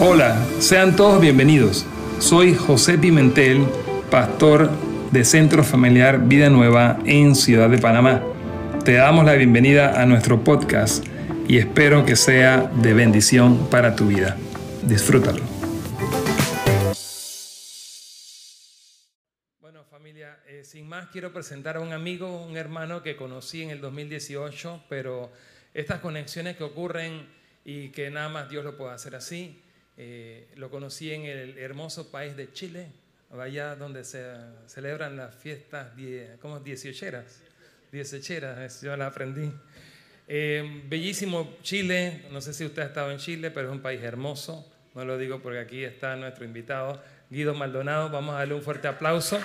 Hola, 0.00 0.46
sean 0.60 0.94
todos 0.94 1.20
bienvenidos. 1.20 1.84
Soy 2.20 2.54
José 2.54 2.98
Pimentel, 2.98 3.66
pastor 4.12 4.70
de 5.10 5.24
Centro 5.24 5.64
Familiar 5.64 6.20
Vida 6.28 6.48
Nueva 6.50 7.00
en 7.04 7.34
Ciudad 7.34 7.68
de 7.68 7.78
Panamá. 7.78 8.22
Te 8.84 8.92
damos 8.92 9.24
la 9.24 9.34
bienvenida 9.34 10.00
a 10.00 10.06
nuestro 10.06 10.44
podcast 10.44 11.04
y 11.48 11.58
espero 11.58 12.06
que 12.06 12.14
sea 12.14 12.70
de 12.80 12.94
bendición 12.94 13.68
para 13.70 13.96
tu 13.96 14.06
vida. 14.06 14.36
Disfrútalo. 14.84 15.42
Bueno 19.60 19.82
familia, 19.90 20.38
eh, 20.46 20.62
sin 20.62 20.88
más 20.88 21.08
quiero 21.08 21.32
presentar 21.32 21.76
a 21.76 21.80
un 21.80 21.92
amigo, 21.92 22.46
un 22.46 22.56
hermano 22.56 23.02
que 23.02 23.16
conocí 23.16 23.62
en 23.62 23.70
el 23.70 23.80
2018, 23.80 24.84
pero 24.88 25.32
estas 25.74 25.98
conexiones 25.98 26.56
que 26.56 26.62
ocurren 26.62 27.26
y 27.64 27.88
que 27.88 28.10
nada 28.10 28.28
más 28.28 28.48
Dios 28.48 28.64
lo 28.64 28.76
puede 28.76 28.92
hacer 28.92 29.16
así, 29.16 29.60
eh, 30.00 30.46
lo 30.54 30.70
conocí 30.70 31.12
en 31.12 31.24
el 31.24 31.58
hermoso 31.58 32.12
país 32.12 32.36
de 32.36 32.52
Chile, 32.52 32.86
allá 33.36 33.74
donde 33.74 34.04
se 34.04 34.24
celebran 34.66 35.16
las 35.16 35.34
fiestas, 35.34 35.88
¿cómo? 36.40 36.60
Dieciocheras. 36.60 37.40
Dieciocheras, 37.90 38.80
yo 38.80 38.96
la 38.96 39.08
aprendí. 39.08 39.52
Eh, 40.28 40.82
bellísimo 40.86 41.56
Chile, 41.62 42.26
no 42.30 42.40
sé 42.40 42.54
si 42.54 42.64
usted 42.64 42.82
ha 42.82 42.86
estado 42.86 43.10
en 43.10 43.18
Chile, 43.18 43.50
pero 43.50 43.70
es 43.70 43.72
un 43.72 43.82
país 43.82 44.00
hermoso. 44.00 44.72
No 44.94 45.04
lo 45.04 45.18
digo 45.18 45.42
porque 45.42 45.58
aquí 45.58 45.82
está 45.82 46.14
nuestro 46.14 46.44
invitado, 46.44 47.02
Guido 47.28 47.54
Maldonado. 47.54 48.08
Vamos 48.08 48.36
a 48.36 48.38
darle 48.38 48.54
un 48.54 48.62
fuerte 48.62 48.86
aplauso. 48.86 49.40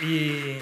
Y 0.00 0.56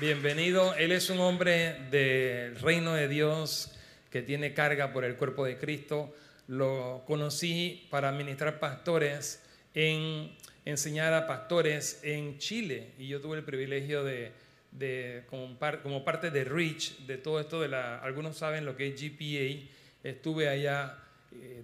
bienvenido. 0.00 0.74
Él 0.74 0.90
es 0.90 1.10
un 1.10 1.20
hombre 1.20 1.74
del 1.92 2.56
reino 2.56 2.94
de 2.94 3.06
Dios 3.06 3.71
que 4.12 4.22
tiene 4.22 4.52
carga 4.52 4.92
por 4.92 5.04
el 5.04 5.16
cuerpo 5.16 5.44
de 5.44 5.56
Cristo. 5.56 6.14
Lo 6.46 7.02
conocí 7.06 7.88
para 7.90 8.10
administrar 8.10 8.60
pastores, 8.60 9.42
en 9.74 10.30
enseñar 10.64 11.14
a 11.14 11.26
pastores 11.26 12.00
en 12.02 12.38
Chile. 12.38 12.92
Y 12.98 13.08
yo 13.08 13.20
tuve 13.20 13.38
el 13.38 13.44
privilegio 13.44 14.04
de, 14.04 14.32
de 14.70 15.24
como, 15.28 15.58
como, 15.82 16.04
parte 16.04 16.30
de 16.30 16.44
Reach, 16.44 16.98
de 17.06 17.16
todo 17.16 17.40
esto 17.40 17.60
de 17.60 17.68
la, 17.68 17.98
algunos 17.98 18.36
saben 18.36 18.66
lo 18.66 18.76
que 18.76 18.88
es 18.88 19.00
GPA, 19.00 19.68
estuve 20.04 20.48
allá 20.48 20.98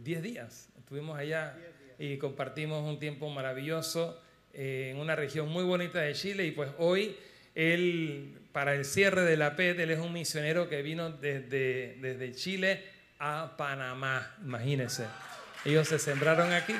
10 0.02 0.18
eh, 0.18 0.22
días, 0.22 0.70
estuvimos 0.78 1.18
allá 1.18 1.54
y 1.98 2.16
compartimos 2.16 2.88
un 2.88 2.98
tiempo 2.98 3.28
maravilloso 3.28 4.20
eh, 4.54 4.92
en 4.92 5.00
una 5.00 5.16
región 5.16 5.48
muy 5.50 5.64
bonita 5.64 6.00
de 6.00 6.14
Chile. 6.14 6.46
Y 6.46 6.52
pues 6.52 6.70
hoy 6.78 7.16
él, 7.54 8.37
para 8.52 8.74
el 8.74 8.84
cierre 8.84 9.22
de 9.22 9.36
la 9.36 9.56
PET, 9.56 9.78
él 9.80 9.90
es 9.90 9.98
un 9.98 10.12
misionero 10.12 10.68
que 10.68 10.82
vino 10.82 11.10
desde, 11.10 11.96
desde 12.00 12.32
Chile 12.32 12.84
a 13.18 13.56
Panamá, 13.56 14.34
imagínense. 14.42 15.06
Ellos 15.64 15.88
se 15.88 15.98
sembraron 15.98 16.52
aquí. 16.52 16.74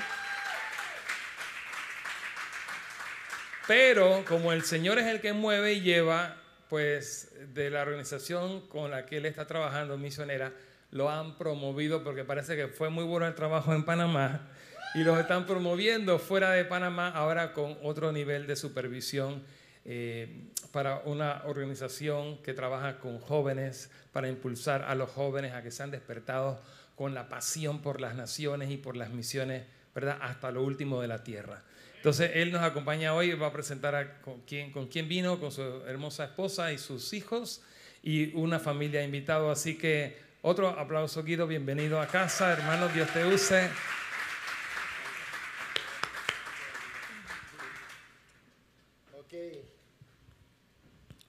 Pero 3.66 4.24
como 4.26 4.52
el 4.52 4.62
Señor 4.62 4.98
es 4.98 5.06
el 5.06 5.20
que 5.20 5.32
mueve 5.32 5.74
y 5.74 5.80
lleva, 5.82 6.36
pues 6.68 7.32
de 7.54 7.70
la 7.70 7.82
organización 7.82 8.66
con 8.68 8.90
la 8.90 9.04
que 9.04 9.18
él 9.18 9.26
está 9.26 9.46
trabajando, 9.46 9.98
misionera, 9.98 10.52
lo 10.90 11.10
han 11.10 11.36
promovido 11.36 12.02
porque 12.02 12.24
parece 12.24 12.56
que 12.56 12.68
fue 12.68 12.88
muy 12.88 13.04
bueno 13.04 13.26
el 13.26 13.34
trabajo 13.34 13.74
en 13.74 13.84
Panamá 13.84 14.48
y 14.94 15.00
los 15.00 15.18
están 15.18 15.46
promoviendo 15.46 16.18
fuera 16.18 16.50
de 16.52 16.64
Panamá 16.64 17.10
ahora 17.10 17.52
con 17.52 17.76
otro 17.82 18.10
nivel 18.10 18.46
de 18.46 18.56
supervisión 18.56 19.42
eh, 19.90 20.28
para 20.70 20.98
una 21.06 21.44
organización 21.46 22.42
que 22.42 22.52
trabaja 22.52 22.98
con 22.98 23.18
jóvenes, 23.20 23.90
para 24.12 24.28
impulsar 24.28 24.82
a 24.82 24.94
los 24.94 25.08
jóvenes 25.08 25.54
a 25.54 25.62
que 25.62 25.70
sean 25.70 25.90
despertados 25.90 26.58
con 26.94 27.14
la 27.14 27.30
pasión 27.30 27.80
por 27.80 27.98
las 27.98 28.14
naciones 28.14 28.70
y 28.70 28.76
por 28.76 28.98
las 28.98 29.08
misiones, 29.08 29.64
¿verdad? 29.94 30.18
Hasta 30.20 30.50
lo 30.50 30.62
último 30.62 31.00
de 31.00 31.08
la 31.08 31.24
tierra. 31.24 31.62
Entonces, 31.96 32.32
él 32.34 32.52
nos 32.52 32.60
acompaña 32.60 33.14
hoy, 33.14 33.32
va 33.32 33.46
a 33.46 33.52
presentar 33.52 34.20
con, 34.20 34.42
quién, 34.42 34.72
con 34.72 34.88
quién 34.88 35.08
vino, 35.08 35.40
con 35.40 35.50
su 35.50 35.62
hermosa 35.86 36.24
esposa 36.26 36.70
y 36.70 36.76
sus 36.76 37.14
hijos 37.14 37.62
y 38.02 38.34
una 38.34 38.58
familia 38.58 39.02
invitado. 39.02 39.50
Así 39.50 39.78
que 39.78 40.18
otro 40.42 40.68
aplauso, 40.68 41.24
Guido, 41.24 41.46
bienvenido 41.46 41.98
a 41.98 42.08
casa, 42.08 42.52
hermano, 42.52 42.88
Dios 42.88 43.08
te 43.14 43.24
use. 43.24 43.70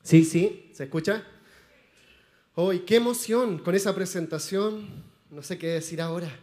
Sí, 0.10 0.26
sí, 0.26 0.72
¿se 0.74 0.86
escucha? 0.86 1.24
Hoy, 2.56 2.80
qué 2.80 2.96
emoción 2.96 3.60
con 3.60 3.76
esa 3.76 3.94
presentación. 3.94 4.90
No 5.30 5.44
sé 5.44 5.60
qué 5.60 5.68
decir 5.68 6.02
ahora, 6.02 6.36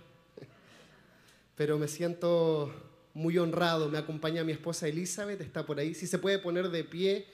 pero 1.57 1.77
me 1.77 1.89
siento 1.89 2.73
muy 3.13 3.37
honrado. 3.39 3.89
Me 3.89 3.99
acompaña 3.99 4.45
mi 4.45 4.53
esposa 4.53 4.87
Elizabeth, 4.87 5.41
está 5.41 5.67
por 5.67 5.81
ahí. 5.81 5.97
Si 5.97 6.07
se 6.07 6.19
puede 6.19 6.39
poner 6.39 6.69
de 6.69 6.85
pie, 6.85 7.27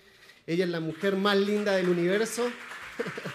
ella 0.47 0.65
es 0.65 0.71
la 0.71 0.81
mujer 0.81 1.17
más 1.17 1.37
linda 1.37 1.77
del 1.77 1.91
universo. 1.91 2.51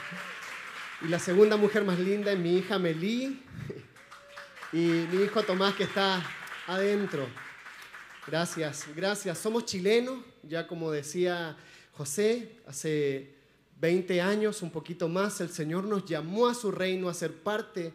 y 1.06 1.08
la 1.10 1.20
segunda 1.20 1.56
mujer 1.56 1.84
más 1.84 2.00
linda 2.00 2.32
es 2.32 2.40
mi 2.40 2.58
hija 2.58 2.80
Melí 2.80 3.44
y 4.74 4.78
mi 4.78 5.22
hijo 5.24 5.44
Tomás 5.44 5.76
que 5.76 5.84
está 5.84 6.28
adentro. 6.66 7.28
Gracias, 8.26 8.88
gracias. 8.96 9.38
Somos 9.38 9.66
chilenos, 9.66 10.18
ya 10.42 10.66
como 10.66 10.90
decía 10.90 11.56
José, 11.98 12.52
hace 12.68 13.34
20 13.82 14.22
años, 14.22 14.62
un 14.62 14.70
poquito 14.70 15.10
más, 15.10 15.42
el 15.42 15.50
Señor 15.50 15.86
nos 15.86 16.06
llamó 16.06 16.48
a 16.48 16.54
su 16.54 16.72
reino 16.72 17.10
a 17.10 17.14
ser 17.16 17.34
parte 17.34 17.92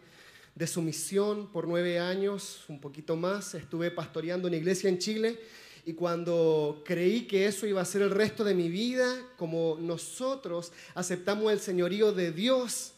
de 0.55 0.67
su 0.67 0.81
misión 0.81 1.47
por 1.47 1.69
nueve 1.69 1.99
años, 1.99 2.65
un 2.67 2.81
poquito 2.81 3.15
más. 3.15 3.55
Estuve 3.55 3.91
pastoreando 3.91 4.49
una 4.49 4.57
iglesia 4.57 4.89
en 4.89 4.97
Chile 4.97 5.39
y 5.85 5.93
cuando 5.93 6.83
creí 6.85 7.27
que 7.27 7.47
eso 7.47 7.65
iba 7.65 7.79
a 7.79 7.85
ser 7.85 8.01
el 8.01 8.09
resto 8.09 8.43
de 8.43 8.53
mi 8.53 8.67
vida, 8.67 9.07
como 9.37 9.77
nosotros 9.79 10.73
aceptamos 10.95 11.49
el 11.53 11.61
señorío 11.61 12.11
de 12.11 12.33
Dios 12.33 12.91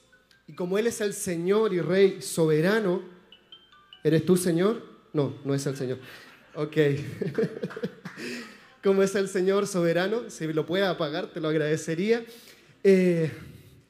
y 0.48 0.54
como 0.54 0.80
Él 0.80 0.88
es 0.88 1.02
el 1.02 1.14
Señor 1.14 1.72
y 1.72 1.82
Rey 1.82 2.20
soberano, 2.24 3.04
¿eres 4.04 4.26
tú 4.26 4.38
Señor? 4.38 4.84
No, 5.14 5.36
no 5.46 5.54
es 5.54 5.64
el 5.68 5.78
Señor. 5.78 6.00
Ok. 6.56 6.78
como 8.86 9.02
es 9.02 9.16
el 9.16 9.28
Señor 9.28 9.66
soberano, 9.66 10.30
si 10.30 10.46
lo 10.54 10.68
puede 10.68 10.86
apagar, 10.86 11.34
te 11.34 11.42
lo 11.42 11.48
agradecería. 11.48 12.24
Eh, 12.84 13.32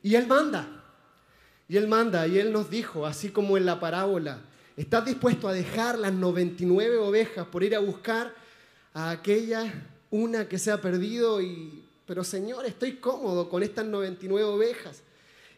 y 0.02 0.16
Él 0.16 0.26
manda, 0.26 0.86
y 1.68 1.76
Él 1.76 1.90
manda, 1.90 2.26
y 2.28 2.40
Él 2.40 2.54
nos 2.54 2.70
dijo, 2.70 3.06
así 3.06 3.30
como 3.30 3.58
en 3.58 3.66
la 3.66 3.78
parábola, 3.82 4.40
¿estás 4.78 5.04
dispuesto 5.04 5.50
a 5.50 5.54
dejar 5.54 6.00
las 6.00 6.14
99 6.14 6.96
ovejas 6.96 7.46
por 7.48 7.62
ir 7.66 7.76
a 7.76 7.80
buscar 7.80 8.34
a 8.94 9.10
aquella 9.10 9.70
una 10.12 10.48
que 10.48 10.58
se 10.58 10.72
ha 10.72 10.80
perdido? 10.80 11.42
Y, 11.42 11.84
pero 12.06 12.24
Señor, 12.24 12.66
estoy 12.66 12.94
cómodo 12.94 13.50
con 13.50 13.64
estas 13.64 13.86
99 13.86 14.46
ovejas. 14.46 15.02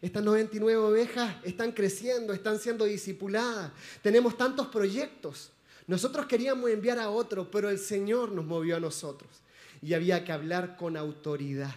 Estas 0.02 0.24
99 0.24 0.82
ovejas 0.82 1.36
están 1.44 1.74
creciendo, 1.74 2.34
están 2.34 2.58
siendo 2.58 2.86
discipuladas. 2.86 3.72
Tenemos 4.02 4.36
tantos 4.36 4.66
proyectos. 4.68 5.52
Nosotros 5.88 6.26
queríamos 6.26 6.70
enviar 6.70 7.00
a 7.00 7.10
otro, 7.10 7.50
pero 7.50 7.70
el 7.70 7.80
Señor 7.80 8.34
nos 8.34 8.46
movió 8.46 8.76
a 8.76 8.80
nosotros 8.82 9.30
y 9.82 9.94
había 9.94 10.26
que 10.26 10.34
hablar 10.34 10.76
con 10.76 10.98
autoridad. 10.98 11.74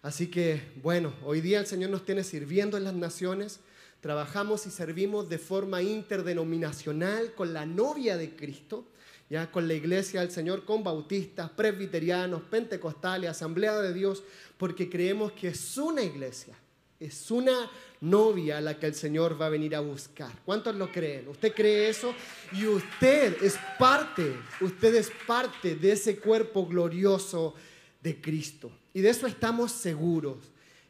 Así 0.00 0.28
que, 0.28 0.72
bueno, 0.82 1.12
hoy 1.22 1.42
día 1.42 1.60
el 1.60 1.66
Señor 1.66 1.90
nos 1.90 2.04
tiene 2.04 2.24
sirviendo 2.24 2.78
en 2.78 2.84
las 2.84 2.94
naciones. 2.94 3.60
Trabajamos 4.00 4.66
y 4.66 4.70
servimos 4.70 5.28
de 5.28 5.38
forma 5.38 5.82
interdenominacional 5.82 7.34
con 7.34 7.52
la 7.52 7.66
novia 7.66 8.16
de 8.16 8.34
Cristo, 8.34 8.86
ya 9.28 9.50
con 9.50 9.68
la 9.68 9.74
iglesia 9.74 10.20
del 10.20 10.30
Señor, 10.30 10.64
con 10.64 10.82
bautistas, 10.82 11.50
presbiterianos, 11.50 12.42
pentecostales, 12.42 13.30
asamblea 13.30 13.78
de 13.80 13.92
Dios, 13.92 14.24
porque 14.56 14.88
creemos 14.88 15.32
que 15.32 15.48
es 15.48 15.76
una 15.76 16.02
iglesia, 16.02 16.56
es 17.04 17.30
una 17.30 17.70
novia 18.00 18.58
a 18.58 18.60
la 18.60 18.78
que 18.78 18.86
el 18.86 18.94
Señor 18.94 19.40
va 19.40 19.46
a 19.46 19.50
venir 19.50 19.74
a 19.74 19.80
buscar. 19.80 20.30
¿Cuántos 20.44 20.74
lo 20.76 20.90
creen? 20.90 21.28
¿Usted 21.28 21.52
cree 21.52 21.88
eso? 21.88 22.14
Y 22.52 22.66
usted 22.66 23.42
es 23.42 23.56
parte, 23.78 24.36
usted 24.60 24.94
es 24.94 25.10
parte 25.26 25.74
de 25.74 25.92
ese 25.92 26.18
cuerpo 26.18 26.66
glorioso 26.66 27.54
de 28.00 28.20
Cristo. 28.20 28.70
Y 28.94 29.00
de 29.00 29.10
eso 29.10 29.26
estamos 29.26 29.72
seguros, 29.72 30.36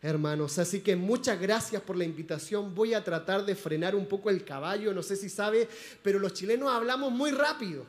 hermanos. 0.02 0.58
Así 0.58 0.80
que 0.80 0.96
muchas 0.96 1.40
gracias 1.40 1.80
por 1.80 1.96
la 1.96 2.04
invitación. 2.04 2.74
Voy 2.74 2.92
a 2.92 3.02
tratar 3.02 3.44
de 3.46 3.54
frenar 3.54 3.94
un 3.94 4.06
poco 4.06 4.28
el 4.28 4.44
caballo, 4.44 4.92
no 4.92 5.02
sé 5.02 5.16
si 5.16 5.30
sabe, 5.30 5.68
pero 6.02 6.18
los 6.18 6.34
chilenos 6.34 6.70
hablamos 6.70 7.10
muy 7.10 7.30
rápido. 7.30 7.86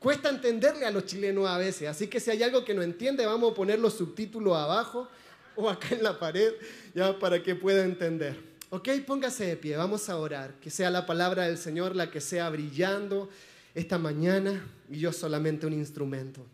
Cuesta 0.00 0.30
entenderle 0.30 0.84
a 0.84 0.90
los 0.90 1.06
chilenos 1.06 1.48
a 1.48 1.58
veces, 1.58 1.88
así 1.88 2.08
que 2.08 2.18
si 2.18 2.32
hay 2.32 2.42
algo 2.42 2.64
que 2.64 2.74
no 2.74 2.82
entiende, 2.82 3.24
vamos 3.24 3.52
a 3.52 3.54
poner 3.54 3.78
los 3.78 3.94
subtítulos 3.94 4.56
abajo 4.56 5.08
o 5.56 5.68
acá 5.68 5.94
en 5.94 6.02
la 6.02 6.18
pared, 6.18 6.52
ya 6.94 7.18
para 7.18 7.42
que 7.42 7.54
pueda 7.54 7.84
entender. 7.84 8.52
Ok, 8.70 8.88
póngase 9.06 9.46
de 9.46 9.56
pie, 9.56 9.76
vamos 9.76 10.08
a 10.08 10.16
orar. 10.16 10.54
Que 10.60 10.70
sea 10.70 10.90
la 10.90 11.04
palabra 11.04 11.44
del 11.44 11.58
Señor 11.58 11.94
la 11.94 12.10
que 12.10 12.20
sea 12.20 12.48
brillando 12.48 13.28
esta 13.74 13.98
mañana 13.98 14.64
y 14.88 14.98
yo 14.98 15.12
solamente 15.12 15.66
un 15.66 15.74
instrumento. 15.74 16.46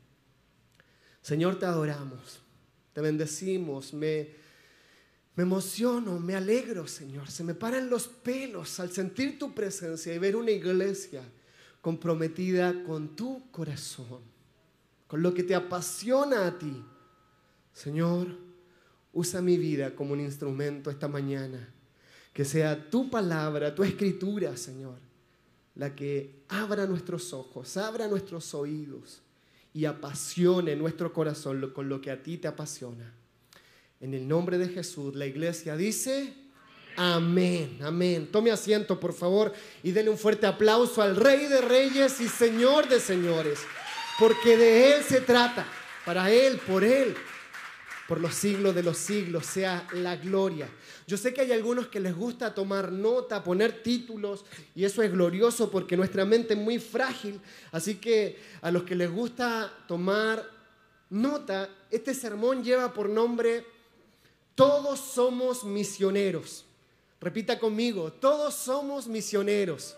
Señor, 1.22 1.58
te 1.58 1.66
adoramos, 1.66 2.40
te 2.92 3.00
bendecimos, 3.00 3.92
me, 3.92 4.36
Me 5.36 5.44
emociono, 5.44 6.18
me 6.18 6.34
alegro, 6.34 6.88
Señor. 6.88 7.30
Se 7.30 7.44
me 7.44 7.54
paran 7.54 7.88
los 7.88 8.08
pelos 8.08 8.80
al 8.80 8.90
sentir 8.90 9.38
tu 9.38 9.54
presencia 9.54 10.12
y 10.12 10.18
ver 10.18 10.34
una 10.34 10.50
iglesia 10.50 11.22
comprometida 11.80 12.82
con 12.82 13.14
tu 13.14 13.48
corazón, 13.52 14.22
con 15.06 15.22
lo 15.22 15.32
que 15.32 15.44
te 15.44 15.54
apasiona 15.54 16.48
a 16.48 16.58
ti. 16.58 16.82
Señor, 17.72 18.47
usa 19.18 19.42
mi 19.42 19.56
vida 19.56 19.96
como 19.96 20.12
un 20.12 20.20
instrumento 20.20 20.90
esta 20.90 21.08
mañana. 21.08 21.68
Que 22.32 22.44
sea 22.44 22.88
tu 22.88 23.10
palabra, 23.10 23.74
tu 23.74 23.82
escritura, 23.82 24.56
Señor, 24.56 24.98
la 25.74 25.92
que 25.92 26.44
abra 26.48 26.86
nuestros 26.86 27.32
ojos, 27.32 27.76
abra 27.76 28.06
nuestros 28.06 28.54
oídos 28.54 29.20
y 29.74 29.86
apasione 29.86 30.76
nuestro 30.76 31.12
corazón 31.12 31.72
con 31.74 31.88
lo 31.88 32.00
que 32.00 32.12
a 32.12 32.22
ti 32.22 32.36
te 32.36 32.46
apasiona. 32.46 33.12
En 34.00 34.14
el 34.14 34.28
nombre 34.28 34.56
de 34.56 34.68
Jesús, 34.68 35.16
la 35.16 35.26
iglesia 35.26 35.76
dice, 35.76 36.32
amén, 36.96 37.80
amén. 37.82 38.28
Tome 38.30 38.52
asiento, 38.52 39.00
por 39.00 39.14
favor, 39.14 39.52
y 39.82 39.90
denle 39.90 40.12
un 40.12 40.18
fuerte 40.18 40.46
aplauso 40.46 41.02
al 41.02 41.16
Rey 41.16 41.46
de 41.46 41.60
Reyes 41.60 42.20
y 42.20 42.28
Señor 42.28 42.88
de 42.88 43.00
Señores, 43.00 43.58
porque 44.16 44.56
de 44.56 44.94
Él 44.94 45.02
se 45.02 45.20
trata, 45.22 45.66
para 46.04 46.30
Él, 46.30 46.60
por 46.64 46.84
Él, 46.84 47.16
por 48.08 48.20
los 48.20 48.34
siglos 48.34 48.74
de 48.74 48.82
los 48.82 48.96
siglos, 48.96 49.46
sea 49.46 49.86
la 49.92 50.16
gloria. 50.16 50.68
Yo 51.06 51.16
sé 51.16 51.34
que 51.34 51.42
hay 51.42 51.52
algunos 51.52 51.88
que 51.88 52.00
les 52.00 52.16
gusta 52.16 52.54
tomar 52.54 52.90
nota, 52.90 53.44
poner 53.44 53.82
títulos, 53.82 54.46
y 54.74 54.84
eso 54.84 55.02
es 55.02 55.12
glorioso 55.12 55.70
porque 55.70 55.96
nuestra 55.96 56.24
mente 56.24 56.54
es 56.54 56.58
muy 56.60 56.78
frágil, 56.78 57.38
así 57.70 57.96
que 57.96 58.38
a 58.62 58.70
los 58.70 58.84
que 58.84 58.94
les 58.94 59.10
gusta 59.10 59.70
tomar 59.86 60.42
nota, 61.10 61.68
este 61.90 62.14
sermón 62.14 62.64
lleva 62.64 62.92
por 62.92 63.10
nombre 63.10 63.64
todos 64.58 64.98
somos 64.98 65.62
misioneros. 65.62 66.64
Repita 67.20 67.60
conmigo, 67.60 68.12
todos 68.12 68.54
somos 68.54 69.06
misioneros. 69.06 69.96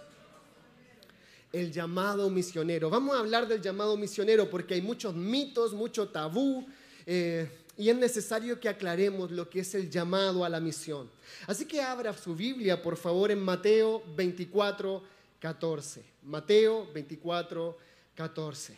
El 1.51 1.73
llamado 1.73 2.29
misionero. 2.29 2.91
Vamos 2.91 3.17
a 3.17 3.21
hablar 3.21 3.49
del 3.49 3.63
llamado 3.63 3.97
misionero 3.97 4.51
porque 4.51 4.75
hay 4.75 4.83
muchos 4.83 5.15
mitos, 5.15 5.73
mucho 5.73 6.11
tabú. 6.11 6.67
Eh, 7.07 7.49
y 7.81 7.89
es 7.89 7.97
necesario 7.97 8.61
que 8.61 8.69
aclaremos 8.69 9.31
lo 9.31 9.49
que 9.49 9.61
es 9.61 9.75
el 9.75 9.89
llamado 9.89 10.45
a 10.45 10.51
la 10.51 10.61
misión. 10.61 11.11
Así 11.47 11.65
que 11.65 11.81
abra 11.81 12.13
su 12.13 12.37
Biblia, 12.37 12.83
por 12.83 12.95
favor, 12.95 13.31
en 13.31 13.41
Mateo 13.41 14.03
24, 14.15 15.03
14. 15.41 16.05
Mateo 16.25 16.93
24, 16.93 17.79
14. 18.15 18.77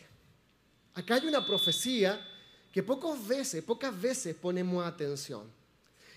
Acá 0.94 1.16
hay 1.16 1.26
una 1.26 1.44
profecía 1.44 2.24
que 2.70 2.80
pocas 2.84 3.26
veces, 3.26 3.64
pocas 3.64 4.00
veces 4.00 4.36
ponemos 4.36 4.86
atención. 4.86 5.50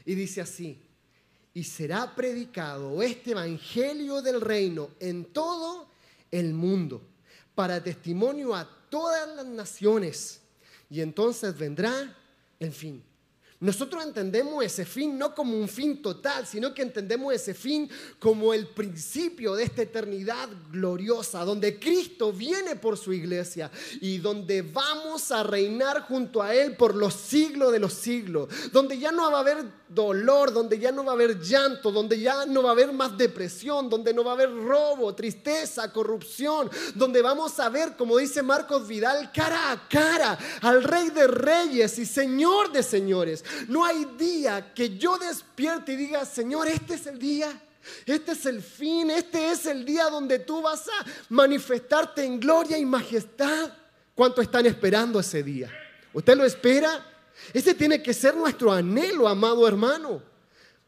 Y 0.06 0.14
dice 0.14 0.42
así, 0.42 0.80
y 1.56 1.64
será 1.64 2.14
predicado 2.14 3.02
este 3.02 3.32
Evangelio 3.32 4.22
del 4.22 4.42
reino 4.42 4.92
en 5.00 5.26
todo 5.26 5.90
el 6.30 6.54
mundo, 6.54 7.02
para 7.56 7.84
testimonio 7.84 8.54
a 8.54 8.70
todas 8.92 9.28
las 9.36 9.48
naciones. 9.48 10.42
Y 10.88 11.02
entonces 11.02 11.58
vendrá 11.58 12.16
el 12.60 12.72
fin. 12.72 13.04
Nosotros 13.60 14.04
entendemos 14.04 14.64
ese 14.66 14.84
fin 14.84 15.18
no 15.18 15.34
como 15.34 15.58
un 15.58 15.70
fin 15.70 16.02
total, 16.02 16.46
sino 16.46 16.74
que 16.74 16.82
entendemos 16.82 17.34
ese 17.34 17.54
fin 17.54 17.90
como 18.20 18.54
el 18.54 18.68
principio 18.68 19.56
de 19.56 19.64
esta 19.64 19.82
eternidad 19.82 20.50
gloriosa, 20.72 21.46
donde 21.46 21.80
Cristo 21.80 22.34
viene 22.34 22.76
por 22.76 22.98
su 22.98 23.14
iglesia 23.14 23.72
y 24.02 24.18
donde 24.18 24.62
vamos 24.62 25.32
a 25.32 25.42
reinar 25.44 26.02
junto 26.02 26.42
a 26.44 26.54
Él 26.54 26.76
por 26.76 26.96
los 26.96 27.14
siglos 27.14 27.72
de 27.72 27.80
los 27.80 27.94
siglos, 27.94 28.50
donde 28.74 29.00
ya 29.00 29.14
no 29.14 29.32
va 29.32 29.38
a 29.38 29.42
haber 29.42 29.66
dolor, 29.88 30.52
donde 30.52 30.80
ya 30.80 30.92
no 30.92 31.04
va 31.04 31.12
a 31.12 31.16
haber 31.16 31.40
llanto, 31.40 31.92
donde 31.92 32.20
ya 32.20 32.46
no 32.46 32.64
va 32.64 32.70
a 32.70 32.72
haber 32.74 32.92
más 32.92 33.18
depresión, 33.18 33.90
donde 33.90 34.14
no 34.14 34.24
va 34.24 34.32
a 34.32 34.34
haber 34.34 34.54
robo, 34.54 35.14
tristeza, 35.14 35.92
corrupción, 35.92 36.70
donde 36.96 37.22
vamos 37.22 37.60
a 37.60 37.70
ver, 37.70 37.96
como 37.96 38.18
dice 38.18 38.42
Marcos 38.42 38.88
Vidal, 38.88 39.32
cara 39.32 39.72
a 39.72 39.88
cara 39.88 40.38
al 40.62 40.84
Rey 40.84 41.10
de 41.10 41.28
Reyes 41.28 42.00
y 42.00 42.06
Señor 42.06 42.72
de 42.72 42.84
Señores. 42.84 43.44
No 43.68 43.86
hay 43.86 44.06
día 44.18 44.74
que 44.74 44.98
yo 44.98 45.18
despierte 45.18 45.94
y 45.94 45.98
diga, 45.98 46.26
Señor, 46.26 46.68
este 46.68 46.96
es 46.96 47.08
el 47.08 47.20
día. 47.20 47.62
Este 48.06 48.32
es 48.32 48.46
el 48.48 48.64
fin, 48.64 49.12
este 49.12 49.52
es 49.52 49.68
el 49.68 49.86
día 49.86 50.06
donde 50.10 50.40
tú 50.40 50.62
vas 50.62 50.88
a 50.88 51.06
manifestarte 51.30 52.24
en 52.24 52.40
gloria 52.40 52.80
y 52.80 52.86
majestad. 52.86 53.72
¿Cuánto 54.16 54.42
están 54.42 54.66
esperando 54.66 55.20
ese 55.20 55.44
día? 55.44 55.72
¿Usted 56.14 56.36
lo 56.36 56.46
espera? 56.46 57.15
Ese 57.54 57.74
tiene 57.74 58.02
que 58.02 58.14
ser 58.14 58.36
nuestro 58.36 58.72
anhelo, 58.72 59.28
amado 59.28 59.68
hermano. 59.68 60.22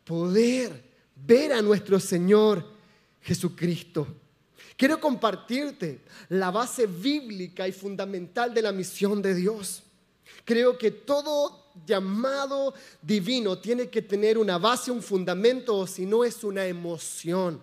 Poder 0.03 0.83
ver 1.15 1.53
a 1.53 1.61
nuestro 1.61 1.99
Señor 1.99 2.65
Jesucristo. 3.21 4.07
Quiero 4.75 4.99
compartirte 4.99 6.01
la 6.29 6.51
base 6.51 6.85
bíblica 6.85 7.67
y 7.67 7.71
fundamental 7.71 8.53
de 8.53 8.61
la 8.61 8.71
misión 8.71 9.21
de 9.21 9.33
Dios. 9.33 9.83
Creo 10.45 10.77
que 10.77 10.91
todo 10.91 11.71
llamado 11.85 12.73
divino 13.01 13.57
tiene 13.57 13.89
que 13.89 14.01
tener 14.01 14.38
una 14.38 14.57
base, 14.57 14.91
un 14.91 15.01
fundamento, 15.01 15.75
o 15.75 15.88
si 15.88 16.05
no 16.05 16.23
es 16.23 16.44
una 16.44 16.65
emoción. 16.65 17.61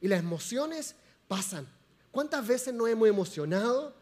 Y 0.00 0.08
las 0.08 0.20
emociones 0.20 0.94
pasan. 1.28 1.66
¿Cuántas 2.10 2.46
veces 2.46 2.74
nos 2.74 2.88
hemos 2.88 3.08
emocionado? 3.08 3.94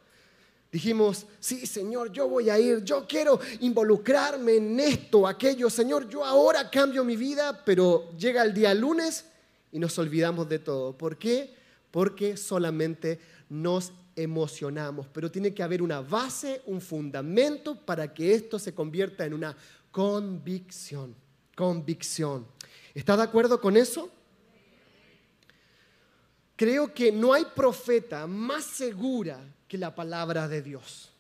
Dijimos, 0.74 1.26
sí, 1.38 1.66
Señor, 1.66 2.10
yo 2.10 2.28
voy 2.28 2.50
a 2.50 2.58
ir, 2.58 2.82
yo 2.82 3.06
quiero 3.06 3.38
involucrarme 3.60 4.56
en 4.56 4.80
esto, 4.80 5.24
aquello, 5.24 5.70
Señor, 5.70 6.08
yo 6.08 6.24
ahora 6.24 6.68
cambio 6.68 7.04
mi 7.04 7.16
vida, 7.16 7.62
pero 7.64 8.10
llega 8.18 8.42
el 8.42 8.52
día 8.52 8.74
lunes 8.74 9.24
y 9.70 9.78
nos 9.78 9.96
olvidamos 10.00 10.48
de 10.48 10.58
todo. 10.58 10.98
¿Por 10.98 11.16
qué? 11.16 11.54
Porque 11.92 12.36
solamente 12.36 13.20
nos 13.48 13.92
emocionamos, 14.16 15.06
pero 15.12 15.30
tiene 15.30 15.54
que 15.54 15.62
haber 15.62 15.80
una 15.80 16.00
base, 16.00 16.60
un 16.66 16.80
fundamento 16.80 17.76
para 17.76 18.12
que 18.12 18.34
esto 18.34 18.58
se 18.58 18.74
convierta 18.74 19.24
en 19.24 19.34
una 19.34 19.56
convicción, 19.92 21.14
convicción. 21.54 22.48
¿Está 22.94 23.16
de 23.16 23.22
acuerdo 23.22 23.60
con 23.60 23.76
eso? 23.76 24.10
Creo 26.56 26.92
que 26.92 27.12
no 27.12 27.32
hay 27.32 27.44
profeta 27.54 28.26
más 28.26 28.64
segura 28.64 29.40
la 29.78 29.94
palabra 29.94 30.48
de 30.48 30.62
Dios. 30.62 31.10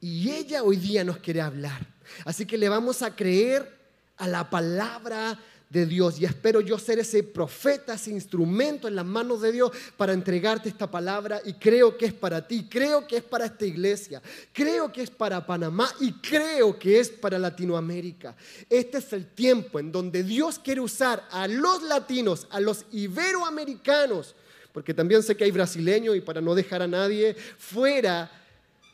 Y 0.00 0.30
ella 0.30 0.62
hoy 0.62 0.76
día 0.76 1.04
nos 1.04 1.18
quiere 1.18 1.40
hablar. 1.40 1.86
Así 2.24 2.46
que 2.46 2.58
le 2.58 2.68
vamos 2.68 3.02
a 3.02 3.14
creer 3.14 3.78
a 4.16 4.28
la 4.28 4.48
palabra 4.48 5.38
de 5.70 5.86
Dios. 5.86 6.18
Y 6.18 6.24
espero 6.24 6.60
yo 6.60 6.78
ser 6.78 6.98
ese 6.98 7.22
profeta, 7.22 7.94
ese 7.94 8.10
instrumento 8.10 8.88
en 8.88 8.96
las 8.96 9.04
manos 9.04 9.40
de 9.42 9.52
Dios 9.52 9.70
para 9.96 10.12
entregarte 10.12 10.68
esta 10.68 10.90
palabra. 10.90 11.40
Y 11.44 11.54
creo 11.54 11.96
que 11.96 12.06
es 12.06 12.12
para 12.12 12.46
ti, 12.46 12.66
creo 12.68 13.06
que 13.06 13.18
es 13.18 13.22
para 13.22 13.46
esta 13.46 13.66
iglesia, 13.66 14.22
creo 14.52 14.90
que 14.92 15.02
es 15.02 15.10
para 15.10 15.44
Panamá 15.44 15.90
y 16.00 16.12
creo 16.12 16.78
que 16.78 17.00
es 17.00 17.10
para 17.10 17.38
Latinoamérica. 17.38 18.36
Este 18.68 18.98
es 18.98 19.12
el 19.12 19.26
tiempo 19.26 19.78
en 19.78 19.92
donde 19.92 20.22
Dios 20.22 20.58
quiere 20.58 20.80
usar 20.80 21.26
a 21.30 21.46
los 21.46 21.82
latinos, 21.82 22.46
a 22.50 22.60
los 22.60 22.84
iberoamericanos, 22.92 24.34
porque 24.72 24.94
también 24.94 25.22
sé 25.22 25.36
que 25.36 25.44
hay 25.44 25.50
brasileños 25.50 26.16
y 26.16 26.20
para 26.20 26.40
no 26.40 26.54
dejar 26.54 26.82
a 26.82 26.86
nadie 26.86 27.34
fuera 27.34 28.30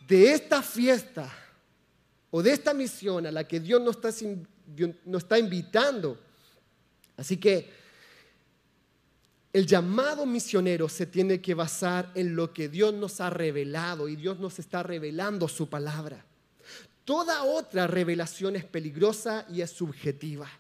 de 0.07 0.33
esta 0.33 0.63
fiesta 0.63 1.33
o 2.31 2.43
de 2.43 2.53
esta 2.53 2.75
misión 2.75 3.27
a 3.27 3.31
la 3.31 3.47
que 3.47 3.61
Dios 3.61 3.81
nos 3.81 3.97
está, 3.97 4.11
nos 5.05 5.23
está 5.23 5.39
invitando. 5.39 6.19
Así 7.17 7.37
que 7.37 7.71
el 9.53 9.67
llamado 9.67 10.27
misionero 10.27 10.89
se 10.89 11.07
tiene 11.07 11.41
que 11.41 11.55
basar 11.55 12.11
en 12.17 12.35
lo 12.35 12.53
que 12.53 12.69
Dios 12.69 12.93
nos 12.93 13.21
ha 13.21 13.31
revelado 13.31 14.09
y 14.09 14.17
Dios 14.17 14.41
nos 14.41 14.59
está 14.59 14.83
revelando 14.83 15.47
su 15.47 15.69
palabra. 15.69 16.25
Toda 17.05 17.45
otra 17.45 17.87
revelación 17.87 18.57
es 18.57 18.65
peligrosa 18.65 19.47
y 19.49 19.61
es 19.61 19.71
subjetiva. 19.71 20.51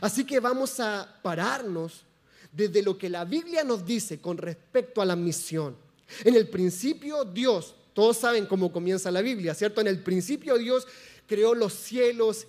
Así 0.00 0.24
que 0.24 0.40
vamos 0.40 0.80
a 0.80 1.18
pararnos 1.22 2.06
desde 2.52 2.82
lo 2.82 2.98
que 2.98 3.08
la 3.08 3.24
Biblia 3.24 3.64
nos 3.64 3.84
dice 3.84 4.20
con 4.20 4.38
respecto 4.38 5.00
a 5.00 5.04
la 5.04 5.16
misión. 5.16 5.76
En 6.24 6.34
el 6.34 6.48
principio 6.48 7.24
Dios, 7.24 7.74
todos 7.94 8.16
saben 8.16 8.46
cómo 8.46 8.72
comienza 8.72 9.10
la 9.10 9.20
Biblia, 9.20 9.54
¿cierto? 9.54 9.80
En 9.80 9.86
el 9.86 10.02
principio 10.02 10.58
Dios 10.58 10.86
creó 11.26 11.54
los 11.54 11.72
cielos 11.72 12.46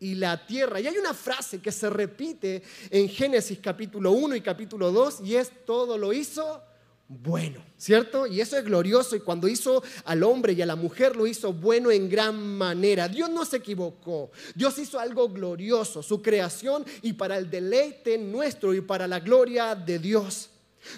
y 0.00 0.14
la 0.16 0.46
tierra. 0.46 0.80
Y 0.80 0.86
hay 0.86 0.98
una 0.98 1.14
frase 1.14 1.60
que 1.60 1.72
se 1.72 1.88
repite 1.88 2.62
en 2.90 3.08
Génesis 3.08 3.58
capítulo 3.62 4.12
1 4.12 4.36
y 4.36 4.40
capítulo 4.40 4.92
2 4.92 5.20
y 5.24 5.36
es 5.36 5.64
todo 5.64 5.96
lo 5.96 6.12
hizo 6.12 6.62
bueno, 7.08 7.64
¿cierto? 7.76 8.26
Y 8.26 8.40
eso 8.40 8.58
es 8.58 8.64
glorioso. 8.64 9.14
Y 9.14 9.20
cuando 9.20 9.46
hizo 9.46 9.82
al 10.04 10.22
hombre 10.24 10.54
y 10.54 10.62
a 10.62 10.66
la 10.66 10.74
mujer, 10.74 11.14
lo 11.14 11.26
hizo 11.26 11.52
bueno 11.52 11.90
en 11.90 12.08
gran 12.08 12.36
manera. 12.56 13.08
Dios 13.08 13.30
no 13.30 13.44
se 13.44 13.58
equivocó. 13.58 14.30
Dios 14.54 14.78
hizo 14.78 14.98
algo 14.98 15.28
glorioso, 15.28 16.02
su 16.02 16.20
creación 16.20 16.84
y 17.02 17.12
para 17.12 17.38
el 17.38 17.48
deleite 17.48 18.18
nuestro 18.18 18.74
y 18.74 18.80
para 18.80 19.06
la 19.06 19.20
gloria 19.20 19.74
de 19.74 20.00
Dios. 20.00 20.50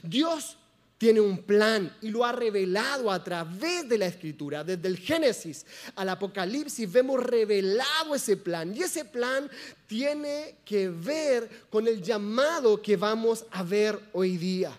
Dios 0.02 0.56
tiene 0.96 1.20
un 1.20 1.42
plan 1.42 1.94
y 2.00 2.08
lo 2.08 2.24
ha 2.24 2.32
revelado 2.32 3.10
a 3.10 3.22
través 3.22 3.88
de 3.88 3.98
la 3.98 4.06
escritura. 4.06 4.64
Desde 4.64 4.88
el 4.88 4.98
Génesis 4.98 5.66
al 5.94 6.08
Apocalipsis 6.08 6.90
vemos 6.90 7.22
revelado 7.22 8.14
ese 8.14 8.36
plan 8.38 8.74
y 8.74 8.82
ese 8.82 9.04
plan 9.04 9.48
tiene 9.86 10.56
que 10.64 10.88
ver 10.88 11.48
con 11.70 11.86
el 11.86 12.02
llamado 12.02 12.80
que 12.80 12.96
vamos 12.96 13.44
a 13.50 13.62
ver 13.62 14.00
hoy 14.12 14.38
día. 14.38 14.76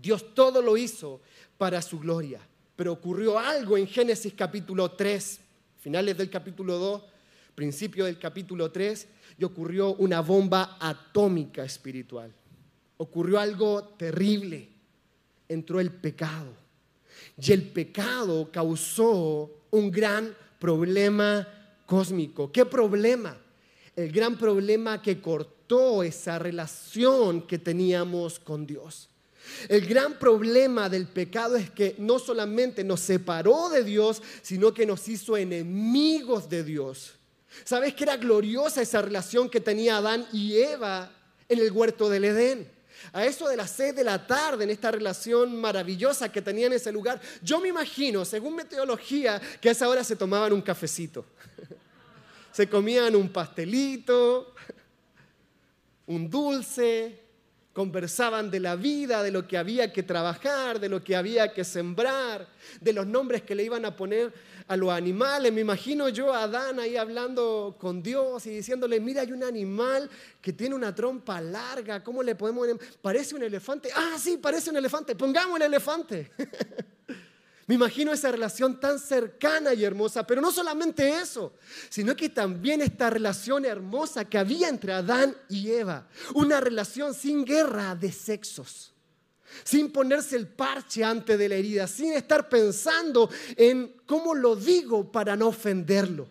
Dios 0.00 0.34
todo 0.34 0.62
lo 0.62 0.76
hizo 0.76 1.20
para 1.56 1.82
su 1.82 1.98
gloria, 1.98 2.40
pero 2.76 2.92
ocurrió 2.92 3.38
algo 3.38 3.76
en 3.76 3.86
Génesis 3.86 4.34
capítulo 4.34 4.92
3, 4.92 5.40
finales 5.78 6.16
del 6.16 6.30
capítulo 6.30 6.78
2, 6.78 7.02
principio 7.54 8.04
del 8.04 8.18
capítulo 8.18 8.70
3, 8.70 9.08
y 9.38 9.44
ocurrió 9.44 9.94
una 9.94 10.20
bomba 10.20 10.76
atómica 10.80 11.64
espiritual 11.64 12.32
ocurrió 12.98 13.40
algo 13.40 13.82
terrible. 13.96 14.68
Entró 15.48 15.80
el 15.80 15.90
pecado. 15.90 16.52
Y 17.40 17.52
el 17.52 17.62
pecado 17.62 18.50
causó 18.52 19.50
un 19.70 19.90
gran 19.90 20.36
problema 20.58 21.48
cósmico. 21.86 22.52
¿Qué 22.52 22.66
problema? 22.66 23.36
El 23.96 24.12
gran 24.12 24.36
problema 24.36 25.00
que 25.00 25.20
cortó 25.20 26.02
esa 26.02 26.38
relación 26.38 27.42
que 27.42 27.58
teníamos 27.58 28.38
con 28.38 28.66
Dios. 28.66 29.07
El 29.68 29.86
gran 29.86 30.18
problema 30.18 30.88
del 30.88 31.06
pecado 31.06 31.56
es 31.56 31.70
que 31.70 31.94
no 31.98 32.18
solamente 32.18 32.84
nos 32.84 33.00
separó 33.00 33.68
de 33.68 33.84
Dios, 33.84 34.22
sino 34.42 34.72
que 34.72 34.86
nos 34.86 35.08
hizo 35.08 35.36
enemigos 35.36 36.48
de 36.48 36.64
Dios. 36.64 37.14
¿Sabes 37.64 37.94
que 37.94 38.04
era 38.04 38.16
gloriosa 38.16 38.82
esa 38.82 39.02
relación 39.02 39.48
que 39.48 39.60
tenía 39.60 39.96
Adán 39.96 40.26
y 40.32 40.56
Eva 40.56 41.12
en 41.48 41.58
el 41.58 41.72
huerto 41.72 42.08
del 42.08 42.24
Edén? 42.24 42.78
a 43.12 43.24
eso 43.24 43.48
de 43.48 43.56
las 43.56 43.70
seis 43.70 43.94
de 43.94 44.04
la 44.04 44.26
tarde, 44.26 44.64
en 44.64 44.70
esta 44.70 44.90
relación 44.90 45.60
maravillosa 45.60 46.30
que 46.30 46.42
tenía 46.42 46.66
en 46.66 46.74
ese 46.74 46.92
lugar, 46.92 47.20
yo 47.42 47.60
me 47.60 47.68
imagino, 47.68 48.24
según 48.24 48.56
mi 48.56 48.64
teología, 48.64 49.40
que 49.60 49.68
a 49.68 49.72
esa 49.72 49.88
hora 49.88 50.04
se 50.04 50.16
tomaban 50.16 50.52
un 50.52 50.62
cafecito. 50.62 51.24
Se 52.50 52.68
comían 52.68 53.14
un 53.14 53.28
pastelito, 53.28 54.52
un 56.06 56.28
dulce, 56.28 57.27
conversaban 57.78 58.50
de 58.50 58.58
la 58.58 58.74
vida, 58.74 59.22
de 59.22 59.30
lo 59.30 59.46
que 59.46 59.56
había 59.56 59.92
que 59.92 60.02
trabajar, 60.02 60.80
de 60.80 60.88
lo 60.88 61.04
que 61.04 61.14
había 61.14 61.54
que 61.54 61.62
sembrar, 61.62 62.48
de 62.80 62.92
los 62.92 63.06
nombres 63.06 63.42
que 63.42 63.54
le 63.54 63.62
iban 63.62 63.84
a 63.84 63.94
poner 63.94 64.32
a 64.66 64.76
los 64.76 64.90
animales. 64.90 65.52
Me 65.52 65.60
imagino 65.60 66.08
yo 66.08 66.34
a 66.34 66.42
Adán 66.42 66.80
ahí 66.80 66.96
hablando 66.96 67.76
con 67.78 68.02
Dios 68.02 68.44
y 68.46 68.50
diciéndole, 68.50 68.98
mira, 68.98 69.22
hay 69.22 69.30
un 69.30 69.44
animal 69.44 70.10
que 70.42 70.52
tiene 70.52 70.74
una 70.74 70.92
trompa 70.92 71.40
larga, 71.40 72.02
¿cómo 72.02 72.20
le 72.24 72.34
podemos... 72.34 72.66
Parece 73.00 73.36
un 73.36 73.44
elefante. 73.44 73.90
Ah, 73.94 74.16
sí, 74.18 74.38
parece 74.38 74.70
un 74.70 74.76
elefante. 74.78 75.14
Pongamos 75.14 75.60
el 75.60 75.66
elefante. 75.66 76.32
Me 77.68 77.74
imagino 77.74 78.14
esa 78.14 78.32
relación 78.32 78.80
tan 78.80 78.98
cercana 78.98 79.74
y 79.74 79.84
hermosa, 79.84 80.26
pero 80.26 80.40
no 80.40 80.50
solamente 80.50 81.10
eso, 81.10 81.52
sino 81.90 82.16
que 82.16 82.30
también 82.30 82.80
esta 82.80 83.10
relación 83.10 83.66
hermosa 83.66 84.24
que 84.24 84.38
había 84.38 84.70
entre 84.70 84.94
Adán 84.94 85.36
y 85.50 85.70
Eva, 85.70 86.08
una 86.34 86.60
relación 86.60 87.12
sin 87.14 87.44
guerra 87.44 87.94
de 87.94 88.10
sexos 88.10 88.94
sin 89.64 89.90
ponerse 89.90 90.36
el 90.36 90.46
parche 90.46 91.02
antes 91.02 91.38
de 91.38 91.48
la 91.48 91.54
herida, 91.54 91.86
sin 91.86 92.12
estar 92.12 92.48
pensando 92.48 93.30
en 93.56 93.96
cómo 94.04 94.34
lo 94.34 94.54
digo 94.54 95.10
para 95.10 95.36
no 95.36 95.48
ofenderlo, 95.48 96.28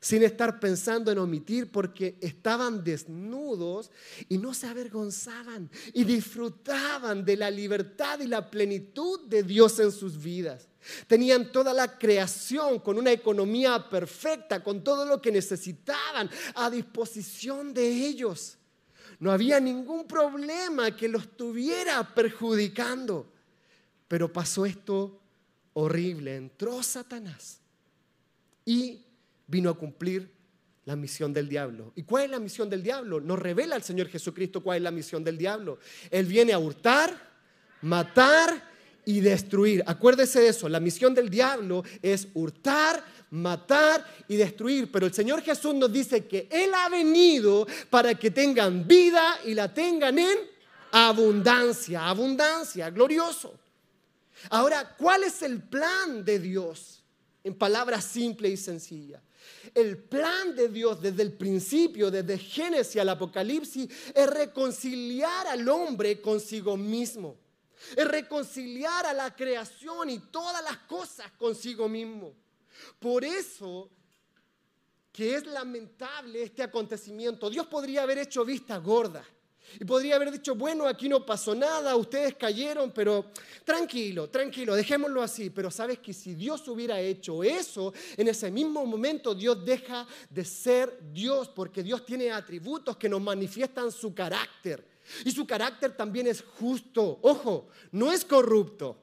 sin 0.00 0.22
estar 0.22 0.58
pensando 0.58 1.12
en 1.12 1.18
omitir 1.18 1.70
porque 1.70 2.16
estaban 2.20 2.82
desnudos 2.82 3.90
y 4.28 4.38
no 4.38 4.54
se 4.54 4.66
avergonzaban 4.66 5.70
y 5.92 6.04
disfrutaban 6.04 7.24
de 7.24 7.36
la 7.36 7.50
libertad 7.50 8.18
y 8.20 8.26
la 8.26 8.50
plenitud 8.50 9.20
de 9.28 9.42
Dios 9.42 9.78
en 9.78 9.92
sus 9.92 10.20
vidas. 10.20 10.68
Tenían 11.06 11.52
toda 11.52 11.74
la 11.74 11.98
creación 11.98 12.78
con 12.78 12.96
una 12.96 13.12
economía 13.12 13.90
perfecta, 13.90 14.64
con 14.64 14.82
todo 14.82 15.04
lo 15.04 15.20
que 15.20 15.30
necesitaban 15.30 16.30
a 16.54 16.70
disposición 16.70 17.74
de 17.74 17.86
ellos. 17.86 18.56
No 19.18 19.30
había 19.30 19.60
ningún 19.60 20.06
problema 20.06 20.96
que 20.96 21.08
lo 21.08 21.18
estuviera 21.18 22.14
perjudicando. 22.14 23.30
Pero 24.08 24.32
pasó 24.32 24.64
esto 24.64 25.20
horrible. 25.74 26.36
Entró 26.36 26.82
Satanás 26.82 27.60
y 28.64 29.04
vino 29.50 29.70
a 29.70 29.74
cumplir 29.74 30.30
la 30.84 30.96
misión 30.96 31.32
del 31.32 31.48
diablo. 31.48 31.92
¿Y 31.96 32.04
cuál 32.04 32.24
es 32.24 32.30
la 32.30 32.38
misión 32.38 32.70
del 32.70 32.82
diablo? 32.82 33.20
Nos 33.20 33.38
revela 33.38 33.76
el 33.76 33.82
Señor 33.82 34.08
Jesucristo 34.08 34.62
cuál 34.62 34.78
es 34.78 34.82
la 34.82 34.90
misión 34.90 35.22
del 35.22 35.36
diablo. 35.36 35.78
Él 36.10 36.26
viene 36.26 36.52
a 36.52 36.58
hurtar, 36.58 37.14
matar 37.82 38.70
y 39.04 39.20
destruir. 39.20 39.82
Acuérdese 39.86 40.40
de 40.40 40.48
eso, 40.48 40.68
la 40.68 40.80
misión 40.80 41.14
del 41.14 41.28
diablo 41.28 41.84
es 42.00 42.28
hurtar, 42.34 43.04
matar 43.30 44.06
y 44.28 44.36
destruir. 44.36 44.90
Pero 44.90 45.06
el 45.06 45.12
Señor 45.12 45.42
Jesús 45.42 45.74
nos 45.74 45.92
dice 45.92 46.26
que 46.26 46.48
Él 46.50 46.72
ha 46.74 46.88
venido 46.88 47.66
para 47.88 48.14
que 48.14 48.30
tengan 48.30 48.86
vida 48.86 49.38
y 49.44 49.54
la 49.54 49.72
tengan 49.72 50.18
en 50.18 50.38
abundancia, 50.92 52.08
abundancia, 52.08 52.90
glorioso. 52.90 53.58
Ahora, 54.48 54.96
¿cuál 54.96 55.24
es 55.24 55.42
el 55.42 55.62
plan 55.62 56.24
de 56.24 56.38
Dios? 56.38 57.02
En 57.44 57.54
palabras 57.54 58.04
simples 58.04 58.52
y 58.52 58.56
sencillas. 58.56 59.20
El 59.74 59.98
plan 59.98 60.54
de 60.54 60.68
Dios 60.68 61.00
desde 61.00 61.22
el 61.22 61.32
principio, 61.32 62.10
desde 62.10 62.38
Génesis 62.38 63.00
al 63.00 63.08
Apocalipsis, 63.08 63.88
es 64.14 64.26
reconciliar 64.26 65.46
al 65.46 65.68
hombre 65.68 66.20
consigo 66.20 66.76
mismo. 66.76 67.36
Es 67.96 68.06
reconciliar 68.06 69.06
a 69.06 69.12
la 69.12 69.34
creación 69.34 70.10
y 70.10 70.18
todas 70.18 70.62
las 70.62 70.78
cosas 70.78 71.30
consigo 71.32 71.88
mismo. 71.88 72.34
Por 72.98 73.24
eso 73.24 73.90
que 75.12 75.34
es 75.34 75.46
lamentable 75.46 76.42
este 76.42 76.62
acontecimiento. 76.62 77.50
Dios 77.50 77.66
podría 77.66 78.02
haber 78.02 78.18
hecho 78.18 78.44
vista 78.44 78.76
gorda. 78.78 79.24
Y 79.78 79.84
podría 79.84 80.16
haber 80.16 80.32
dicho, 80.32 80.54
bueno, 80.54 80.86
aquí 80.86 81.08
no 81.08 81.24
pasó 81.24 81.54
nada, 81.54 81.94
ustedes 81.96 82.34
cayeron, 82.34 82.90
pero 82.90 83.26
tranquilo, 83.64 84.28
tranquilo, 84.28 84.74
dejémoslo 84.74 85.22
así. 85.22 85.50
Pero 85.50 85.70
sabes 85.70 85.98
que 85.98 86.12
si 86.12 86.34
Dios 86.34 86.66
hubiera 86.68 87.00
hecho 87.00 87.44
eso, 87.44 87.92
en 88.16 88.28
ese 88.28 88.50
mismo 88.50 88.84
momento 88.84 89.34
Dios 89.34 89.64
deja 89.64 90.06
de 90.28 90.44
ser 90.44 90.98
Dios, 91.12 91.48
porque 91.48 91.82
Dios 91.82 92.04
tiene 92.04 92.30
atributos 92.30 92.96
que 92.96 93.08
nos 93.08 93.20
manifiestan 93.20 93.92
su 93.92 94.14
carácter. 94.14 94.88
Y 95.24 95.30
su 95.30 95.46
carácter 95.46 95.96
también 95.96 96.26
es 96.26 96.42
justo. 96.42 97.18
Ojo, 97.22 97.68
no 97.92 98.12
es 98.12 98.24
corrupto, 98.24 99.02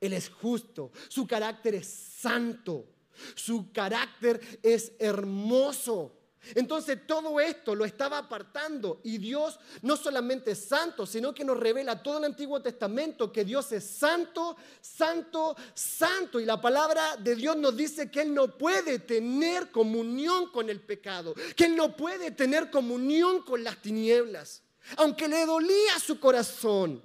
Él 0.00 0.12
es 0.12 0.28
justo. 0.28 0.92
Su 1.08 1.26
carácter 1.26 1.74
es 1.74 1.86
santo. 1.86 2.86
Su 3.34 3.72
carácter 3.72 4.40
es 4.62 4.92
hermoso. 4.98 6.17
Entonces 6.54 7.06
todo 7.06 7.40
esto 7.40 7.74
lo 7.74 7.84
estaba 7.84 8.18
apartando 8.18 9.00
y 9.04 9.18
Dios 9.18 9.58
no 9.82 9.96
solamente 9.96 10.52
es 10.52 10.64
santo, 10.64 11.06
sino 11.06 11.34
que 11.34 11.44
nos 11.44 11.58
revela 11.58 12.02
todo 12.02 12.18
el 12.18 12.24
Antiguo 12.24 12.60
Testamento 12.60 13.32
que 13.32 13.44
Dios 13.44 13.72
es 13.72 13.84
santo, 13.84 14.56
santo, 14.80 15.56
santo. 15.74 16.40
Y 16.40 16.44
la 16.44 16.60
palabra 16.60 17.16
de 17.16 17.34
Dios 17.34 17.56
nos 17.56 17.76
dice 17.76 18.10
que 18.10 18.22
Él 18.22 18.34
no 18.34 18.56
puede 18.56 18.98
tener 18.98 19.70
comunión 19.70 20.50
con 20.50 20.70
el 20.70 20.80
pecado, 20.80 21.34
que 21.56 21.66
Él 21.66 21.76
no 21.76 21.96
puede 21.96 22.30
tener 22.30 22.70
comunión 22.70 23.42
con 23.42 23.62
las 23.62 23.80
tinieblas, 23.80 24.62
aunque 24.96 25.28
le 25.28 25.44
dolía 25.44 25.98
su 25.98 26.18
corazón, 26.18 27.02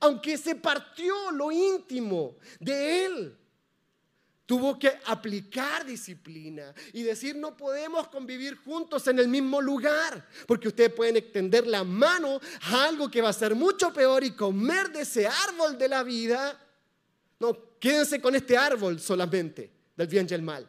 aunque 0.00 0.36
se 0.36 0.54
partió 0.54 1.30
lo 1.30 1.50
íntimo 1.50 2.36
de 2.60 3.06
Él 3.06 3.38
tuvo 4.46 4.78
que 4.78 4.92
aplicar 5.06 5.84
disciplina 5.84 6.72
y 6.92 7.02
decir 7.02 7.34
no 7.36 7.56
podemos 7.56 8.08
convivir 8.08 8.56
juntos 8.56 9.06
en 9.08 9.18
el 9.18 9.26
mismo 9.26 9.60
lugar, 9.60 10.26
porque 10.46 10.68
ustedes 10.68 10.92
pueden 10.92 11.16
extender 11.16 11.66
la 11.66 11.82
mano 11.82 12.40
a 12.62 12.84
algo 12.84 13.10
que 13.10 13.20
va 13.20 13.30
a 13.30 13.34
ser 13.34 13.56
mucho 13.56 13.92
peor 13.92 14.22
y 14.22 14.30
comer 14.30 14.90
de 14.92 15.02
ese 15.02 15.26
árbol 15.26 15.76
de 15.76 15.88
la 15.88 16.04
vida. 16.04 16.58
No, 17.40 17.78
quédense 17.80 18.20
con 18.20 18.36
este 18.36 18.56
árbol 18.56 19.00
solamente 19.00 19.70
del 19.96 20.06
bien 20.06 20.28
y 20.30 20.34
el 20.34 20.42
mal. 20.42 20.66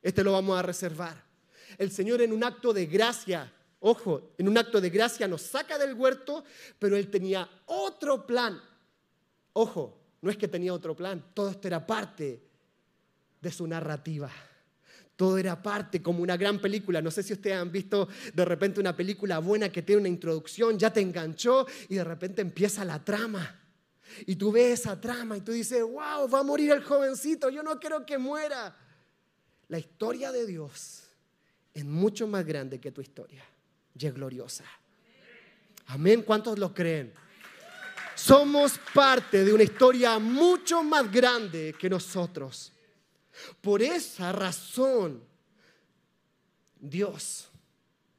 Este 0.00 0.22
lo 0.22 0.32
vamos 0.32 0.56
a 0.56 0.62
reservar. 0.62 1.22
El 1.76 1.90
Señor 1.90 2.22
en 2.22 2.32
un 2.32 2.44
acto 2.44 2.72
de 2.72 2.86
gracia, 2.86 3.52
ojo, 3.80 4.30
en 4.38 4.48
un 4.48 4.56
acto 4.56 4.80
de 4.80 4.90
gracia 4.90 5.26
nos 5.26 5.42
saca 5.42 5.76
del 5.76 5.94
huerto, 5.94 6.44
pero 6.78 6.96
Él 6.96 7.10
tenía 7.10 7.48
otro 7.66 8.24
plan. 8.24 8.62
Ojo, 9.54 9.98
no 10.20 10.30
es 10.30 10.36
que 10.36 10.46
tenía 10.46 10.72
otro 10.72 10.94
plan, 10.94 11.32
todo 11.34 11.50
esto 11.50 11.66
era 11.66 11.84
parte 11.84 12.47
de 13.40 13.50
su 13.50 13.66
narrativa. 13.66 14.30
Todo 15.16 15.36
era 15.36 15.60
parte, 15.60 16.00
como 16.00 16.22
una 16.22 16.36
gran 16.36 16.60
película. 16.60 17.02
No 17.02 17.10
sé 17.10 17.24
si 17.24 17.32
ustedes 17.32 17.56
han 17.56 17.72
visto 17.72 18.08
de 18.32 18.44
repente 18.44 18.78
una 18.78 18.94
película 18.94 19.40
buena 19.40 19.68
que 19.68 19.82
tiene 19.82 20.02
una 20.02 20.08
introducción, 20.08 20.78
ya 20.78 20.92
te 20.92 21.00
enganchó 21.00 21.66
y 21.88 21.96
de 21.96 22.04
repente 22.04 22.40
empieza 22.40 22.84
la 22.84 23.04
trama. 23.04 23.60
Y 24.26 24.36
tú 24.36 24.52
ves 24.52 24.80
esa 24.80 25.00
trama 25.00 25.36
y 25.36 25.40
tú 25.40 25.52
dices, 25.52 25.82
wow, 25.82 26.30
va 26.32 26.38
a 26.38 26.42
morir 26.44 26.70
el 26.70 26.84
jovencito, 26.84 27.50
yo 27.50 27.62
no 27.62 27.78
quiero 27.80 28.06
que 28.06 28.16
muera. 28.16 28.76
La 29.68 29.78
historia 29.78 30.30
de 30.30 30.46
Dios 30.46 31.08
es 31.74 31.84
mucho 31.84 32.26
más 32.26 32.44
grande 32.46 32.80
que 32.80 32.92
tu 32.92 33.00
historia 33.00 33.44
y 33.98 34.06
es 34.06 34.14
gloriosa. 34.14 34.64
Amén, 35.86 36.22
¿cuántos 36.22 36.58
lo 36.58 36.72
creen? 36.72 37.12
Somos 38.14 38.78
parte 38.92 39.44
de 39.44 39.52
una 39.52 39.62
historia 39.62 40.18
mucho 40.18 40.82
más 40.82 41.10
grande 41.10 41.74
que 41.78 41.88
nosotros. 41.88 42.72
Por 43.60 43.82
esa 43.82 44.32
razón, 44.32 45.22
Dios 46.80 47.48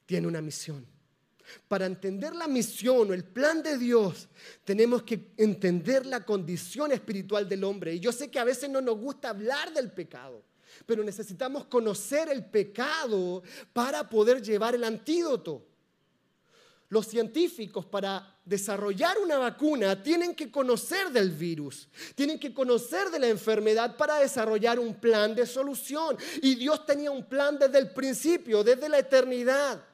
tiene 0.06 0.28
una 0.28 0.42
misión. 0.42 0.86
Para 1.68 1.86
entender 1.86 2.36
la 2.36 2.48
misión 2.48 3.10
o 3.10 3.14
el 3.14 3.24
plan 3.24 3.64
de 3.64 3.78
Dios, 3.78 4.28
tenemos 4.64 5.04
que 5.04 5.32
entender 5.38 6.06
la 6.06 6.24
condición 6.24 6.92
espiritual 6.92 7.50
del 7.50 7.64
hombre. 7.64 7.96
Y 7.96 8.00
yo 8.00 8.12
sé 8.12 8.30
que 8.30 8.40
a 8.40 8.44
veces 8.44 8.70
no 8.70 8.82
nos 8.82 8.98
gusta 8.98 9.30
hablar 9.30 9.74
del 9.74 9.92
pecado, 9.92 10.44
pero 10.86 11.04
necesitamos 11.04 11.66
conocer 11.66 12.30
el 12.30 12.46
pecado 12.46 13.42
para 13.74 14.08
poder 14.08 14.42
llevar 14.42 14.76
el 14.76 14.84
antídoto. 14.84 15.66
Los 16.90 17.06
científicos 17.06 17.86
para 17.86 18.40
desarrollar 18.44 19.20
una 19.20 19.38
vacuna 19.38 20.02
tienen 20.02 20.34
que 20.34 20.50
conocer 20.50 21.12
del 21.12 21.30
virus, 21.30 21.88
tienen 22.16 22.40
que 22.40 22.52
conocer 22.52 23.12
de 23.12 23.20
la 23.20 23.28
enfermedad 23.28 23.96
para 23.96 24.18
desarrollar 24.18 24.80
un 24.80 24.96
plan 24.96 25.36
de 25.36 25.46
solución. 25.46 26.18
Y 26.42 26.56
Dios 26.56 26.88
tenía 26.88 27.12
un 27.12 27.30
plan 27.30 27.60
desde 27.60 27.78
el 27.78 27.92
principio, 27.92 28.64
desde 28.64 28.90
la 28.90 28.98
eternidad. 28.98 29.86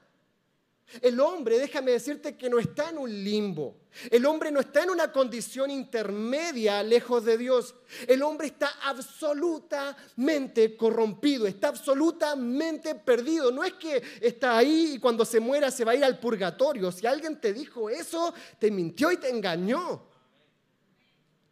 El 1.01 1.19
hombre, 1.19 1.59
déjame 1.59 1.91
decirte 1.91 2.37
que 2.37 2.49
no 2.49 2.59
está 2.59 2.89
en 2.89 2.97
un 2.99 3.09
limbo. 3.09 3.75
El 4.11 4.25
hombre 4.25 4.51
no 4.51 4.59
está 4.59 4.83
en 4.83 4.91
una 4.91 5.11
condición 5.11 5.71
intermedia 5.71 6.83
lejos 6.83 7.25
de 7.25 7.37
Dios. 7.37 7.75
El 8.07 8.21
hombre 8.21 8.47
está 8.47 8.69
absolutamente 8.83 10.77
corrompido, 10.77 11.47
está 11.47 11.69
absolutamente 11.69 12.95
perdido. 12.95 13.51
No 13.51 13.63
es 13.63 13.73
que 13.73 14.01
está 14.21 14.57
ahí 14.57 14.93
y 14.95 14.99
cuando 14.99 15.25
se 15.25 15.39
muera 15.39 15.71
se 15.71 15.83
va 15.83 15.93
a 15.93 15.95
ir 15.95 16.05
al 16.05 16.19
purgatorio. 16.19 16.91
Si 16.91 17.07
alguien 17.07 17.41
te 17.41 17.51
dijo 17.51 17.89
eso, 17.89 18.33
te 18.59 18.69
mintió 18.69 19.11
y 19.11 19.17
te 19.17 19.29
engañó. 19.29 20.07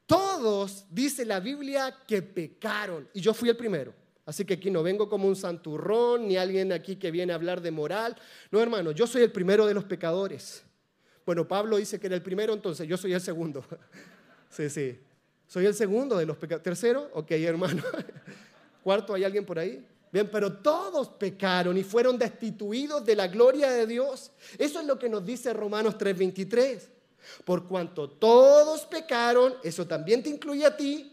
Todos, 0.05 0.85
dice 0.89 1.25
la 1.25 1.39
Biblia, 1.39 2.03
que 2.07 2.21
pecaron. 2.21 3.09
Y 3.13 3.21
yo 3.21 3.33
fui 3.33 3.49
el 3.49 3.57
primero. 3.57 4.02
Así 4.25 4.45
que 4.45 4.53
aquí 4.53 4.71
no 4.71 4.83
vengo 4.83 5.09
como 5.09 5.27
un 5.27 5.35
santurrón, 5.35 6.27
ni 6.27 6.37
alguien 6.37 6.71
aquí 6.71 6.95
que 6.95 7.11
viene 7.11 7.33
a 7.33 7.35
hablar 7.35 7.61
de 7.61 7.71
moral. 7.71 8.15
No, 8.51 8.61
hermano, 8.61 8.91
yo 8.91 9.05
soy 9.05 9.23
el 9.23 9.31
primero 9.31 9.65
de 9.65 9.73
los 9.73 9.83
pecadores. 9.83 10.63
Bueno, 11.25 11.47
Pablo 11.47 11.77
dice 11.77 11.99
que 11.99 12.07
era 12.07 12.15
el 12.15 12.21
primero, 12.21 12.53
entonces 12.53 12.87
yo 12.87 12.97
soy 12.97 13.13
el 13.13 13.21
segundo. 13.21 13.65
Sí, 14.49 14.69
sí. 14.69 14.99
Soy 15.47 15.65
el 15.65 15.73
segundo 15.73 16.15
de 16.15 16.27
los 16.27 16.37
pecadores. 16.37 16.61
¿Tercero? 16.61 17.09
Ok, 17.15 17.31
hermano. 17.31 17.81
¿Cuarto? 18.83 19.15
¿Hay 19.15 19.23
alguien 19.23 19.43
por 19.43 19.57
ahí? 19.57 19.83
Bien, 20.11 20.29
pero 20.31 20.53
todos 20.53 21.09
pecaron 21.09 21.75
y 21.75 21.83
fueron 21.83 22.19
destituidos 22.19 23.03
de 23.03 23.15
la 23.15 23.27
gloria 23.27 23.71
de 23.71 23.87
Dios. 23.87 24.31
Eso 24.59 24.79
es 24.79 24.85
lo 24.85 24.99
que 24.99 25.09
nos 25.09 25.25
dice 25.25 25.51
Romanos 25.53 25.97
3:23. 25.97 26.87
Por 27.43 27.67
cuanto 27.67 28.07
todos 28.07 28.81
pecaron, 28.85 29.55
eso 29.63 29.87
también 29.87 30.21
te 30.21 30.29
incluye 30.29 30.67
a 30.67 30.77
ti, 30.77 31.12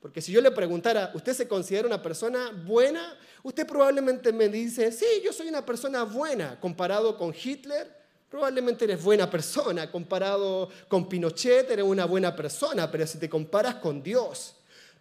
porque 0.00 0.22
si 0.22 0.30
yo 0.30 0.40
le 0.40 0.50
preguntara, 0.50 1.10
¿usted 1.14 1.32
se 1.32 1.48
considera 1.48 1.88
una 1.88 2.00
persona 2.00 2.50
buena? 2.64 3.16
Usted 3.42 3.66
probablemente 3.66 4.32
me 4.32 4.48
dice, 4.48 4.92
sí, 4.92 5.06
yo 5.24 5.32
soy 5.32 5.48
una 5.48 5.66
persona 5.66 6.04
buena. 6.04 6.58
Comparado 6.60 7.16
con 7.16 7.34
Hitler, 7.34 7.92
probablemente 8.30 8.84
eres 8.84 9.02
buena 9.02 9.28
persona. 9.28 9.90
Comparado 9.90 10.68
con 10.86 11.08
Pinochet, 11.08 11.68
eres 11.70 11.84
una 11.84 12.04
buena 12.04 12.36
persona. 12.36 12.88
Pero 12.90 13.06
si 13.08 13.18
te 13.18 13.28
comparas 13.28 13.76
con 13.76 14.00
Dios, 14.00 14.54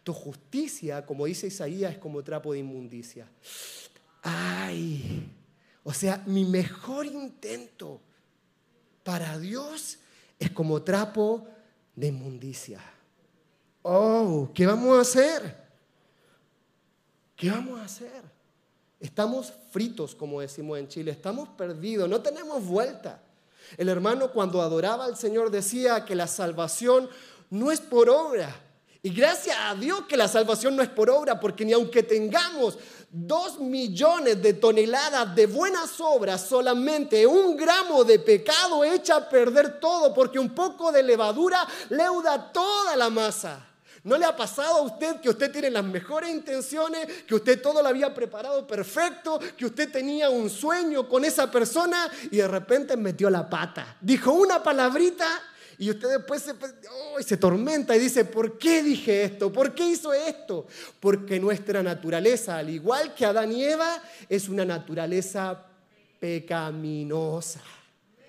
tu 0.03 0.13
justicia, 0.13 1.05
como 1.05 1.25
dice 1.25 1.47
Isaías, 1.47 1.91
es 1.93 1.99
como 1.99 2.23
trapo 2.23 2.53
de 2.53 2.59
inmundicia. 2.59 3.29
Ay, 4.23 5.29
o 5.83 5.93
sea, 5.93 6.23
mi 6.25 6.43
mejor 6.43 7.05
intento 7.05 8.01
para 9.03 9.37
Dios 9.37 9.99
es 10.39 10.49
como 10.49 10.81
trapo 10.81 11.47
de 11.95 12.07
inmundicia. 12.07 12.81
Oh, 13.89 14.49
¿qué 14.53 14.65
vamos 14.65 14.97
a 14.97 15.01
hacer? 15.01 15.55
¿Qué 17.37 17.49
vamos 17.49 17.79
a 17.79 17.85
hacer? 17.85 18.21
Estamos 18.99 19.53
fritos, 19.71 20.13
como 20.13 20.41
decimos 20.41 20.77
en 20.77 20.89
Chile, 20.89 21.11
estamos 21.11 21.47
perdidos, 21.47 22.09
no 22.09 22.21
tenemos 22.21 22.65
vuelta. 22.65 23.21
El 23.77 23.87
hermano 23.87 24.33
cuando 24.33 24.61
adoraba 24.61 25.05
al 25.05 25.15
Señor 25.15 25.51
decía 25.51 26.03
que 26.03 26.15
la 26.15 26.27
salvación 26.27 27.09
no 27.49 27.71
es 27.71 27.79
por 27.79 28.09
obra. 28.09 28.53
Y 29.03 29.09
gracias 29.11 29.55
a 29.57 29.73
Dios 29.75 30.01
que 30.01 30.17
la 30.17 30.27
salvación 30.27 30.75
no 30.75 30.83
es 30.83 30.89
por 30.89 31.09
obra, 31.09 31.39
porque 31.39 31.63
ni 31.63 31.71
aunque 31.71 32.03
tengamos 32.03 32.77
dos 33.09 33.57
millones 33.57 34.41
de 34.41 34.51
toneladas 34.51 35.33
de 35.33 35.45
buenas 35.45 36.01
obras, 36.01 36.41
solamente 36.41 37.25
un 37.25 37.55
gramo 37.55 38.03
de 38.03 38.19
pecado 38.19 38.83
echa 38.83 39.15
a 39.15 39.29
perder 39.29 39.79
todo, 39.79 40.13
porque 40.13 40.39
un 40.39 40.53
poco 40.53 40.91
de 40.91 41.03
levadura 41.03 41.65
leuda 41.87 42.51
toda 42.51 42.93
la 42.97 43.09
masa. 43.09 43.63
¿No 44.07 44.17
le 44.17 44.23
ha 44.23 44.33
pasado 44.33 44.77
a 44.77 44.81
usted 44.83 45.19
que 45.19 45.29
usted 45.29 45.51
tiene 45.51 45.69
las 45.69 45.83
mejores 45.83 46.29
intenciones, 46.29 47.25
que 47.27 47.35
usted 47.35 47.61
todo 47.61 47.81
lo 47.81 47.89
había 47.89 48.13
preparado 48.13 48.65
perfecto, 48.65 49.37
que 49.57 49.65
usted 49.65 49.91
tenía 49.91 50.29
un 50.29 50.49
sueño 50.49 51.09
con 51.09 51.25
esa 51.25 51.51
persona 51.51 52.09
y 52.31 52.37
de 52.37 52.47
repente 52.47 52.95
metió 52.95 53.29
la 53.29 53.49
pata? 53.49 53.97
Dijo 53.99 54.31
una 54.31 54.63
palabrita 54.63 55.27
y 55.77 55.89
usted 55.89 56.07
después 56.19 56.41
se, 56.41 56.53
se 57.21 57.35
tormenta 57.35 57.97
y 57.97 57.99
dice, 57.99 58.23
¿por 58.23 58.57
qué 58.57 58.81
dije 58.81 59.25
esto? 59.25 59.51
¿Por 59.51 59.75
qué 59.75 59.85
hizo 59.87 60.13
esto? 60.13 60.67
Porque 61.01 61.37
nuestra 61.37 61.83
naturaleza, 61.83 62.59
al 62.59 62.69
igual 62.69 63.13
que 63.13 63.25
Adán 63.25 63.51
y 63.51 63.65
Eva, 63.65 64.01
es 64.29 64.47
una 64.47 64.63
naturaleza 64.63 65.65
pecaminosa. 66.17 67.61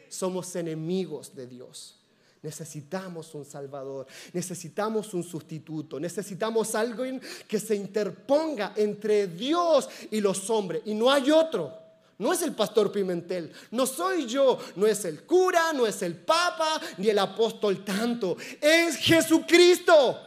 Somos 0.09 0.57
enemigos 0.57 1.37
de 1.37 1.47
Dios. 1.47 1.98
Necesitamos 2.43 3.35
un 3.35 3.45
Salvador, 3.45 4.07
necesitamos 4.33 5.13
un 5.13 5.25
sustituto, 5.25 5.99
necesitamos 5.99 6.75
alguien 6.75 7.21
que 7.49 7.59
se 7.59 7.75
interponga 7.75 8.75
entre 8.77 9.27
Dios 9.27 9.89
y 10.11 10.21
los 10.21 10.49
hombres. 10.49 10.83
Y 10.85 10.95
no 10.95 11.11
hay 11.11 11.31
otro. 11.31 11.89
No 12.19 12.33
es 12.33 12.43
el 12.43 12.53
pastor 12.53 12.91
Pimentel, 12.91 13.53
no 13.71 13.87
soy 13.87 14.27
yo, 14.27 14.59
no 14.75 14.89
es 14.89 15.05
el 15.05 15.23
cura, 15.23 15.73
no 15.73 15.87
es 15.87 16.03
el 16.03 16.17
papa, 16.17 16.81
ni 16.97 17.09
el 17.09 17.19
apóstol 17.19 17.85
tanto. 17.85 18.37
Es 18.61 18.97
Jesucristo. 18.97 20.25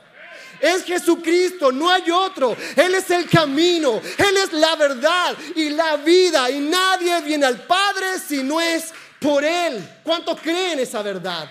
Es 0.61 0.83
Jesucristo, 0.83 1.71
no 1.71 1.89
hay 1.89 2.09
otro. 2.11 2.55
Él 2.75 2.95
es 2.95 3.09
el 3.09 3.27
camino, 3.27 3.99
Él 4.17 4.37
es 4.37 4.53
la 4.53 4.75
verdad 4.75 5.35
y 5.55 5.69
la 5.69 5.97
vida. 5.97 6.49
Y 6.51 6.59
nadie 6.59 7.19
viene 7.21 7.45
al 7.45 7.65
Padre 7.65 8.19
si 8.25 8.43
no 8.43 8.61
es 8.61 8.93
por 9.19 9.43
Él. 9.43 9.83
¿Cuántos 10.03 10.39
creen 10.39 10.79
esa 10.79 11.01
verdad? 11.01 11.49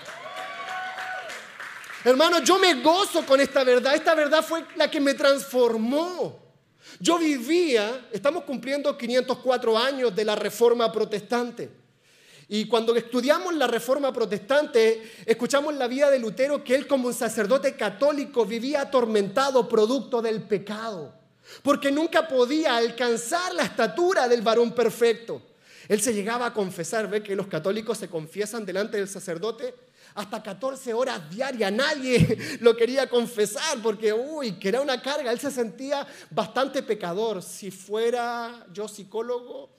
Hermano, 2.03 2.41
yo 2.43 2.57
me 2.57 2.81
gozo 2.81 3.25
con 3.25 3.39
esta 3.39 3.63
verdad. 3.63 3.93
Esta 3.93 4.15
verdad 4.15 4.43
fue 4.43 4.65
la 4.75 4.89
que 4.89 4.99
me 4.99 5.13
transformó. 5.13 6.39
Yo 6.99 7.19
vivía, 7.19 8.07
estamos 8.11 8.43
cumpliendo 8.43 8.97
504 8.97 9.77
años 9.77 10.15
de 10.15 10.25
la 10.25 10.35
reforma 10.35 10.91
protestante. 10.91 11.69
Y 12.47 12.67
cuando 12.67 12.95
estudiamos 12.95 13.53
la 13.55 13.67
reforma 13.67 14.11
protestante, 14.11 15.11
escuchamos 15.25 15.73
la 15.75 15.87
vida 15.87 16.09
de 16.09 16.19
Lutero 16.19 16.63
que 16.63 16.75
él 16.75 16.85
como 16.85 17.07
un 17.07 17.13
sacerdote 17.13 17.75
católico 17.75 18.45
vivía 18.45 18.81
atormentado 18.81 19.69
producto 19.69 20.21
del 20.21 20.41
pecado, 20.41 21.13
porque 21.63 21.91
nunca 21.91 22.27
podía 22.27 22.75
alcanzar 22.75 23.53
la 23.53 23.63
estatura 23.63 24.27
del 24.27 24.41
varón 24.41 24.73
perfecto. 24.73 25.41
Él 25.87 26.01
se 26.01 26.13
llegaba 26.13 26.47
a 26.47 26.53
confesar, 26.53 27.09
ve 27.09 27.23
que 27.23 27.37
los 27.37 27.47
católicos 27.47 27.97
se 27.97 28.09
confiesan 28.09 28.65
delante 28.65 28.97
del 28.97 29.07
sacerdote 29.07 29.73
hasta 30.15 30.41
14 30.41 30.93
horas 30.93 31.29
diarias. 31.29 31.71
Nadie 31.71 32.37
lo 32.61 32.75
quería 32.75 33.07
confesar 33.07 33.81
porque, 33.81 34.13
uy, 34.13 34.53
que 34.53 34.69
era 34.69 34.81
una 34.81 35.01
carga. 35.01 35.31
Él 35.31 35.39
se 35.39 35.51
sentía 35.51 36.05
bastante 36.29 36.83
pecador. 36.83 37.41
Si 37.41 37.71
fuera 37.71 38.65
yo 38.73 38.87
psicólogo, 38.87 39.69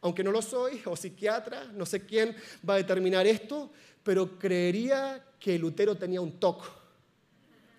aunque 0.00 0.22
no 0.22 0.30
lo 0.30 0.42
soy, 0.42 0.82
o 0.84 0.96
psiquiatra, 0.96 1.64
no 1.72 1.86
sé 1.86 2.04
quién 2.04 2.36
va 2.68 2.74
a 2.74 2.78
determinar 2.78 3.26
esto, 3.26 3.70
pero 4.02 4.38
creería 4.38 5.24
que 5.40 5.58
Lutero 5.58 5.96
tenía 5.96 6.20
un 6.20 6.38
TOC. 6.38 6.64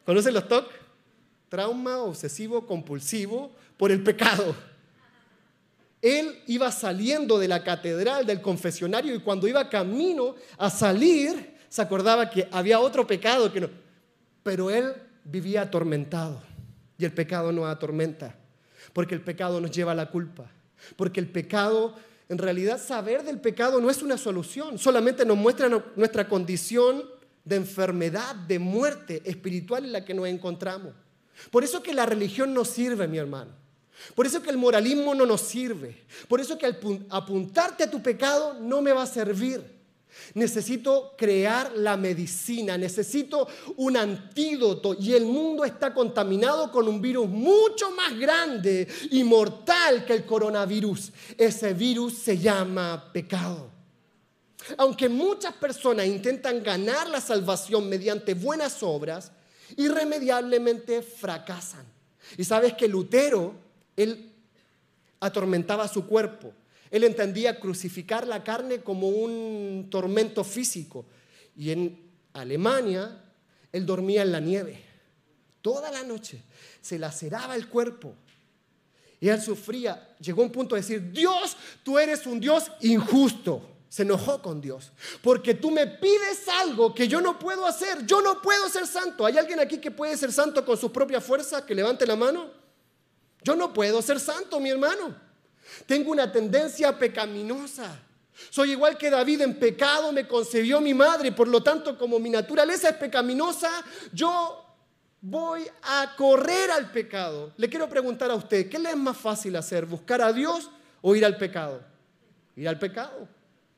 ¿Conocen 0.05 0.33
los 0.33 0.47
TOC? 0.47 0.69
Trauma 1.49 1.99
obsesivo 1.99 2.65
compulsivo 2.65 3.55
por 3.77 3.91
el 3.91 4.03
pecado. 4.03 4.55
Él 6.01 6.41
iba 6.47 6.71
saliendo 6.71 7.39
de 7.39 7.47
la 7.47 7.63
catedral, 7.63 8.25
del 8.25 8.41
confesionario, 8.41 9.15
y 9.15 9.19
cuando 9.19 9.47
iba 9.47 9.69
camino 9.69 10.35
a 10.57 10.69
salir, 10.69 11.56
se 11.69 11.81
acordaba 11.81 12.29
que 12.29 12.47
había 12.51 12.79
otro 12.79 13.05
pecado 13.05 13.51
que 13.51 13.61
no. 13.61 13.69
Pero 14.43 14.69
él 14.69 14.93
vivía 15.23 15.63
atormentado. 15.63 16.41
Y 16.97 17.05
el 17.05 17.11
pecado 17.13 17.51
no 17.51 17.65
atormenta. 17.65 18.35
Porque 18.93 19.15
el 19.15 19.21
pecado 19.21 19.61
nos 19.61 19.71
lleva 19.71 19.91
a 19.91 19.95
la 19.95 20.09
culpa. 20.09 20.49
Porque 20.95 21.19
el 21.19 21.27
pecado, 21.27 21.95
en 22.29 22.37
realidad, 22.37 22.81
saber 22.81 23.23
del 23.23 23.39
pecado 23.39 23.81
no 23.81 23.89
es 23.89 24.01
una 24.01 24.17
solución. 24.17 24.77
Solamente 24.77 25.25
nos 25.25 25.37
muestra 25.37 25.69
nuestra 25.95 26.27
condición 26.27 27.03
de 27.43 27.55
enfermedad, 27.55 28.35
de 28.35 28.59
muerte 28.59 29.21
espiritual 29.25 29.85
en 29.85 29.91
la 29.91 30.05
que 30.05 30.13
nos 30.13 30.27
encontramos. 30.27 30.93
Por 31.51 31.63
eso 31.63 31.83
que 31.83 31.93
la 31.93 32.05
religión 32.05 32.53
no 32.53 32.65
sirve, 32.65 33.07
mi 33.07 33.17
hermano. 33.17 33.51
Por 34.15 34.25
eso 34.25 34.41
que 34.41 34.49
el 34.49 34.57
moralismo 34.57 35.15
no 35.15 35.25
nos 35.25 35.41
sirve. 35.41 36.03
Por 36.27 36.39
eso 36.41 36.57
que 36.57 36.75
apuntarte 37.09 37.83
a 37.83 37.91
tu 37.91 38.01
pecado 38.01 38.55
no 38.59 38.81
me 38.81 38.91
va 38.91 39.03
a 39.03 39.07
servir. 39.07 39.76
Necesito 40.33 41.13
crear 41.17 41.71
la 41.75 41.97
medicina, 41.97 42.77
necesito 42.77 43.47
un 43.77 43.97
antídoto 43.97 44.95
y 44.99 45.13
el 45.13 45.25
mundo 45.25 45.65
está 45.65 45.93
contaminado 45.93 46.71
con 46.71 46.87
un 46.87 47.01
virus 47.01 47.27
mucho 47.27 47.91
más 47.91 48.17
grande 48.17 48.87
y 49.11 49.23
mortal 49.23 50.05
que 50.05 50.13
el 50.13 50.25
coronavirus. 50.25 51.11
Ese 51.37 51.73
virus 51.73 52.13
se 52.15 52.37
llama 52.37 53.09
pecado. 53.13 53.71
Aunque 54.77 55.07
muchas 55.07 55.53
personas 55.53 56.07
intentan 56.07 56.61
ganar 56.61 57.09
la 57.09 57.21
salvación 57.21 57.87
mediante 57.87 58.33
buenas 58.33 58.83
obras, 58.83 59.31
irremediablemente 59.77 61.01
fracasan. 61.01 61.85
Y 62.37 62.43
sabes 62.43 62.73
que 62.73 62.87
Lutero, 62.87 63.53
él 63.95 64.31
atormentaba 65.19 65.87
su 65.87 66.05
cuerpo. 66.05 66.53
Él 66.91 67.03
entendía 67.03 67.59
crucificar 67.59 68.27
la 68.27 68.43
carne 68.43 68.81
como 68.81 69.07
un 69.09 69.87
tormento 69.89 70.43
físico. 70.43 71.05
Y 71.55 71.71
en 71.71 72.11
Alemania, 72.33 73.23
él 73.71 73.85
dormía 73.85 74.21
en 74.21 74.31
la 74.31 74.39
nieve. 74.39 74.83
Toda 75.61 75.91
la 75.91 76.03
noche 76.03 76.41
se 76.81 76.97
laceraba 76.97 77.55
el 77.55 77.67
cuerpo. 77.67 78.15
Y 79.19 79.29
él 79.29 79.41
sufría. 79.41 80.15
Llegó 80.19 80.43
un 80.43 80.51
punto 80.51 80.75
de 80.75 80.81
decir, 80.81 81.11
Dios, 81.11 81.57
tú 81.83 81.97
eres 81.97 82.25
un 82.25 82.39
Dios 82.39 82.71
injusto. 82.81 83.61
Se 83.89 84.03
enojó 84.03 84.41
con 84.41 84.61
Dios. 84.61 84.91
Porque 85.21 85.53
tú 85.53 85.71
me 85.71 85.87
pides 85.87 86.47
algo 86.61 86.93
que 86.93 87.07
yo 87.07 87.19
no 87.21 87.39
puedo 87.39 87.65
hacer. 87.65 88.05
Yo 88.05 88.21
no 88.21 88.41
puedo 88.41 88.69
ser 88.69 88.85
santo. 88.85 89.25
¿Hay 89.25 89.37
alguien 89.37 89.59
aquí 89.59 89.79
que 89.79 89.91
puede 89.91 90.15
ser 90.17 90.31
santo 90.31 90.63
con 90.63 90.77
su 90.77 90.91
propia 90.91 91.19
fuerza? 91.19 91.65
Que 91.65 91.73
levante 91.73 92.05
la 92.05 92.15
mano. 92.15 92.51
Yo 93.43 93.55
no 93.55 93.73
puedo 93.73 94.01
ser 94.01 94.19
santo, 94.19 94.59
mi 94.59 94.69
hermano. 94.69 95.26
Tengo 95.85 96.11
una 96.11 96.31
tendencia 96.31 96.97
pecaminosa. 96.97 97.99
Soy 98.49 98.71
igual 98.71 98.97
que 98.97 99.09
David 99.09 99.41
en 99.41 99.59
pecado, 99.59 100.11
me 100.11 100.27
concebió 100.27 100.79
mi 100.79 100.93
madre. 100.93 101.31
Por 101.31 101.47
lo 101.47 101.61
tanto, 101.63 101.97
como 101.97 102.19
mi 102.19 102.29
naturaleza 102.29 102.89
es 102.89 102.95
pecaminosa, 102.95 103.69
yo 104.13 104.63
voy 105.21 105.67
a 105.83 106.13
correr 106.15 106.71
al 106.71 106.91
pecado. 106.91 107.53
Le 107.57 107.69
quiero 107.69 107.89
preguntar 107.89 108.29
a 108.29 108.35
usted, 108.35 108.69
¿qué 108.69 108.77
le 108.77 108.91
es 108.91 108.97
más 108.97 109.17
fácil 109.17 109.55
hacer? 109.55 109.85
¿Buscar 109.85 110.21
a 110.21 110.31
Dios 110.31 110.69
o 111.01 111.15
ir 111.15 111.25
al 111.25 111.37
pecado? 111.37 111.81
Ir 112.55 112.67
al 112.69 112.77
pecado 112.77 113.27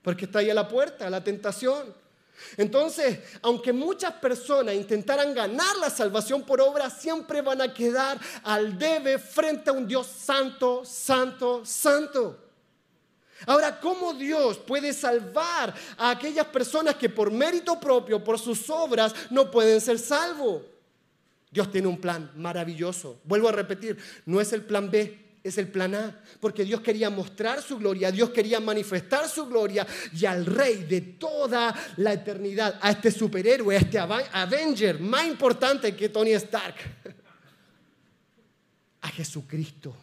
porque 0.02 0.26
está 0.26 0.40
ahí 0.40 0.50
a 0.50 0.54
la 0.54 0.68
puerta, 0.68 1.10
la 1.10 1.24
tentación. 1.24 1.94
Entonces, 2.58 3.20
aunque 3.42 3.74
muchas 3.74 4.14
personas 4.14 4.76
intentaran 4.76 5.34
ganar 5.34 5.78
la 5.78 5.90
salvación 5.90 6.44
por 6.44 6.62
obra, 6.62 6.90
siempre 6.90 7.42
van 7.42 7.62
a 7.62 7.74
quedar 7.74 8.20
al 8.44 8.78
debe 8.78 9.20
frente 9.20 9.70
a 9.70 9.74
un 9.74 9.88
Dios 9.88 10.08
santo, 10.08 10.84
santo, 10.86 11.66
santo. 11.66 12.46
Ahora, 13.46 13.80
¿cómo 13.80 14.14
Dios 14.14 14.58
puede 14.58 14.92
salvar 14.94 15.74
a 15.98 16.10
aquellas 16.12 16.48
personas 16.48 16.96
que 16.96 17.10
por 17.10 17.32
mérito 17.32 17.80
propio, 17.80 18.24
por 18.24 18.38
sus 18.38 18.70
obras, 18.70 19.14
no 19.30 19.50
pueden 19.50 19.80
ser 19.80 19.98
salvos? 19.98 20.64
Dios 21.52 21.72
tiene 21.72 21.88
un 21.88 22.00
plan 22.00 22.32
maravilloso. 22.36 23.20
Vuelvo 23.24 23.50
a 23.50 23.54
repetir, 23.54 23.98
no 24.26 24.42
es 24.42 24.54
el 24.54 24.64
plan 24.64 24.92
B, 24.92 25.29
es 25.44 25.58
el 25.58 25.68
plan 25.68 25.96
A, 25.96 26.22
porque 26.40 26.66
Dios 26.66 26.82
quería 26.82 27.10
mostrar 27.10 27.62
su 27.62 27.78
gloria, 27.78 28.12
Dios 28.12 28.30
quería 28.30 28.60
manifestar 28.60 29.28
su 29.28 29.48
gloria 29.48 29.86
y 30.14 30.26
al 30.26 30.46
rey 30.46 30.84
de 30.84 31.02
toda 31.02 31.74
la 31.98 32.14
eternidad, 32.14 32.78
a 32.82 32.92
este 32.92 33.12
superhéroe, 33.12 33.76
a 33.76 33.80
este 33.80 34.00
Avenger 34.00 35.00
más 35.00 35.26
importante 35.26 35.96
que 35.96 36.10
Tony 36.10 36.32
Stark, 36.32 36.76
a 39.02 39.08
Jesucristo, 39.10 39.96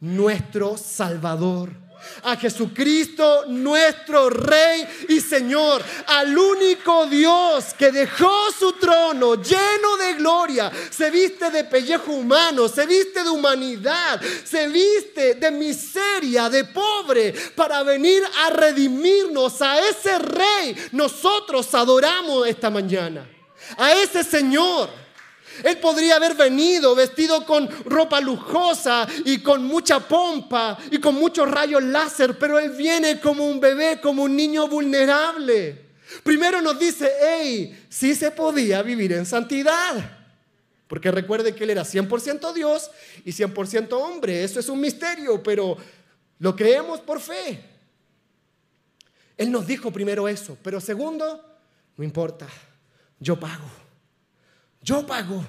nuestro 0.00 0.76
Salvador 0.76 1.87
a 2.22 2.36
Jesucristo 2.36 3.44
nuestro 3.46 4.30
Rey 4.30 4.86
y 5.08 5.20
Señor, 5.20 5.82
al 6.06 6.36
único 6.36 7.06
Dios 7.06 7.74
que 7.78 7.90
dejó 7.90 8.50
su 8.56 8.72
trono 8.72 9.34
lleno 9.36 9.96
de 9.98 10.14
gloria, 10.14 10.70
se 10.90 11.10
viste 11.10 11.50
de 11.50 11.64
pellejo 11.64 12.12
humano, 12.12 12.68
se 12.68 12.86
viste 12.86 13.22
de 13.22 13.30
humanidad, 13.30 14.20
se 14.44 14.68
viste 14.68 15.34
de 15.34 15.50
miseria, 15.50 16.48
de 16.48 16.64
pobre, 16.64 17.32
para 17.54 17.82
venir 17.82 18.22
a 18.44 18.50
redimirnos 18.50 19.60
a 19.62 19.80
ese 19.88 20.18
Rey. 20.18 20.76
Nosotros 20.92 21.74
adoramos 21.74 22.46
esta 22.46 22.70
mañana, 22.70 23.28
a 23.76 23.92
ese 23.92 24.24
Señor. 24.24 25.07
Él 25.64 25.78
podría 25.78 26.16
haber 26.16 26.34
venido 26.34 26.94
vestido 26.94 27.44
con 27.44 27.68
ropa 27.84 28.20
lujosa 28.20 29.06
y 29.24 29.38
con 29.38 29.64
mucha 29.64 30.00
pompa 30.00 30.78
y 30.90 30.98
con 30.98 31.14
muchos 31.14 31.50
rayos 31.50 31.82
láser, 31.82 32.38
pero 32.38 32.58
Él 32.58 32.70
viene 32.70 33.20
como 33.20 33.46
un 33.46 33.60
bebé, 33.60 34.00
como 34.00 34.24
un 34.24 34.36
niño 34.36 34.68
vulnerable. 34.68 35.86
Primero 36.22 36.60
nos 36.62 36.78
dice, 36.78 37.10
hey, 37.20 37.86
sí 37.88 38.14
se 38.14 38.30
podía 38.30 38.82
vivir 38.82 39.12
en 39.12 39.26
santidad. 39.26 40.18
Porque 40.86 41.10
recuerde 41.10 41.54
que 41.54 41.64
Él 41.64 41.70
era 41.70 41.82
100% 41.82 42.52
Dios 42.54 42.90
y 43.24 43.30
100% 43.30 43.92
hombre. 43.92 44.42
Eso 44.42 44.58
es 44.58 44.68
un 44.68 44.80
misterio, 44.80 45.42
pero 45.42 45.76
lo 46.38 46.56
creemos 46.56 47.00
por 47.00 47.20
fe. 47.20 47.62
Él 49.36 49.52
nos 49.52 49.66
dijo 49.66 49.92
primero 49.92 50.26
eso, 50.26 50.56
pero 50.62 50.80
segundo, 50.80 51.44
no 51.96 52.04
importa, 52.04 52.48
yo 53.20 53.38
pago. 53.38 53.87
Yo 54.88 55.06
pago. 55.06 55.44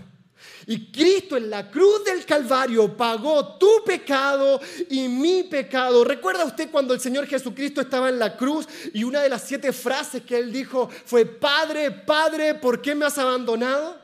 Y 0.67 0.91
Cristo 0.91 1.37
en 1.37 1.49
la 1.49 1.71
cruz 1.71 2.03
del 2.03 2.25
Calvario 2.25 2.97
pagó 2.97 3.57
tu 3.57 3.85
pecado 3.85 4.59
y 4.89 5.07
mi 5.07 5.43
pecado. 5.43 6.03
¿Recuerda 6.03 6.43
usted 6.43 6.69
cuando 6.69 6.93
el 6.93 6.99
Señor 6.99 7.25
Jesucristo 7.25 7.79
estaba 7.79 8.09
en 8.09 8.19
la 8.19 8.35
cruz 8.35 8.67
y 8.93 9.05
una 9.05 9.21
de 9.21 9.29
las 9.29 9.43
siete 9.43 9.71
frases 9.71 10.23
que 10.23 10.37
él 10.37 10.51
dijo 10.51 10.89
fue, 11.05 11.25
Padre, 11.25 11.89
Padre, 11.89 12.55
¿por 12.55 12.81
qué 12.81 12.93
me 12.93 13.05
has 13.05 13.17
abandonado? 13.17 13.97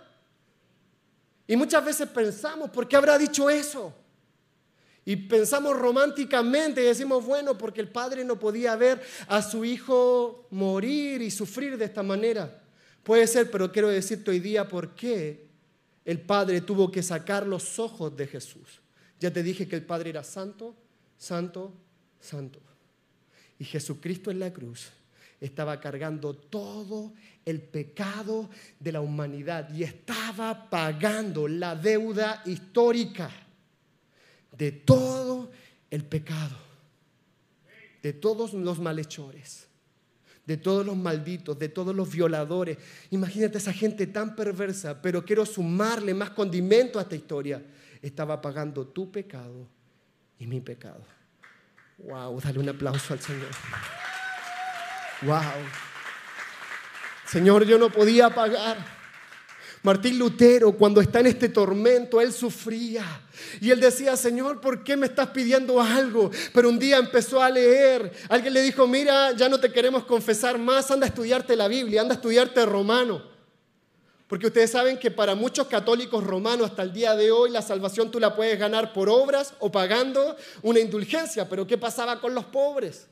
Y 1.48 1.58
muchas 1.58 1.84
veces 1.84 2.08
pensamos, 2.08 2.70
¿por 2.70 2.88
qué 2.88 2.96
habrá 2.96 3.18
dicho 3.18 3.50
eso? 3.50 3.94
Y 5.04 5.18
pensamos 5.18 5.78
románticamente 5.78 6.82
y 6.82 6.86
decimos, 6.86 7.26
bueno, 7.26 7.58
porque 7.58 7.82
el 7.82 7.90
Padre 7.90 8.24
no 8.24 8.40
podía 8.40 8.78
ver 8.78 9.06
a 9.28 9.42
su 9.42 9.66
hijo 9.66 10.48
morir 10.50 11.22
y 11.22 11.30
sufrir 11.30 11.78
de 11.78 11.84
esta 11.84 12.04
manera. 12.04 12.62
Puede 13.06 13.28
ser, 13.28 13.52
pero 13.52 13.72
quiero 13.72 13.90
decirte 13.90 14.32
hoy 14.32 14.40
día 14.40 14.68
por 14.68 14.96
qué 14.96 15.46
el 16.06 16.20
Padre 16.22 16.62
tuvo 16.62 16.90
que 16.90 17.04
sacar 17.04 17.46
los 17.46 17.78
ojos 17.78 18.18
de 18.18 18.26
Jesús. 18.26 18.82
Ya 19.20 19.32
te 19.32 19.44
dije 19.44 19.68
que 19.68 19.76
el 19.76 19.86
Padre 19.86 20.10
era 20.10 20.24
santo, 20.24 20.76
santo, 21.16 21.72
santo. 22.20 22.60
Y 23.60 23.64
Jesucristo 23.64 24.32
en 24.32 24.40
la 24.40 24.52
cruz 24.52 24.88
estaba 25.40 25.80
cargando 25.80 26.34
todo 26.34 27.14
el 27.46 27.62
pecado 27.62 28.50
de 28.80 28.92
la 28.92 29.02
humanidad 29.02 29.72
y 29.72 29.84
estaba 29.84 30.68
pagando 30.68 31.48
la 31.48 31.76
deuda 31.76 32.42
histórica 32.48 33.30
de 34.52 34.72
todo 34.72 35.52
el 35.92 36.06
pecado, 36.06 36.58
de 38.02 38.14
todos 38.14 38.54
los 38.54 38.80
malhechores 38.80 39.68
de 40.46 40.58
todos 40.58 40.86
los 40.86 40.96
malditos, 40.96 41.58
de 41.58 41.70
todos 41.70 41.96
los 41.96 42.12
violadores. 42.12 42.78
Imagínate 43.12 43.58
esa 43.58 43.74
gente 43.74 44.08
tan 44.08 44.36
perversa, 44.36 45.02
pero 45.02 45.26
quiero 45.26 45.46
sumarle 45.46 46.14
más 46.14 46.32
condimento 46.32 47.00
a 47.00 47.04
esta 47.04 47.16
historia. 47.16 47.64
Estaba 48.02 48.42
pagando 48.42 48.88
tu 48.88 49.12
pecado 49.12 49.68
y 50.38 50.46
mi 50.48 50.62
pecado. 50.62 51.04
Wow, 51.98 52.40
dale 52.42 52.60
un 52.60 52.70
aplauso 52.70 53.14
al 53.14 53.20
Señor. 53.20 53.50
Wow. 55.22 55.42
Señor, 57.26 57.66
yo 57.66 57.78
no 57.78 57.90
podía 57.90 58.30
pagar. 58.30 58.95
Martín 59.86 60.18
Lutero, 60.18 60.72
cuando 60.72 61.00
está 61.00 61.20
en 61.20 61.28
este 61.28 61.48
tormento, 61.48 62.20
él 62.20 62.34
sufría. 62.34 63.06
Y 63.62 63.70
él 63.70 63.80
decía, 63.80 64.18
Señor, 64.18 64.60
¿por 64.60 64.84
qué 64.84 64.98
me 64.98 65.06
estás 65.06 65.28
pidiendo 65.28 65.80
algo? 65.80 66.32
Pero 66.56 66.70
un 66.70 66.80
día 66.80 66.98
empezó 66.98 67.40
a 67.40 67.52
leer. 67.52 68.12
Alguien 68.28 68.56
le 68.56 68.64
dijo, 68.64 68.88
mira, 68.88 69.34
ya 69.34 69.48
no 69.48 69.60
te 69.60 69.72
queremos 69.72 70.04
confesar 70.06 70.58
más, 70.58 70.90
anda 70.90 71.06
a 71.06 71.10
estudiarte 71.10 71.56
la 71.56 71.68
Biblia, 71.68 72.02
anda 72.02 72.16
a 72.16 72.18
estudiarte 72.18 72.66
romano. 72.66 73.22
Porque 74.28 74.48
ustedes 74.48 74.72
saben 74.72 74.98
que 74.98 75.12
para 75.12 75.36
muchos 75.36 75.68
católicos 75.68 76.24
romanos 76.24 76.72
hasta 76.72 76.82
el 76.82 76.92
día 76.92 77.16
de 77.16 77.30
hoy 77.30 77.52
la 77.52 77.62
salvación 77.62 78.10
tú 78.10 78.20
la 78.20 78.36
puedes 78.36 78.58
ganar 78.58 78.92
por 78.92 79.08
obras 79.08 79.54
o 79.60 79.72
pagando 79.72 80.36
una 80.64 80.80
indulgencia. 80.80 81.48
Pero 81.48 81.68
¿qué 81.68 81.78
pasaba 81.78 82.20
con 82.20 82.34
los 82.34 82.46
pobres? 82.46 83.06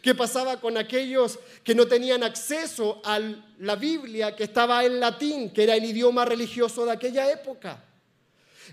¿Qué 0.00 0.14
pasaba 0.14 0.60
con 0.60 0.76
aquellos 0.76 1.38
que 1.64 1.74
no 1.74 1.86
tenían 1.86 2.22
acceso 2.22 3.02
a 3.04 3.18
la 3.58 3.76
Biblia 3.76 4.36
que 4.36 4.44
estaba 4.44 4.84
en 4.84 5.00
latín, 5.00 5.50
que 5.50 5.64
era 5.64 5.74
el 5.74 5.84
idioma 5.84 6.24
religioso 6.24 6.84
de 6.84 6.92
aquella 6.92 7.30
época? 7.30 7.84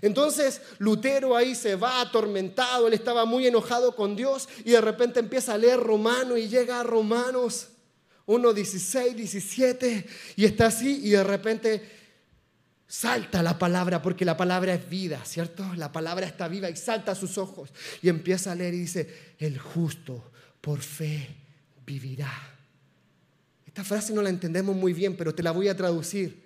Entonces 0.02 0.62
Lutero 0.78 1.36
ahí 1.36 1.54
se 1.54 1.74
va 1.74 2.00
atormentado, 2.00 2.86
él 2.86 2.94
estaba 2.94 3.24
muy 3.24 3.46
enojado 3.46 3.94
con 3.94 4.16
Dios 4.16 4.48
y 4.64 4.70
de 4.70 4.80
repente 4.80 5.20
empieza 5.20 5.54
a 5.54 5.58
leer 5.58 5.80
Romano 5.80 6.36
y 6.36 6.48
llega 6.48 6.80
a 6.80 6.84
Romanos 6.84 7.68
1, 8.26 8.52
16, 8.52 9.16
17 9.16 10.06
y 10.36 10.44
está 10.44 10.66
así 10.66 11.00
y 11.04 11.10
de 11.10 11.24
repente 11.24 11.90
salta 12.86 13.42
la 13.42 13.58
palabra 13.58 14.00
porque 14.00 14.24
la 14.24 14.36
palabra 14.36 14.74
es 14.74 14.88
vida, 14.88 15.20
¿cierto? 15.24 15.64
La 15.74 15.92
palabra 15.92 16.26
está 16.26 16.48
viva 16.48 16.70
y 16.70 16.76
salta 16.76 17.12
a 17.12 17.16
sus 17.16 17.36
ojos 17.36 17.70
y 18.00 18.08
empieza 18.08 18.52
a 18.52 18.54
leer 18.54 18.74
y 18.74 18.78
dice, 18.78 19.34
el 19.38 19.58
justo 19.58 20.29
por 20.60 20.80
fe 20.80 21.36
vivirá. 21.86 22.32
Esta 23.66 23.84
frase 23.84 24.12
no 24.12 24.22
la 24.22 24.30
entendemos 24.30 24.74
muy 24.74 24.92
bien, 24.92 25.16
pero 25.16 25.34
te 25.34 25.42
la 25.42 25.52
voy 25.52 25.68
a 25.68 25.76
traducir. 25.76 26.42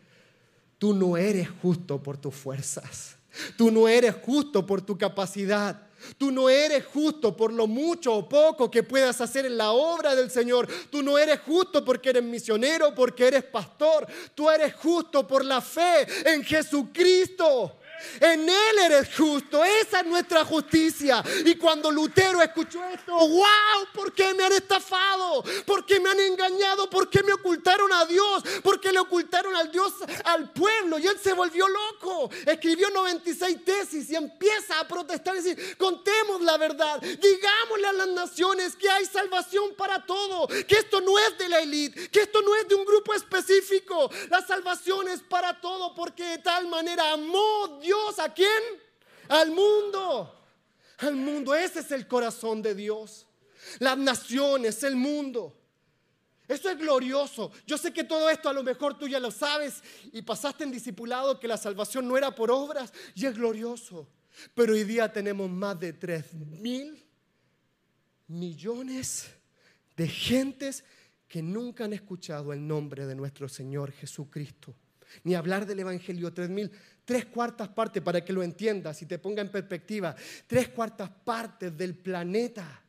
Tú 0.78 0.94
no 0.94 1.16
eres 1.16 1.48
justo 1.62 2.02
por 2.02 2.18
tus 2.18 2.34
fuerzas. 2.34 3.16
Tú 3.56 3.70
no 3.70 3.88
eres 3.88 4.14
justo 4.22 4.66
por 4.66 4.82
tu 4.82 4.96
capacidad. 4.96 5.80
Tú 6.18 6.30
no 6.30 6.50
eres 6.50 6.84
justo 6.84 7.34
por 7.34 7.52
lo 7.52 7.66
mucho 7.66 8.12
o 8.14 8.28
poco 8.28 8.70
que 8.70 8.82
puedas 8.82 9.20
hacer 9.20 9.46
en 9.46 9.56
la 9.56 9.70
obra 9.72 10.14
del 10.14 10.30
Señor. 10.30 10.68
Tú 10.90 11.02
no 11.02 11.16
eres 11.16 11.40
justo 11.40 11.84
porque 11.84 12.10
eres 12.10 12.22
misionero, 12.22 12.94
porque 12.94 13.26
eres 13.26 13.44
pastor. 13.44 14.06
Tú 14.34 14.50
eres 14.50 14.74
justo 14.74 15.26
por 15.26 15.44
la 15.44 15.60
fe 15.60 16.06
en 16.26 16.44
Jesucristo. 16.44 17.78
En 18.20 18.48
Él 18.48 18.78
eres 18.84 19.08
justo. 19.16 19.64
Esa 19.64 20.00
es 20.00 20.06
nuestra 20.06 20.44
justicia. 20.44 21.22
Y 21.44 21.56
cuando 21.56 21.90
Lutero 21.90 22.40
escuchó 22.42 22.82
esto, 22.84 23.16
wow, 23.16 23.86
¿por 23.92 24.12
qué 24.12 24.34
me 24.34 24.44
han 24.44 24.52
estafado? 24.52 25.44
¿Por 25.66 25.84
qué 25.84 26.00
me 26.00 26.10
han 26.10 26.20
engañado? 26.20 26.88
¿Por 26.88 27.08
qué 27.08 27.22
me 27.22 27.32
ocultaron 27.32 27.92
a 27.92 28.04
Dios? 28.06 28.42
¿Por 28.62 28.80
qué 28.80 28.92
le 28.92 28.98
ocultaron 29.00 29.54
al 29.56 29.70
Dios 29.70 29.92
al 30.24 30.50
pueblo? 30.52 30.98
Y 30.98 31.06
él 31.06 31.18
se 31.22 31.32
volvió 31.32 31.66
loco. 31.68 32.30
Escribió 32.46 32.90
96 32.90 33.64
tesis 33.64 34.10
y 34.10 34.16
empieza 34.16 34.80
a 34.80 34.88
protestar 34.88 35.36
y 35.36 35.42
decir, 35.42 35.76
contemos 35.76 36.40
la 36.40 36.56
verdad. 36.56 37.00
Digámosle 37.00 37.86
a 37.86 37.92
las 37.92 38.08
naciones 38.08 38.76
que 38.76 38.90
hay 38.90 39.06
salvación 39.06 39.74
para 39.76 40.04
todo. 40.04 40.46
Que 40.48 40.76
esto 40.76 41.00
no 41.00 41.18
es 41.18 41.38
de 41.38 41.48
la 41.48 41.60
élite. 41.60 42.10
Que 42.10 42.22
esto 42.22 42.42
no 42.42 42.54
es 42.56 42.68
de 42.68 42.74
un 42.74 42.84
grupo 42.84 43.14
específico. 43.14 44.10
La 44.30 44.44
salvación 44.46 45.08
es 45.08 45.20
para 45.20 45.60
todo 45.60 45.94
porque 45.94 46.24
de 46.24 46.38
tal 46.38 46.68
manera 46.68 47.12
amó 47.12 47.78
Dios 47.80 47.93
a 48.18 48.32
quién? 48.32 48.48
Al 49.28 49.50
mundo. 49.50 50.34
Al 50.98 51.16
mundo. 51.16 51.54
Ese 51.54 51.80
es 51.80 51.90
el 51.90 52.06
corazón 52.06 52.62
de 52.62 52.74
Dios. 52.74 53.26
Las 53.78 53.96
naciones, 53.96 54.82
el 54.82 54.96
mundo. 54.96 55.56
Eso 56.46 56.68
es 56.68 56.78
glorioso. 56.78 57.50
Yo 57.66 57.78
sé 57.78 57.92
que 57.92 58.04
todo 58.04 58.28
esto 58.28 58.48
a 58.48 58.52
lo 58.52 58.62
mejor 58.62 58.98
tú 58.98 59.08
ya 59.08 59.18
lo 59.18 59.30
sabes 59.30 59.82
y 60.12 60.20
pasaste 60.22 60.64
en 60.64 60.70
discipulado 60.70 61.40
que 61.40 61.48
la 61.48 61.56
salvación 61.56 62.06
no 62.06 62.18
era 62.18 62.34
por 62.34 62.50
obras 62.50 62.92
y 63.14 63.24
es 63.24 63.34
glorioso. 63.34 64.08
Pero 64.54 64.74
hoy 64.74 64.84
día 64.84 65.10
tenemos 65.12 65.48
más 65.48 65.78
de 65.80 65.94
3 65.94 66.34
mil 66.34 67.02
millones 68.26 69.30
de 69.96 70.08
gentes 70.08 70.84
que 71.28 71.42
nunca 71.42 71.84
han 71.84 71.92
escuchado 71.94 72.52
el 72.52 72.66
nombre 72.66 73.06
de 73.06 73.14
nuestro 73.14 73.48
Señor 73.48 73.92
Jesucristo. 73.92 74.74
Ni 75.22 75.34
hablar 75.34 75.66
del 75.66 75.80
Evangelio. 75.80 76.32
3 76.32 76.50
mil 76.50 76.70
tres 77.04 77.26
cuartas 77.26 77.68
partes, 77.68 78.02
para 78.02 78.24
que 78.24 78.32
lo 78.32 78.42
entiendas 78.42 79.00
y 79.02 79.06
te 79.06 79.18
ponga 79.18 79.42
en 79.42 79.50
perspectiva, 79.50 80.14
tres 80.46 80.68
cuartas 80.68 81.10
partes 81.10 81.76
del 81.76 81.94
planeta 81.94 82.82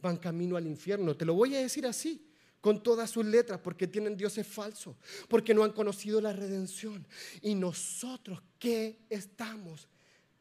van 0.00 0.16
camino 0.16 0.56
al 0.56 0.66
infierno. 0.66 1.16
Te 1.16 1.24
lo 1.24 1.34
voy 1.34 1.54
a 1.56 1.60
decir 1.60 1.86
así, 1.86 2.26
con 2.60 2.82
todas 2.82 3.10
sus 3.10 3.24
letras, 3.24 3.60
porque 3.62 3.86
tienen 3.86 4.16
dioses 4.16 4.46
falsos, 4.46 4.96
porque 5.28 5.54
no 5.54 5.64
han 5.64 5.72
conocido 5.72 6.20
la 6.20 6.32
redención. 6.32 7.06
¿Y 7.40 7.54
nosotros 7.54 8.42
qué 8.58 9.00
estamos 9.08 9.88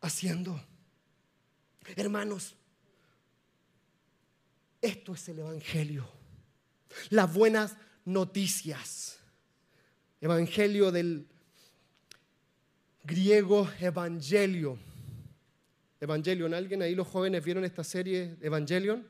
haciendo? 0.01 0.61
Hermanos, 1.95 2.55
esto 4.81 5.13
es 5.13 5.29
el 5.29 5.39
Evangelio. 5.39 6.09
Las 7.09 7.33
buenas 7.33 7.75
noticias. 8.05 9.19
Evangelio 10.21 10.91
del 10.91 11.28
griego 13.03 13.69
evangelio. 13.79 14.77
Evangelion, 16.01 16.53
¿alguien 16.53 16.81
ahí 16.81 16.95
los 16.95 17.07
jóvenes 17.07 17.43
vieron 17.43 17.65
esta 17.65 17.83
serie 17.83 18.37
Evangelion? 18.41 19.05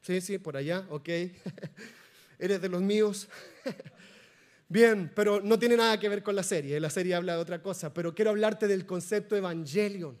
Sí, 0.00 0.20
sí, 0.20 0.38
por 0.38 0.56
allá, 0.56 0.86
ok. 0.90 1.08
¿Eres 2.38 2.60
de 2.60 2.68
los 2.68 2.80
míos? 2.80 3.28
Bien, 4.68 5.10
pero 5.14 5.40
no 5.40 5.58
tiene 5.58 5.76
nada 5.76 5.98
que 6.00 6.08
ver 6.08 6.22
con 6.22 6.34
la 6.34 6.42
serie, 6.42 6.80
la 6.80 6.90
serie 6.90 7.14
habla 7.14 7.34
de 7.34 7.40
otra 7.40 7.60
cosa, 7.60 7.92
pero 7.92 8.14
quiero 8.14 8.30
hablarte 8.30 8.66
del 8.66 8.86
concepto 8.86 9.36
Evangelion. 9.36 10.16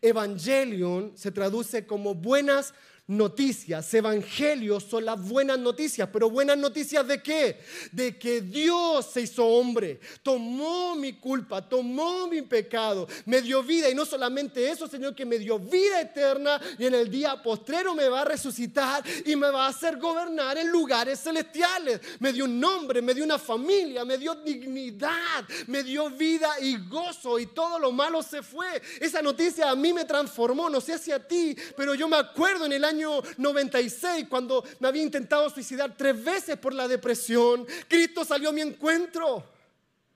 Evangelion 0.00 1.12
se 1.16 1.30
traduce 1.30 1.86
como 1.86 2.14
buenas 2.14 2.74
noticias, 3.06 3.92
evangelios 3.92 4.84
son 4.84 5.04
las 5.04 5.20
buenas 5.20 5.58
noticias, 5.58 6.08
pero 6.10 6.30
buenas 6.30 6.56
noticias 6.56 7.06
de 7.06 7.22
qué? 7.22 7.60
De 7.92 8.18
que 8.18 8.40
Dios 8.40 9.10
se 9.12 9.22
hizo 9.22 9.44
hombre, 9.44 10.00
tomó 10.22 10.96
mi 10.96 11.14
culpa, 11.14 11.68
tomó 11.68 12.26
mi 12.26 12.40
pecado, 12.42 13.06
me 13.26 13.42
dio 13.42 13.62
vida 13.62 13.90
y 13.90 13.94
no 13.94 14.06
solamente 14.06 14.70
eso, 14.70 14.88
Señor, 14.88 15.14
que 15.14 15.26
me 15.26 15.38
dio 15.38 15.58
vida 15.58 16.00
eterna 16.00 16.58
y 16.78 16.86
en 16.86 16.94
el 16.94 17.10
día 17.10 17.42
postrero 17.42 17.94
me 17.94 18.08
va 18.08 18.22
a 18.22 18.24
resucitar 18.24 19.04
y 19.26 19.36
me 19.36 19.50
va 19.50 19.66
a 19.66 19.68
hacer 19.68 19.98
gobernar 19.98 20.56
en 20.56 20.68
lugares 20.68 21.20
celestiales. 21.20 22.00
Me 22.20 22.32
dio 22.32 22.46
un 22.46 22.58
nombre, 22.58 23.02
me 23.02 23.12
dio 23.12 23.24
una 23.24 23.38
familia, 23.38 24.04
me 24.04 24.16
dio 24.16 24.34
dignidad, 24.36 25.44
me 25.66 25.82
dio 25.82 26.08
vida 26.08 26.48
y 26.60 26.78
gozo 26.88 27.38
y 27.38 27.46
todo 27.46 27.78
lo 27.78 27.92
malo 27.92 28.22
se 28.22 28.42
fue. 28.42 28.80
Esa 28.98 29.20
noticia 29.20 29.68
a 29.68 29.76
mí 29.76 29.92
me 29.92 30.06
transformó, 30.06 30.70
no 30.70 30.80
sé 30.80 30.98
si 30.98 31.12
a 31.12 31.18
ti, 31.18 31.54
pero 31.76 31.94
yo 31.94 32.08
me 32.08 32.16
acuerdo 32.16 32.64
en 32.64 32.72
el 32.72 32.84
año 32.84 32.93
año 32.94 33.22
96, 33.36 34.26
cuando 34.28 34.64
me 34.78 34.88
había 34.88 35.02
intentado 35.02 35.50
suicidar 35.50 35.96
tres 35.96 36.22
veces 36.22 36.56
por 36.56 36.72
la 36.72 36.86
depresión, 36.86 37.66
Cristo 37.88 38.24
salió 38.24 38.50
a 38.50 38.52
mi 38.52 38.60
encuentro 38.60 39.44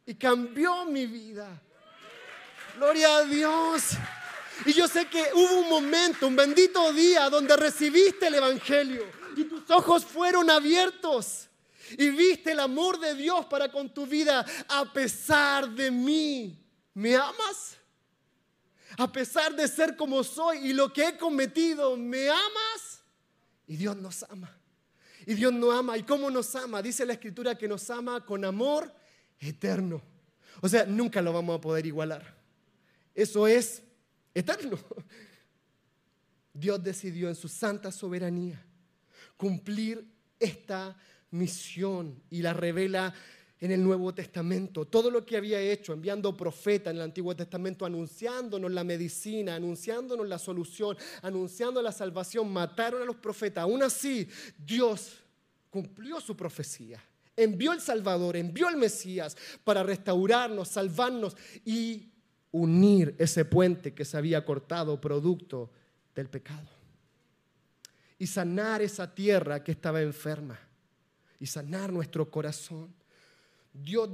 y 0.07 0.15
cambió 0.15 0.85
mi 0.85 1.07
vida. 1.07 1.61
Gloria 2.77 3.17
a 3.17 3.25
Dios. 3.25 3.83
Y 4.65 4.73
yo 4.73 4.87
sé 4.89 5.07
que 5.07 5.23
hubo 5.35 5.61
un 5.61 5.69
momento, 5.69 6.27
un 6.27 6.37
bendito 6.37 6.93
día 6.93 7.29
donde 7.29 7.57
recibiste 7.57 8.29
el 8.29 8.35
Evangelio 8.35 9.05
y 9.37 9.45
tus 9.45 9.69
ojos 9.71 10.05
fueron 10.05 10.51
abiertos 10.51 11.49
y 11.97 12.11
viste 12.11 12.53
el 12.53 12.61
amor 12.61 12.99
de 12.99 13.15
Dios 13.15 13.47
para 13.47 13.71
con 13.71 13.93
tu 13.93 14.07
vida 14.07 14.45
a 14.69 14.93
pesar 14.93 15.69
de 15.71 15.91
mí. 15.91 16.59
¿Me 16.95 17.17
amas? 17.17 17.78
A 18.97 19.13
pesar 19.13 19.55
de 19.55 19.69
ser 19.69 19.97
como 19.97 20.25
soy 20.25 20.59
y 20.59 20.73
lo 20.73 20.93
que 20.93 21.09
he 21.09 21.19
cometido, 21.19 21.97
¿me 21.97 22.29
amas? 22.29 23.03
Y 23.67 23.77
Dios 23.77 23.97
nos 23.97 24.23
ama. 24.25 24.57
Y 25.27 25.35
Dios 25.35 25.53
nos 25.53 25.79
ama. 25.79 25.99
¿Y 25.99 26.05
cómo 26.05 26.31
nos 26.31 26.55
ama? 26.57 26.81
Dice 26.81 27.05
la 27.05 27.13
escritura 27.13 27.57
que 27.57 27.69
nos 27.69 27.91
ama 27.91 28.25
con 28.25 28.45
amor 28.45 28.93
eterno. 29.39 30.03
O 30.61 30.69
sea, 30.69 30.85
nunca 30.87 31.21
lo 31.21 31.33
vamos 31.33 31.59
a 31.59 31.61
poder 31.61 31.87
igualar. 31.87 32.37
Eso 33.15 33.47
es 33.47 33.83
eterno. 34.35 34.79
Dios 36.53 36.83
decidió 36.83 37.29
en 37.29 37.35
su 37.35 37.49
santa 37.49 37.93
soberanía 37.93 38.65
cumplir 39.37 40.05
esta 40.41 40.97
misión 41.31 42.21
y 42.31 42.43
la 42.43 42.53
revela 42.53 43.15
en 43.61 43.73
el 43.73 43.83
Nuevo 43.83 44.15
Testamento. 44.15 44.85
Todo 44.87 45.11
lo 45.11 45.25
que 45.25 45.37
había 45.37 45.61
hecho, 45.61 45.93
enviando 45.93 46.37
profetas 46.37 46.93
en 46.93 46.99
el 46.99 47.03
Antiguo 47.03 47.35
Testamento, 47.35 47.85
anunciándonos 47.85 48.71
la 48.71 48.85
medicina, 48.85 49.57
anunciándonos 49.57 50.29
la 50.29 50.39
solución, 50.39 50.97
anunciando 51.23 51.83
la 51.83 51.93
salvación, 51.93 52.53
mataron 52.53 53.03
a 53.03 53.05
los 53.05 53.17
profetas. 53.17 53.63
Aún 53.63 53.83
así, 53.83 54.29
Dios 54.57 55.19
cumplió 55.71 56.21
su 56.21 56.37
profecía. 56.37 57.03
Envió 57.37 57.73
el 57.73 57.81
Salvador, 57.81 58.37
envió 58.37 58.69
el 58.69 58.77
Mesías 58.77 59.37
para 59.63 59.83
restaurarnos, 59.83 60.69
salvarnos 60.69 61.37
y 61.65 62.11
unir 62.51 63.15
ese 63.19 63.45
puente 63.45 63.95
que 63.95 64.05
se 64.05 64.17
había 64.17 64.45
cortado 64.45 65.01
producto 65.01 65.71
del 66.15 66.29
pecado. 66.29 66.69
Y 68.19 68.27
sanar 68.27 68.83
esa 68.83 69.15
tierra 69.15 69.63
que 69.63 69.71
estaba 69.73 70.03
enferma. 70.03 70.59
Y 71.39 71.47
sanar 71.47 71.93
nuestro 71.93 72.29
corazón. 72.29 72.93
Dios 73.83 74.11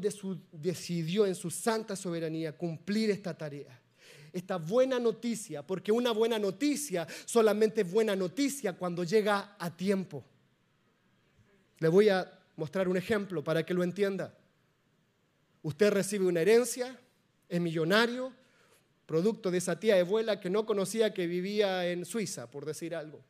decidió 0.53 1.27
en 1.27 1.35
su 1.35 1.51
santa 1.51 1.97
soberanía 1.97 2.57
cumplir 2.57 3.11
esta 3.11 3.37
tarea. 3.37 3.81
Esta 4.33 4.57
buena 4.57 4.99
noticia, 4.99 5.65
porque 5.65 5.93
una 5.93 6.11
buena 6.11 6.39
noticia 6.39 7.07
solamente 7.25 7.83
es 7.83 7.91
buena 7.91 8.17
noticia 8.17 8.73
cuando 8.73 9.05
llega 9.05 9.57
a 9.59 9.75
tiempo. 9.77 10.25
Le 11.79 11.89
voy 11.89 12.09
a 12.09 12.41
mostrar 12.57 12.89
un 12.89 12.97
ejemplo 12.97 13.45
para 13.45 13.65
que 13.65 13.75
lo 13.75 13.83
entienda. 13.83 14.37
Usted 15.63 15.91
recibe 15.93 16.27
una 16.27 16.41
herencia, 16.41 16.99
es 17.49 17.61
millonario, 17.61 18.33
producto 19.07 19.51
de 19.51 19.59
esa 19.59 19.79
tía 19.79 20.01
abuela 20.01 20.41
que 20.41 20.51
no 20.51 20.67
conocía 20.67 21.15
que 21.15 21.27
vivía 21.27 21.87
en 21.91 22.05
Suiza, 22.05 22.51
por 22.51 22.65
decir 22.65 22.95
algo. 22.95 23.23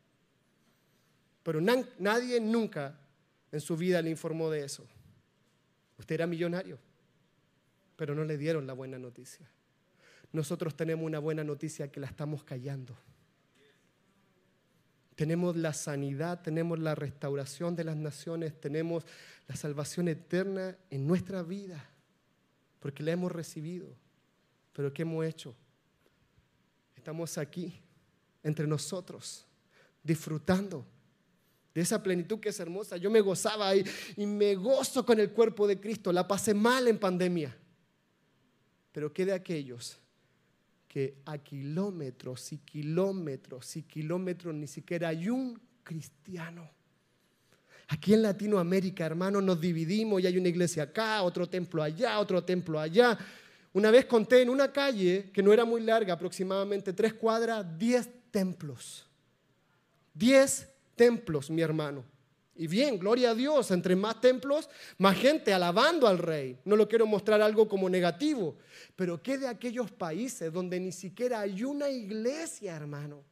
Pero 1.42 1.60
nadie 1.60 2.40
nunca 2.40 2.98
en 3.52 3.60
su 3.60 3.76
vida 3.76 4.00
le 4.00 4.10
informó 4.10 4.50
de 4.50 4.64
eso. 4.64 4.86
Usted 5.98 6.16
era 6.16 6.26
millonario, 6.26 6.78
pero 7.96 8.14
no 8.14 8.24
le 8.24 8.36
dieron 8.36 8.66
la 8.66 8.72
buena 8.72 8.98
noticia. 8.98 9.48
Nosotros 10.32 10.76
tenemos 10.76 11.06
una 11.06 11.20
buena 11.20 11.44
noticia 11.44 11.90
que 11.90 12.00
la 12.00 12.06
estamos 12.06 12.42
callando. 12.42 12.96
Tenemos 15.14 15.56
la 15.56 15.72
sanidad, 15.72 16.42
tenemos 16.42 16.78
la 16.80 16.96
restauración 16.96 17.76
de 17.76 17.84
las 17.84 17.96
naciones, 17.96 18.60
tenemos 18.60 19.06
la 19.46 19.54
salvación 19.54 20.08
eterna 20.08 20.76
en 20.90 21.06
nuestra 21.06 21.42
vida, 21.44 21.88
porque 22.80 23.04
la 23.04 23.12
hemos 23.12 23.30
recibido. 23.30 23.94
Pero 24.72 24.92
¿qué 24.92 25.02
hemos 25.02 25.24
hecho? 25.24 25.54
Estamos 26.96 27.38
aquí, 27.38 27.80
entre 28.42 28.66
nosotros, 28.66 29.46
disfrutando 30.02 30.84
de 31.74 31.80
esa 31.80 32.02
plenitud 32.02 32.38
que 32.38 32.50
es 32.50 32.60
hermosa. 32.60 32.96
Yo 32.96 33.10
me 33.10 33.20
gozaba 33.20 33.68
ahí 33.68 33.84
y 34.16 34.26
me 34.26 34.54
gozo 34.54 35.04
con 35.04 35.18
el 35.18 35.32
cuerpo 35.32 35.66
de 35.66 35.80
Cristo. 35.80 36.12
La 36.12 36.26
pasé 36.26 36.54
mal 36.54 36.86
en 36.86 36.98
pandemia. 36.98 37.54
Pero 38.92 39.12
¿qué 39.12 39.26
de 39.26 39.32
aquellos 39.32 39.98
que 40.86 41.16
a 41.24 41.36
kilómetros 41.38 42.52
y 42.52 42.58
kilómetros 42.58 43.76
y 43.76 43.82
kilómetros 43.82 44.54
ni 44.54 44.68
siquiera 44.68 45.08
hay 45.08 45.28
un 45.28 45.60
cristiano? 45.82 46.70
Aquí 47.88 48.14
en 48.14 48.22
Latinoamérica, 48.22 49.04
hermanos, 49.04 49.42
nos 49.42 49.60
dividimos 49.60 50.22
y 50.22 50.28
hay 50.28 50.38
una 50.38 50.48
iglesia 50.48 50.84
acá, 50.84 51.22
otro 51.22 51.48
templo 51.48 51.82
allá, 51.82 52.20
otro 52.20 52.42
templo 52.44 52.78
allá. 52.78 53.18
Una 53.72 53.90
vez 53.90 54.06
conté 54.06 54.42
en 54.42 54.48
una 54.48 54.72
calle 54.72 55.30
que 55.32 55.42
no 55.42 55.52
era 55.52 55.64
muy 55.64 55.82
larga, 55.82 56.14
aproximadamente 56.14 56.92
tres 56.92 57.14
cuadras, 57.14 57.66
diez 57.76 58.08
templos. 58.30 59.06
Diez 60.14 60.73
templos, 60.94 61.50
mi 61.50 61.62
hermano. 61.62 62.04
Y 62.56 62.68
bien, 62.68 62.98
gloria 62.98 63.30
a 63.30 63.34
Dios, 63.34 63.72
entre 63.72 63.96
más 63.96 64.20
templos, 64.20 64.70
más 64.98 65.16
gente 65.16 65.52
alabando 65.52 66.06
al 66.06 66.18
rey. 66.18 66.56
No 66.64 66.76
lo 66.76 66.86
quiero 66.88 67.04
mostrar 67.04 67.42
algo 67.42 67.68
como 67.68 67.90
negativo, 67.90 68.56
pero 68.94 69.20
¿qué 69.20 69.38
de 69.38 69.48
aquellos 69.48 69.90
países 69.90 70.52
donde 70.52 70.78
ni 70.78 70.92
siquiera 70.92 71.40
hay 71.40 71.64
una 71.64 71.90
iglesia, 71.90 72.76
hermano? 72.76 73.24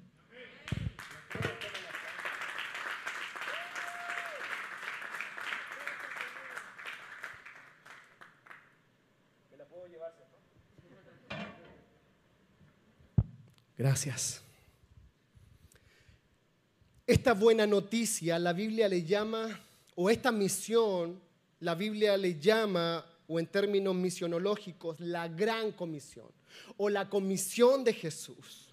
Gracias. 13.79 14.43
Esta 17.07 17.33
buena 17.33 17.67
noticia 17.67 18.39
la 18.39 18.53
Biblia 18.53 18.89
le 18.89 19.05
llama, 19.05 19.61
o 19.95 20.11
esta 20.11 20.33
misión, 20.33 21.21
la 21.61 21.75
Biblia 21.75 22.17
le 22.17 22.39
llama, 22.39 23.07
o 23.29 23.39
en 23.39 23.47
términos 23.47 23.95
misionológicos, 23.95 24.99
la 24.99 25.29
gran 25.29 25.73
comisión, 25.73 26.27
o 26.77 26.89
la 26.89 27.09
comisión 27.09 27.85
de 27.85 27.93
Jesús. 27.93 28.68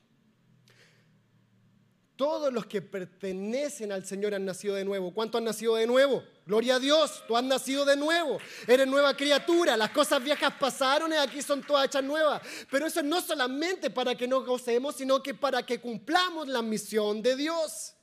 Todos 2.16 2.54
los 2.54 2.66
que 2.66 2.82
pertenecen 2.82 3.92
al 3.92 4.06
Señor 4.06 4.34
han 4.34 4.46
nacido 4.46 4.76
de 4.76 4.86
nuevo. 4.86 5.14
¿Cuántos 5.14 5.40
han 5.40 5.46
nacido 5.46 5.76
de 5.76 5.86
nuevo? 5.86 6.24
Gloria 6.46 6.76
a 6.76 6.80
Dios, 6.80 7.24
tú 7.28 7.36
has 7.36 7.44
nacido 7.44 7.84
de 7.84 7.98
nuevo. 7.98 8.38
Eres 8.68 8.88
nueva 8.88 9.18
criatura. 9.18 9.76
Las 9.76 9.90
cosas 9.90 10.24
viejas 10.24 10.54
pasaron 10.58 11.12
y 11.12 11.16
aquí 11.16 11.42
son 11.42 11.62
todas 11.62 11.88
hechas 11.88 12.04
nuevas. 12.04 12.42
Pero 12.72 12.86
eso 12.86 13.04
no 13.04 13.20
solamente 13.20 13.90
para 13.90 14.16
que 14.16 14.30
nos 14.30 14.46
gocemos, 14.46 14.96
sino 14.96 15.22
que 15.22 15.34
para 15.34 15.66
que 15.66 15.82
cumplamos 15.82 16.48
la 16.48 16.62
misión 16.62 17.22
de 17.22 17.36
Dios. 17.36 17.94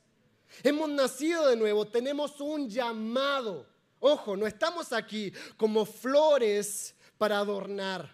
Hemos 0.61 0.89
nacido 0.89 1.47
de 1.47 1.55
nuevo, 1.55 1.87
tenemos 1.87 2.39
un 2.39 2.69
llamado. 2.69 3.65
Ojo, 3.99 4.37
no 4.37 4.45
estamos 4.45 4.93
aquí 4.93 5.33
como 5.57 5.85
flores 5.85 6.93
para 7.17 7.39
adornar. 7.39 8.11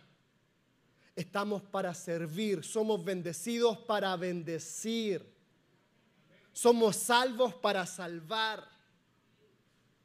Estamos 1.14 1.62
para 1.62 1.94
servir. 1.94 2.64
Somos 2.64 3.04
bendecidos 3.04 3.80
para 3.80 4.16
bendecir. 4.16 5.38
Somos 6.60 6.98
salvos 6.98 7.54
para 7.54 7.86
salvar. 7.86 8.67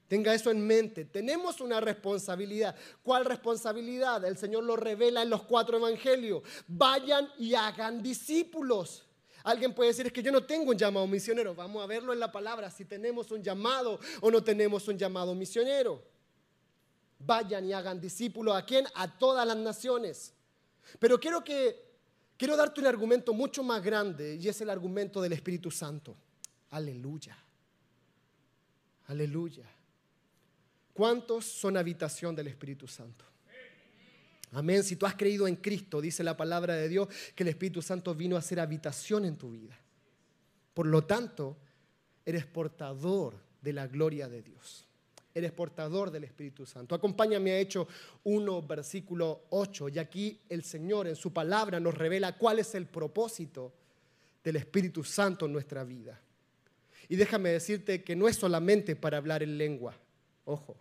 Tenga 0.07 0.33
eso 0.33 0.53
en 0.53 0.65
mente. 0.65 1.05
Tenemos 1.05 1.61
una 1.61 1.81
responsabilidad. 1.81 2.77
¿Cuál 3.03 3.25
responsabilidad? 3.25 4.25
El 4.25 4.39
Señor 4.39 4.63
lo 4.63 4.77
revela 4.77 5.23
en 5.23 5.31
los 5.31 5.43
cuatro 5.43 5.79
evangelios. 5.79 6.45
Vayan 6.69 7.29
y 7.41 7.55
hagan 7.55 8.01
discípulos. 8.01 9.05
Alguien 9.43 9.75
puede 9.75 9.89
decir, 9.89 10.07
es 10.07 10.13
que 10.13 10.23
yo 10.23 10.31
no 10.31 10.45
tengo 10.45 10.71
un 10.71 10.79
llamado 10.79 11.09
misionero. 11.09 11.57
Vamos 11.57 11.83
a 11.83 11.89
verlo 11.89 12.13
en 12.13 12.21
la 12.21 12.31
palabra, 12.31 12.71
si 12.71 12.85
tenemos 12.85 13.33
un 13.33 13.43
llamado 13.43 13.99
o 14.21 14.31
no 14.31 14.45
tenemos 14.45 14.87
un 14.87 14.97
llamado 14.97 15.35
misionero. 15.35 16.05
Vayan 17.19 17.65
y 17.65 17.73
hagan 17.73 18.01
discípulos. 18.01 18.55
¿A 18.55 18.65
quién? 18.65 18.87
A 18.95 19.19
todas 19.19 19.45
las 19.45 19.57
naciones. 19.57 20.33
Pero 21.01 21.19
quiero 21.19 21.43
que, 21.43 21.85
quiero 22.37 22.57
darte 22.57 22.81
un 22.81 22.87
argumento 22.87 23.35
mucho 23.35 23.65
más 23.65 23.83
grande 23.83 24.37
y 24.37 24.49
es 24.49 24.61
el 24.61 24.71
argumento 24.71 25.21
del 25.21 25.33
Espíritu 25.33 25.73
Santo. 25.73 26.17
Aleluya. 26.75 27.37
Aleluya. 29.07 29.65
¿Cuántos 30.93 31.45
son 31.45 31.77
habitación 31.77 32.35
del 32.35 32.49
Espíritu 32.49 32.89
Santo? 32.89 33.25
Amén. 34.51 34.83
Si 34.83 34.97
tú 34.97 35.07
has 35.07 35.15
creído 35.15 35.47
en 35.47 35.55
Cristo, 35.55 36.01
dice 36.01 36.25
la 36.25 36.37
palabra 36.37 36.75
de 36.75 36.89
Dios, 36.89 37.09
que 37.37 37.45
el 37.45 37.51
Espíritu 37.51 37.81
Santo 37.81 38.13
vino 38.13 38.37
a 38.37 38.43
ser 38.43 38.59
habitación 38.59 39.25
en 39.25 39.37
tu 39.37 39.53
vida. 39.53 39.79
Por 40.75 40.87
lo 40.87 41.05
tanto, 41.05 41.57
eres 42.27 42.45
portador 42.45 43.37
de 43.63 43.73
la 43.73 43.87
gloria 43.87 44.29
de 44.29 44.43
Dios. 44.43 44.85
Eres 45.33 45.53
portador 45.53 46.11
del 46.11 46.25
Espíritu 46.25 46.67
Santo. 46.67 46.97
Acompáñame 46.97 47.53
a 47.53 47.61
Hechos 47.61 47.87
1, 48.25 48.63
versículo 48.63 49.45
8. 49.51 49.91
Y 49.91 50.01
aquí 50.01 50.41
el 50.49 50.65
Señor 50.65 51.07
en 51.07 51.15
su 51.15 51.33
palabra 51.33 51.79
nos 51.79 51.95
revela 51.95 52.37
cuál 52.37 52.59
es 52.59 52.75
el 52.75 52.87
propósito 52.87 53.73
del 54.43 54.57
Espíritu 54.57 55.05
Santo 55.05 55.47
en 55.47 55.53
nuestra 55.53 55.85
vida. 55.85 56.21
Y 57.09 57.17
déjame 57.17 57.51
decirte 57.51 58.03
que 58.03 58.17
no 58.17 58.29
es 58.29 58.37
solamente 58.37 58.97
para 58.97 59.19
hablar 59.19 59.43
en 59.43 59.59
lengua, 59.59 59.95
ojo, 60.45 60.77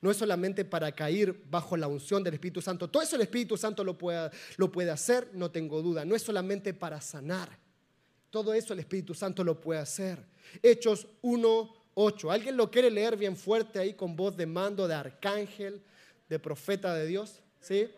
no 0.00 0.10
es 0.10 0.16
solamente 0.16 0.64
para 0.64 0.92
caer 0.92 1.34
bajo 1.50 1.76
la 1.76 1.88
unción 1.88 2.22
del 2.22 2.34
Espíritu 2.34 2.60
Santo. 2.60 2.88
Todo 2.88 3.02
eso 3.02 3.16
el 3.16 3.22
Espíritu 3.22 3.56
Santo 3.56 3.84
lo 3.84 3.96
puede, 3.96 4.30
lo 4.56 4.70
puede 4.70 4.90
hacer, 4.90 5.28
no 5.32 5.50
tengo 5.50 5.82
duda. 5.82 6.04
No 6.04 6.14
es 6.14 6.22
solamente 6.22 6.74
para 6.74 7.00
sanar. 7.00 7.58
Todo 8.30 8.52
eso 8.52 8.72
el 8.72 8.80
Espíritu 8.80 9.14
Santo 9.14 9.44
lo 9.44 9.60
puede 9.60 9.80
hacer. 9.80 10.18
Hechos 10.62 11.06
1, 11.22 11.74
8. 11.94 12.30
¿Alguien 12.30 12.56
lo 12.56 12.70
quiere 12.70 12.90
leer 12.90 13.16
bien 13.16 13.36
fuerte 13.36 13.78
ahí 13.78 13.94
con 13.94 14.16
voz 14.16 14.36
de 14.36 14.46
mando 14.46 14.88
de 14.88 14.94
arcángel, 14.94 15.80
de 16.28 16.38
profeta 16.38 16.94
de 16.94 17.06
Dios? 17.06 17.40
¿Sí? 17.60 17.88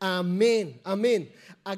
Amén, 0.00 0.80
amén. 0.84 1.32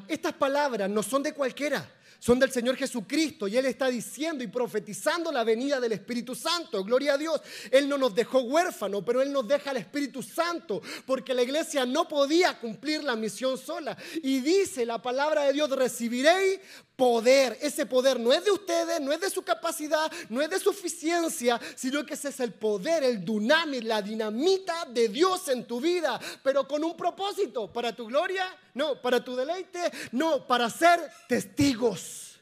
Estas 0.07 0.33
palabras 0.33 0.89
no 0.89 1.01
son 1.01 1.23
de 1.23 1.33
cualquiera, 1.33 1.91
son 2.19 2.37
del 2.37 2.51
Señor 2.51 2.75
Jesucristo 2.75 3.47
y 3.47 3.57
Él 3.57 3.65
está 3.65 3.87
diciendo 3.87 4.43
y 4.43 4.47
profetizando 4.47 5.31
la 5.31 5.43
venida 5.43 5.79
del 5.79 5.93
Espíritu 5.93 6.35
Santo. 6.35 6.83
Gloria 6.83 7.15
a 7.15 7.17
Dios. 7.17 7.41
Él 7.71 7.89
no 7.89 7.97
nos 7.97 8.13
dejó 8.13 8.41
huérfanos, 8.41 9.01
pero 9.03 9.23
Él 9.23 9.31
nos 9.31 9.47
deja 9.47 9.71
el 9.71 9.77
Espíritu 9.77 10.21
Santo 10.21 10.83
porque 11.07 11.33
la 11.33 11.41
iglesia 11.41 11.83
no 11.83 12.07
podía 12.07 12.59
cumplir 12.59 13.03
la 13.03 13.15
misión 13.15 13.57
sola. 13.57 13.97
Y 14.21 14.39
dice 14.41 14.85
la 14.85 15.01
palabra 15.01 15.45
de 15.45 15.53
Dios, 15.53 15.71
recibiréis 15.71 16.59
poder. 17.01 17.57
Ese 17.59 17.87
poder 17.87 18.19
no 18.19 18.31
es 18.31 18.45
de 18.45 18.51
ustedes, 18.51 19.01
no 19.01 19.11
es 19.11 19.19
de 19.19 19.31
su 19.31 19.41
capacidad, 19.41 20.11
no 20.29 20.39
es 20.39 20.51
de 20.51 20.59
su 20.59 20.69
eficiencia, 20.69 21.59
sino 21.75 22.05
que 22.05 22.13
ese 22.13 22.29
es 22.29 22.39
el 22.39 22.53
poder, 22.53 23.03
el 23.03 23.25
dunamit, 23.25 23.81
la 23.85 24.03
dinamita 24.03 24.85
de 24.85 25.07
Dios 25.07 25.47
en 25.47 25.65
tu 25.65 25.81
vida, 25.81 26.19
pero 26.43 26.67
con 26.67 26.83
un 26.83 26.95
propósito, 26.95 27.73
para 27.73 27.95
tu 27.95 28.05
gloria, 28.05 28.55
no, 28.75 29.01
para 29.01 29.23
tu 29.23 29.35
deleite, 29.35 29.91
no, 30.11 30.45
para 30.45 30.69
ser 30.69 30.99
testigos. 31.27 32.39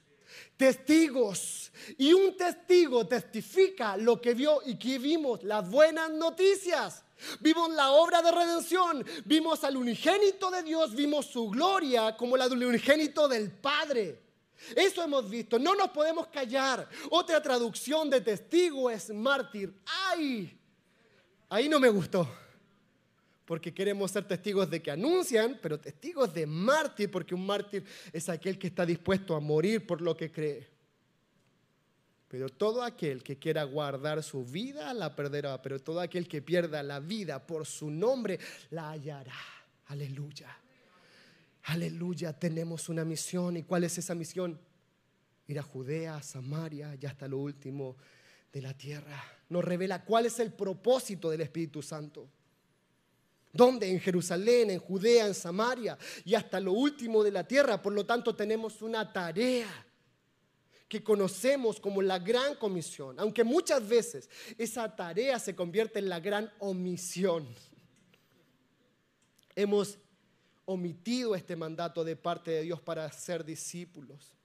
Testigos. 0.58 1.72
Y 1.98 2.12
un 2.12 2.36
testigo 2.36 3.08
testifica 3.08 3.96
lo 3.96 4.20
que 4.20 4.34
vio 4.34 4.60
y 4.66 4.78
que 4.78 5.00
vimos, 5.00 5.42
las 5.42 5.70
buenas 5.70 6.12
noticias. 6.12 7.06
Vimos 7.40 7.72
la 7.72 7.92
obra 7.92 8.22
de 8.22 8.32
redención, 8.32 9.06
vimos 9.24 9.64
al 9.64 9.78
unigénito 9.78 10.52
de 10.52 10.64
Dios, 10.64 10.94
vimos 10.94 11.28
su 11.28 11.50
gloria 11.50 12.18
como 12.18 12.36
la 12.36 12.50
del 12.50 12.66
unigénito 12.66 13.30
del 13.30 13.52
Padre. 13.52 14.28
Eso 14.76 15.04
hemos 15.04 15.30
visto, 15.30 15.58
no 15.58 15.76
nos 15.76 15.90
podemos 15.90 16.28
callar. 16.28 16.88
Otra 17.10 17.42
traducción 17.42 18.10
de 18.10 18.22
testigo 18.22 18.90
es 18.90 19.10
mártir. 19.10 19.74
¡Ay! 19.86 20.58
Ahí 21.50 21.68
no 21.68 21.80
me 21.80 21.90
gustó. 21.90 22.28
Porque 23.46 23.74
queremos 23.74 24.12
ser 24.12 24.28
testigos 24.28 24.70
de 24.70 24.82
que 24.82 24.92
anuncian, 24.92 25.58
pero 25.62 25.80
testigos 25.80 26.32
de 26.34 26.46
mártir, 26.46 27.10
porque 27.10 27.34
un 27.34 27.46
mártir 27.46 27.84
es 28.14 28.30
aquel 28.30 28.60
que 28.60 28.68
está 28.68 28.86
dispuesto 28.86 29.36
a 29.36 29.40
morir 29.40 29.88
por 29.88 30.02
lo 30.02 30.16
que 30.16 30.32
cree. 30.32 30.68
Pero 32.28 32.48
todo 32.50 32.84
aquel 32.84 33.24
que 33.24 33.40
quiera 33.40 33.64
guardar 33.64 34.22
su 34.22 34.46
vida 34.46 34.94
la 34.94 35.16
perderá, 35.16 35.60
pero 35.64 35.80
todo 35.80 36.00
aquel 36.00 36.28
que 36.28 36.44
pierda 36.44 36.84
la 36.84 37.00
vida 37.00 37.46
por 37.46 37.66
su 37.66 37.90
nombre 37.90 38.40
la 38.70 38.92
hallará. 38.92 39.34
Aleluya. 39.88 40.56
Aleluya, 41.70 42.34
tenemos 42.34 42.90
una 42.90 43.06
misión. 43.06 43.58
¿Y 43.58 43.62
cuál 43.64 43.84
es 43.84 43.96
esa 44.00 44.16
misión? 44.16 44.60
Ir 45.48 45.60
a 45.60 45.62
Judea, 45.62 46.16
a 46.16 46.24
Samaria 46.24 46.98
y 47.00 47.06
hasta 47.06 47.28
lo 47.28 47.38
último 47.38 47.96
de 48.52 48.60
la 48.64 48.76
tierra. 48.76 49.24
Nos 49.50 49.64
revela 49.64 50.04
cuál 50.04 50.26
es 50.26 50.40
el 50.40 50.52
propósito 50.52 51.30
del 51.30 51.42
Espíritu 51.42 51.84
Santo. 51.84 52.28
¿Dónde? 53.54 53.88
En 53.88 54.00
Jerusalén, 54.00 54.72
en 54.72 54.80
Judea, 54.80 55.28
en 55.28 55.36
Samaria 55.36 55.96
y 56.26 56.34
hasta 56.34 56.60
lo 56.60 56.74
último 56.74 57.24
de 57.24 57.32
la 57.32 57.48
tierra. 57.48 57.80
Por 57.80 57.94
lo 57.94 58.04
tanto, 58.04 58.36
tenemos 58.36 58.82
una 58.82 59.14
tarea 59.14 59.70
que 60.88 61.04
conocemos 61.04 61.80
como 61.80 62.02
la 62.02 62.18
gran 62.18 62.56
comisión, 62.56 63.20
aunque 63.20 63.44
muchas 63.44 63.88
veces 63.88 64.28
esa 64.58 64.96
tarea 64.96 65.38
se 65.38 65.56
convierte 65.56 66.00
en 66.00 66.10
la 66.10 66.20
gran 66.20 66.52
omisión. 66.58 67.48
Hemos 69.56 70.00
omitido 70.70 71.36
este 71.36 71.56
mandato 71.56 72.04
de 72.04 72.16
parte 72.16 72.52
de 72.52 72.62
Dios 72.62 72.80
para 72.80 73.12
ser 73.12 73.44
discípulos. 73.44 74.36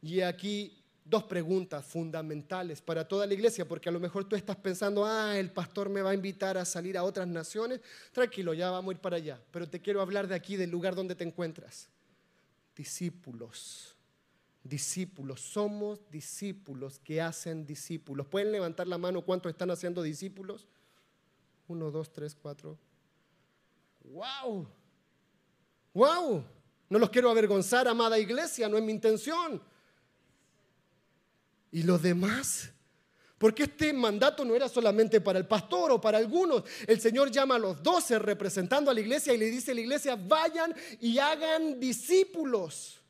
Y 0.00 0.22
aquí 0.22 0.82
dos 1.04 1.24
preguntas 1.24 1.84
fundamentales 1.84 2.80
para 2.80 3.06
toda 3.06 3.26
la 3.26 3.34
iglesia, 3.34 3.68
porque 3.68 3.90
a 3.90 3.92
lo 3.92 4.00
mejor 4.00 4.26
tú 4.26 4.36
estás 4.36 4.56
pensando, 4.56 5.04
ah, 5.04 5.38
el 5.38 5.50
pastor 5.50 5.90
me 5.90 6.00
va 6.00 6.10
a 6.10 6.14
invitar 6.14 6.56
a 6.56 6.64
salir 6.64 6.96
a 6.96 7.04
otras 7.04 7.28
naciones. 7.28 7.82
Tranquilo, 8.10 8.54
ya 8.54 8.70
vamos 8.70 8.92
a 8.92 8.94
ir 8.94 9.00
para 9.02 9.16
allá. 9.16 9.38
Pero 9.50 9.68
te 9.68 9.82
quiero 9.82 10.00
hablar 10.00 10.26
de 10.28 10.34
aquí, 10.34 10.56
del 10.56 10.70
lugar 10.70 10.94
donde 10.94 11.14
te 11.14 11.24
encuentras. 11.24 11.90
Discípulos. 12.74 13.94
Discípulos. 14.62 15.42
Somos 15.42 16.00
discípulos 16.10 16.98
que 17.00 17.20
hacen 17.20 17.66
discípulos. 17.66 18.26
¿Pueden 18.28 18.50
levantar 18.50 18.88
la 18.88 18.96
mano 18.96 19.20
cuántos 19.20 19.52
están 19.52 19.70
haciendo 19.70 20.00
discípulos? 20.02 20.66
Uno, 21.68 21.90
dos, 21.90 22.10
tres, 22.14 22.34
cuatro. 22.34 22.78
¡Wow! 24.04 24.68
¡Wow! 25.94 26.44
No 26.90 26.98
los 26.98 27.08
quiero 27.10 27.30
avergonzar, 27.30 27.88
amada 27.88 28.18
iglesia, 28.18 28.68
no 28.68 28.76
es 28.76 28.82
mi 28.82 28.92
intención. 28.92 29.62
¿Y 31.72 31.82
los 31.82 32.02
demás? 32.02 32.70
Porque 33.38 33.64
este 33.64 33.92
mandato 33.92 34.44
no 34.44 34.54
era 34.54 34.68
solamente 34.68 35.20
para 35.20 35.38
el 35.38 35.46
pastor 35.46 35.92
o 35.92 36.00
para 36.00 36.18
algunos. 36.18 36.64
El 36.86 37.00
Señor 37.00 37.30
llama 37.30 37.56
a 37.56 37.58
los 37.58 37.82
doce 37.82 38.18
representando 38.18 38.90
a 38.90 38.94
la 38.94 39.00
iglesia 39.00 39.34
y 39.34 39.38
le 39.38 39.46
dice 39.46 39.72
a 39.72 39.74
la 39.74 39.80
iglesia, 39.80 40.16
vayan 40.16 40.74
y 41.00 41.18
hagan 41.18 41.78
discípulos. 41.80 43.00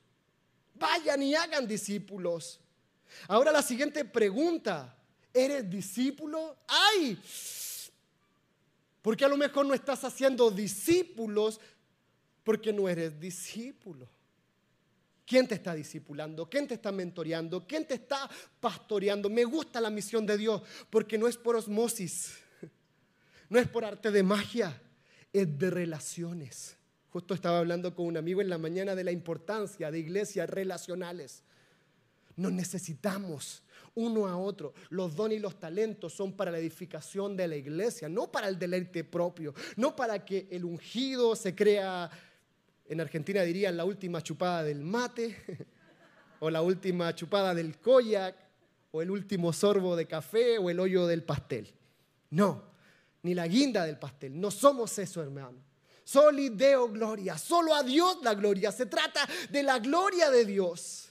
Vayan 0.75 1.23
y 1.23 1.35
hagan 1.35 1.69
discípulos. 1.69 2.59
Ahora 3.29 3.53
la 3.53 3.63
siguiente 3.63 4.05
pregunta, 4.05 4.97
¿eres 5.33 5.69
discípulo? 5.71 6.57
¡Ay! 6.67 7.19
Porque 9.03 9.25
a 9.25 9.29
lo 9.29 9.37
mejor 9.37 9.67
no 9.67 9.75
estás 9.75 10.03
haciendo 10.05 10.51
discípulos 10.51 11.61
porque 12.45 12.73
no 12.73 12.89
eres 12.89 13.19
discípulo. 13.19 14.09
¿Quién 15.27 15.49
te 15.49 15.55
está 15.55 15.75
discipulando? 15.75 16.49
¿Quién 16.49 16.69
te 16.69 16.75
está 16.75 16.93
mentoreando? 16.93 17.67
¿Quién 17.67 17.87
te 17.87 17.95
está 17.95 18.29
pastoreando? 18.61 19.31
Me 19.31 19.45
gusta 19.45 19.81
la 19.81 19.89
misión 19.89 20.27
de 20.27 20.37
Dios 20.37 20.63
porque 20.91 21.17
no 21.17 21.27
es 21.27 21.39
por 21.39 21.57
osmosis, 21.57 22.37
no 23.49 23.59
es 23.59 23.67
por 23.67 23.87
arte 23.87 24.11
de 24.11 24.23
magia, 24.23 24.81
es 25.33 25.59
de 25.59 25.71
relaciones. 25.71 26.77
Justo 27.09 27.33
estaba 27.33 27.59
hablando 27.59 27.95
con 27.95 28.07
un 28.07 28.17
amigo 28.19 28.43
en 28.43 28.51
la 28.51 28.59
mañana 28.59 28.95
de 28.95 29.05
la 29.05 29.13
importancia 29.13 29.91
de 29.91 29.99
iglesias 29.99 30.51
relacionales. 30.51 31.43
Nos 32.37 32.53
necesitamos 32.53 33.63
uno 33.95 34.27
a 34.27 34.37
otro. 34.37 34.75
Los 34.91 35.15
dones 35.15 35.39
y 35.39 35.41
los 35.41 35.59
talentos 35.59 36.13
son 36.13 36.33
para 36.33 36.51
la 36.51 36.59
edificación 36.59 37.37
de 37.37 37.49
la 37.49 37.57
iglesia, 37.57 38.09
no 38.09 38.31
para 38.31 38.49
el 38.49 38.59
deleite 38.59 39.05
propio, 39.05 39.55
no 39.77 39.95
para 39.97 40.25
que 40.25 40.49
el 40.51 40.65
ungido 40.65 41.37
se 41.37 41.55
crea 41.55 42.11
en 42.87 43.01
Argentina 43.01 43.43
dirían 43.43 43.77
la 43.77 43.85
última 43.85 44.23
chupada 44.23 44.63
del 44.63 44.83
mate, 44.83 45.37
o 46.41 46.51
la 46.51 46.63
última 46.63 47.15
chupada 47.15 47.55
del 47.55 47.79
koyak, 47.79 48.37
o 48.91 49.03
el 49.03 49.11
último 49.11 49.53
sorbo 49.53 49.97
de 49.97 50.07
café, 50.07 50.59
o 50.59 50.71
el 50.71 50.79
hoyo 50.79 51.07
del 51.07 51.23
pastel. 51.23 51.73
No, 52.31 52.63
ni 53.23 53.35
la 53.35 53.47
guinda 53.47 53.85
del 53.85 53.99
pastel. 53.99 54.39
No 54.39 54.51
somos 54.51 54.99
eso, 54.99 55.23
hermano. 55.23 55.59
Solideo 56.05 56.89
gloria. 56.89 57.39
Solo 57.39 57.75
a 57.75 57.83
Dios 57.83 58.19
la 58.23 58.35
gloria. 58.35 58.71
Se 58.71 58.87
trata 58.87 59.27
de 59.51 59.63
la 59.63 59.79
gloria 59.79 60.31
de 60.31 60.45
Dios. 60.45 61.04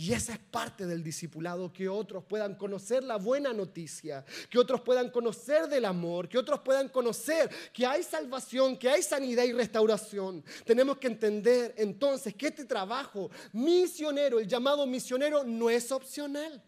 Y 0.00 0.12
esa 0.12 0.34
es 0.34 0.38
parte 0.38 0.86
del 0.86 1.02
discipulado, 1.02 1.72
que 1.72 1.88
otros 1.88 2.22
puedan 2.22 2.54
conocer 2.54 3.02
la 3.02 3.16
buena 3.16 3.52
noticia, 3.52 4.24
que 4.48 4.56
otros 4.56 4.80
puedan 4.82 5.10
conocer 5.10 5.66
del 5.66 5.84
amor, 5.84 6.28
que 6.28 6.38
otros 6.38 6.60
puedan 6.60 6.88
conocer 6.88 7.50
que 7.72 7.84
hay 7.84 8.04
salvación, 8.04 8.76
que 8.76 8.88
hay 8.88 9.02
sanidad 9.02 9.42
y 9.42 9.52
restauración. 9.52 10.44
Tenemos 10.64 10.98
que 10.98 11.08
entender 11.08 11.74
entonces 11.76 12.32
que 12.36 12.46
este 12.46 12.64
trabajo 12.64 13.28
misionero, 13.52 14.38
el 14.38 14.46
llamado 14.46 14.86
misionero, 14.86 15.42
no 15.42 15.68
es 15.68 15.90
opcional. 15.90 16.62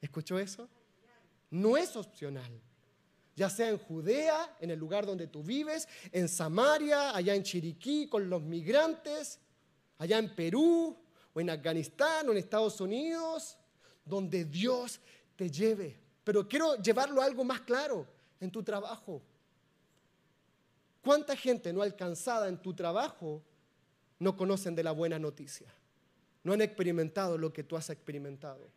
¿Escuchó 0.00 0.38
eso? 0.38 0.66
No 1.50 1.76
es 1.76 1.94
opcional. 1.96 2.62
Ya 3.36 3.50
sea 3.50 3.68
en 3.68 3.76
Judea, 3.76 4.56
en 4.58 4.70
el 4.70 4.78
lugar 4.78 5.04
donde 5.04 5.26
tú 5.26 5.42
vives, 5.42 5.86
en 6.12 6.30
Samaria, 6.30 7.14
allá 7.14 7.34
en 7.34 7.42
Chiriquí, 7.42 8.06
con 8.06 8.30
los 8.30 8.40
migrantes, 8.40 9.38
allá 9.98 10.16
en 10.16 10.34
Perú, 10.34 10.96
o 11.32 11.40
en 11.40 11.50
Afganistán 11.50 12.28
o 12.28 12.32
en 12.32 12.38
Estados 12.38 12.80
Unidos, 12.80 13.56
donde 14.04 14.44
Dios 14.44 15.00
te 15.36 15.50
lleve. 15.50 15.96
Pero 16.24 16.48
quiero 16.48 16.76
llevarlo 16.76 17.22
a 17.22 17.24
algo 17.24 17.44
más 17.44 17.60
claro, 17.62 18.06
en 18.40 18.50
tu 18.50 18.62
trabajo. 18.62 19.22
¿Cuánta 21.02 21.36
gente 21.36 21.72
no 21.72 21.82
alcanzada 21.82 22.48
en 22.48 22.58
tu 22.58 22.74
trabajo 22.74 23.42
no 24.18 24.36
conocen 24.36 24.74
de 24.74 24.82
la 24.82 24.92
buena 24.92 25.18
noticia? 25.18 25.72
No 26.42 26.52
han 26.52 26.62
experimentado 26.62 27.38
lo 27.38 27.52
que 27.52 27.64
tú 27.64 27.76
has 27.76 27.90
experimentado. 27.90 28.68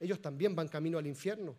Ellos 0.00 0.20
también 0.20 0.54
van 0.54 0.68
camino 0.68 0.98
al 0.98 1.06
infierno. 1.06 1.54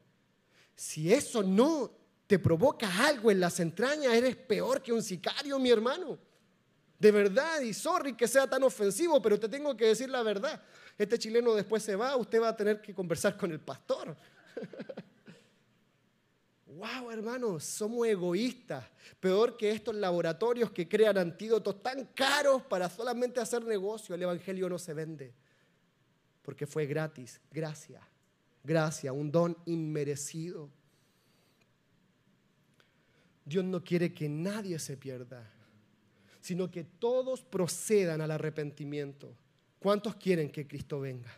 Si 0.75 1.11
eso 1.11 1.43
no 1.43 1.91
te 2.25 2.39
provoca 2.39 3.05
algo 3.05 3.31
en 3.31 3.39
las 3.39 3.59
entrañas, 3.59 4.13
eres 4.13 4.35
peor 4.35 4.81
que 4.81 4.93
un 4.93 5.03
sicario, 5.03 5.59
mi 5.59 5.69
hermano. 5.69 6.17
De 6.99 7.11
verdad, 7.11 7.61
y 7.61 7.73
sorry 7.73 8.13
que 8.13 8.27
sea 8.27 8.45
tan 8.45 8.61
ofensivo, 8.61 9.21
pero 9.21 9.39
te 9.39 9.47
tengo 9.47 9.75
que 9.75 9.85
decir 9.85 10.09
la 10.09 10.21
verdad. 10.21 10.61
Este 10.97 11.17
chileno 11.17 11.55
después 11.55 11.81
se 11.81 11.95
va, 11.95 12.17
usted 12.17 12.41
va 12.41 12.49
a 12.49 12.57
tener 12.57 12.81
que 12.81 12.93
conversar 12.93 13.37
con 13.37 13.53
el 13.53 13.61
pastor. 13.61 14.17
wow, 16.65 17.09
hermanos, 17.09 17.63
somos 17.63 18.05
egoístas. 18.05 18.83
Peor 19.21 19.55
que 19.55 19.71
estos 19.71 19.95
laboratorios 19.95 20.71
que 20.71 20.89
crean 20.89 21.17
antídotos 21.17 21.81
tan 21.81 22.03
caros 22.07 22.63
para 22.63 22.89
solamente 22.89 23.39
hacer 23.39 23.63
negocio. 23.63 24.13
El 24.13 24.23
Evangelio 24.23 24.67
no 24.67 24.77
se 24.77 24.93
vende. 24.93 25.33
Porque 26.41 26.67
fue 26.67 26.85
gratis, 26.85 27.39
gracia, 27.49 28.05
gracia, 28.61 29.13
un 29.13 29.31
don 29.31 29.57
inmerecido. 29.67 30.69
Dios 33.45 33.63
no 33.63 33.81
quiere 33.81 34.13
que 34.13 34.27
nadie 34.27 34.77
se 34.79 34.97
pierda 34.97 35.49
sino 36.39 36.69
que 36.71 36.83
todos 36.83 37.43
procedan 37.43 38.21
al 38.21 38.31
arrepentimiento. 38.31 39.35
¿Cuántos 39.79 40.15
quieren 40.15 40.51
que 40.51 40.67
Cristo 40.67 40.99
venga? 40.99 41.31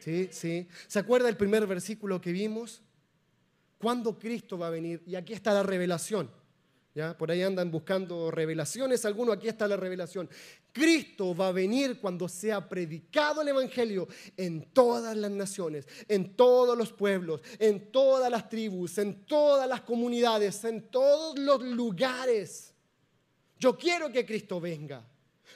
¿Sí? 0.00 0.28
¿Sí? 0.32 0.68
¿Se 0.86 0.98
acuerda 0.98 1.28
el 1.28 1.36
primer 1.36 1.66
versículo 1.66 2.20
que 2.20 2.32
vimos? 2.32 2.82
¿Cuándo 3.78 4.18
Cristo 4.18 4.58
va 4.58 4.68
a 4.68 4.70
venir? 4.70 5.02
Y 5.06 5.14
aquí 5.14 5.32
está 5.32 5.52
la 5.52 5.62
revelación. 5.62 6.30
¿Ya? 6.92 7.16
Por 7.16 7.30
ahí 7.30 7.40
andan 7.42 7.70
buscando 7.70 8.32
revelaciones, 8.32 9.04
algunos 9.04 9.36
aquí 9.36 9.46
está 9.46 9.68
la 9.68 9.76
revelación. 9.76 10.28
Cristo 10.72 11.36
va 11.36 11.48
a 11.48 11.52
venir 11.52 12.00
cuando 12.00 12.28
sea 12.28 12.68
predicado 12.68 13.42
el 13.42 13.48
Evangelio 13.48 14.08
en 14.36 14.72
todas 14.72 15.16
las 15.16 15.30
naciones, 15.30 15.86
en 16.08 16.34
todos 16.34 16.76
los 16.76 16.92
pueblos, 16.92 17.42
en 17.60 17.92
todas 17.92 18.28
las 18.28 18.48
tribus, 18.48 18.98
en 18.98 19.24
todas 19.24 19.68
las 19.68 19.82
comunidades, 19.82 20.64
en 20.64 20.88
todos 20.88 21.38
los 21.38 21.62
lugares. 21.62 22.69
Yo 23.60 23.76
quiero 23.76 24.10
que 24.10 24.24
Cristo 24.24 24.58
venga. 24.58 25.04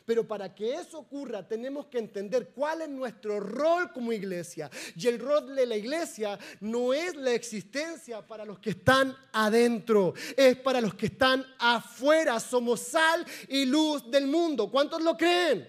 Pero 0.05 0.29
para 0.29 0.55
que 0.55 0.75
eso 0.75 0.99
ocurra 0.99 1.49
tenemos 1.49 1.87
que 1.87 1.99
entender 1.99 2.51
cuál 2.55 2.83
es 2.83 2.91
nuestro 2.91 3.41
rol 3.41 3.91
como 3.93 4.13
iglesia. 4.13 4.71
Y 4.95 5.07
el 5.07 5.19
rol 5.19 5.57
de 5.57 5.65
la 5.65 5.77
iglesia 5.77 6.39
no 6.61 6.93
es 6.93 7.17
la 7.17 7.33
existencia 7.33 8.21
para 8.21 8.45
los 8.45 8.59
que 8.59 8.71
están 8.71 9.17
adentro, 9.33 10.13
es 10.37 10.57
para 10.57 10.83
los 10.83 10.95
que 10.95 11.07
están 11.07 11.47
afuera. 11.59 12.39
Somos 12.39 12.81
sal 12.81 13.25
y 13.49 13.65
luz 13.65 14.11
del 14.11 14.27
mundo. 14.27 14.71
¿Cuántos 14.71 15.01
lo 15.01 15.17
creen? 15.17 15.67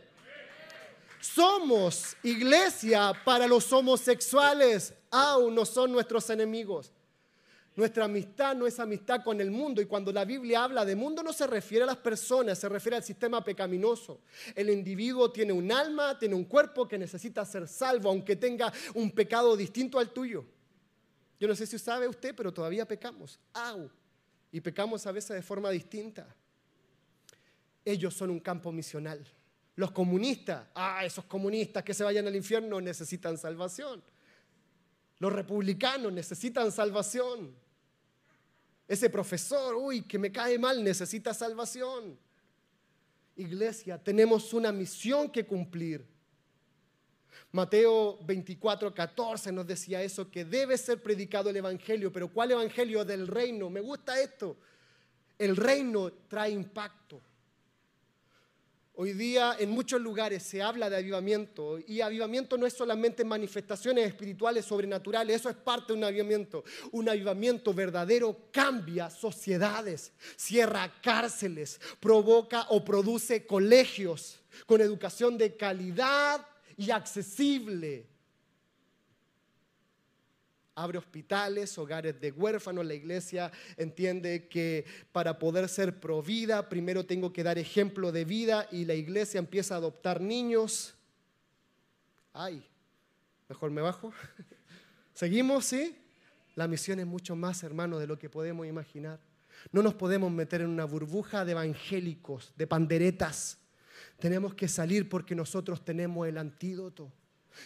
Somos 1.22 2.18
iglesia 2.24 3.14
para 3.24 3.48
los 3.48 3.72
homosexuales. 3.72 4.94
Aún 5.10 5.56
no 5.56 5.66
son 5.66 5.94
nuestros 5.94 6.30
enemigos. 6.30 6.92
Nuestra 7.76 8.06
amistad 8.06 8.56
no 8.56 8.66
es 8.66 8.80
amistad 8.80 9.22
con 9.22 9.42
el 9.42 9.52
mundo 9.52 9.82
y 9.82 9.86
cuando 9.86 10.14
la 10.14 10.24
Biblia 10.24 10.64
habla 10.64 10.86
de 10.86 10.96
mundo 10.96 11.22
no 11.22 11.34
se 11.34 11.46
refiere 11.46 11.84
a 11.84 11.88
las 11.88 11.98
personas, 11.98 12.58
se 12.58 12.70
refiere 12.70 12.96
al 12.96 13.04
sistema 13.04 13.44
pecaminoso. 13.44 14.22
El 14.56 14.70
individuo 14.70 15.30
tiene 15.30 15.52
un 15.52 15.70
alma, 15.70 16.18
tiene 16.18 16.36
un 16.36 16.46
cuerpo 16.46 16.88
que 16.88 16.98
necesita 16.98 17.44
ser 17.44 17.68
salvo, 17.68 18.10
aunque 18.10 18.38
tenga 18.38 18.72
un 18.94 19.12
pecado 19.12 19.58
distinto 19.58 20.00
al 20.00 20.12
tuyo. 20.12 20.46
Yo 21.38 21.50
no 21.50 21.56
sé 21.56 21.68
si 21.68 21.78
sabe 21.78 22.08
usted, 22.08 22.34
pero 22.34 22.54
todavía 22.54 22.88
pecamos. 22.88 23.40
¡Au! 23.54 23.90
Y 24.54 24.62
pecamos 24.62 25.06
a 25.06 25.12
veces 25.12 25.36
de 25.36 25.42
forma 25.42 25.70
distinta. 25.70 26.34
Ellos 27.84 28.14
son 28.14 28.30
un 28.30 28.40
campo 28.40 28.72
misional. 28.72 29.22
Los 29.76 29.92
comunistas, 29.92 30.66
ah, 30.76 31.04
esos 31.04 31.26
comunistas 31.26 31.84
que 31.84 31.94
se 31.94 32.06
vayan 32.06 32.26
al 32.26 32.36
infierno 32.38 32.80
necesitan 32.80 33.38
salvación. 33.38 34.02
Los 35.20 35.34
republicanos 35.34 36.14
necesitan 36.14 36.72
salvación. 36.72 37.65
Ese 38.88 39.10
profesor, 39.10 39.76
uy, 39.76 40.04
que 40.04 40.20
me 40.20 40.32
cae 40.32 40.60
mal, 40.60 40.84
necesita 40.84 41.34
salvación. 41.34 42.18
Iglesia, 43.36 44.02
tenemos 44.02 44.54
una 44.54 44.72
misión 44.72 45.30
que 45.30 45.46
cumplir. 45.46 46.06
Mateo 47.52 48.20
24, 48.24 48.94
14 48.94 49.52
nos 49.52 49.66
decía 49.66 50.02
eso, 50.02 50.30
que 50.30 50.46
debe 50.46 50.78
ser 50.78 51.02
predicado 51.02 51.50
el 51.50 51.58
Evangelio, 51.58 52.12
pero 52.12 52.32
¿cuál 52.32 52.52
Evangelio 52.52 53.04
del 53.04 53.28
reino? 53.28 53.70
Me 53.70 53.82
gusta 53.82 54.20
esto. 54.20 54.58
El 55.38 55.56
reino 55.56 56.12
trae 56.28 56.52
impacto. 56.52 57.22
Hoy 58.98 59.12
día 59.12 59.58
en 59.60 59.72
muchos 59.72 60.00
lugares 60.00 60.42
se 60.44 60.62
habla 60.62 60.90
de 60.90 60.96
avivamiento 60.96 61.80
y 61.86 62.00
avivamiento 62.00 62.58
no 62.58 62.66
es 62.66 62.72
solamente 62.72 63.26
manifestaciones 63.26 64.08
espirituales 64.08 64.64
sobrenaturales, 64.64 65.36
eso 65.36 65.50
es 65.50 65.58
parte 65.58 65.92
de 65.92 65.98
un 65.98 66.06
avivamiento. 66.06 66.64
Un 66.92 67.10
avivamiento 67.10 67.74
verdadero 67.74 68.48
cambia 68.52 69.10
sociedades, 69.10 70.14
cierra 70.38 70.94
cárceles, 71.02 71.82
provoca 72.00 72.68
o 72.70 72.86
produce 72.86 73.46
colegios 73.46 74.40
con 74.66 74.80
educación 74.80 75.38
de 75.38 75.58
calidad 75.58 76.48
y 76.78 76.90
accesible 76.92 78.15
abre 80.76 80.98
hospitales, 80.98 81.78
hogares 81.78 82.20
de 82.20 82.32
huérfanos. 82.32 82.86
La 82.86 82.94
iglesia 82.94 83.52
entiende 83.78 84.48
que 84.48 84.86
para 85.12 85.40
poder 85.40 85.70
ser 85.70 86.00
provida, 86.00 86.70
primero 86.70 87.06
tengo 87.06 87.32
que 87.32 87.44
dar 87.44 87.58
ejemplo 87.58 88.12
de 88.12 88.26
vida 88.26 88.68
y 88.72 88.86
la 88.86 88.94
iglesia 88.94 89.40
empieza 89.40 89.76
a 89.76 89.78
adoptar 89.78 90.22
niños. 90.22 90.96
Ay, 92.34 92.64
mejor 93.48 93.72
me 93.72 93.82
bajo. 93.82 94.14
¿Seguimos, 95.14 95.66
sí? 95.66 95.98
La 96.56 96.68
misión 96.68 97.00
es 97.00 97.06
mucho 97.06 97.36
más, 97.36 97.64
hermano, 97.64 97.98
de 97.98 98.08
lo 98.08 98.20
que 98.20 98.30
podemos 98.30 98.68
imaginar. 98.68 99.20
No 99.72 99.82
nos 99.82 99.94
podemos 99.94 100.32
meter 100.32 100.62
en 100.62 100.70
una 100.70 100.86
burbuja 100.86 101.46
de 101.46 101.54
evangélicos, 101.54 102.54
de 102.58 102.68
panderetas. 102.68 103.58
Tenemos 104.20 104.54
que 104.54 104.68
salir 104.68 105.08
porque 105.10 105.36
nosotros 105.36 105.84
tenemos 105.84 106.28
el 106.28 106.38
antídoto. 106.38 107.12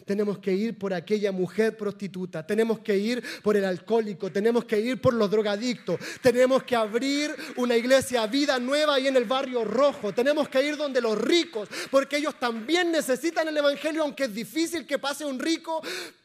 Tenemos 0.06 0.40
que 0.40 0.54
ir 0.54 0.78
por 0.78 0.94
aquella 0.94 1.32
mujer 1.32 1.78
prostituta, 1.78 2.46
tenemos 2.46 2.80
que 2.80 2.98
ir 2.98 3.24
por 3.42 3.58
el 3.58 3.66
alcohólico, 3.66 4.32
tenemos 4.32 4.66
que 4.66 4.80
ir 4.80 5.02
por 5.02 5.14
los 5.14 5.30
drogadictos, 5.30 6.00
tenemos 6.22 6.64
que 6.64 6.76
abrir 6.76 7.36
una 7.58 7.76
iglesia 7.76 8.26
vida 8.28 8.60
nueva 8.60 8.96
ahí 8.96 9.08
en 9.08 9.18
el 9.18 9.26
barrio 9.26 9.64
rojo, 9.64 10.14
tenemos 10.14 10.50
que 10.50 10.64
ir 10.64 10.78
donde 10.78 11.02
los 11.02 11.18
ricos, 11.18 11.70
porque 11.92 12.18
ellos 12.18 12.40
también 12.40 12.92
necesitan 12.92 13.48
el 13.48 13.58
Evangelio, 13.58 14.04
aunque 14.04 14.26
es 14.26 14.34
difícil 14.34 14.86
que 14.86 15.00
pase 15.00 15.26
un 15.26 15.40
rico 15.40 15.82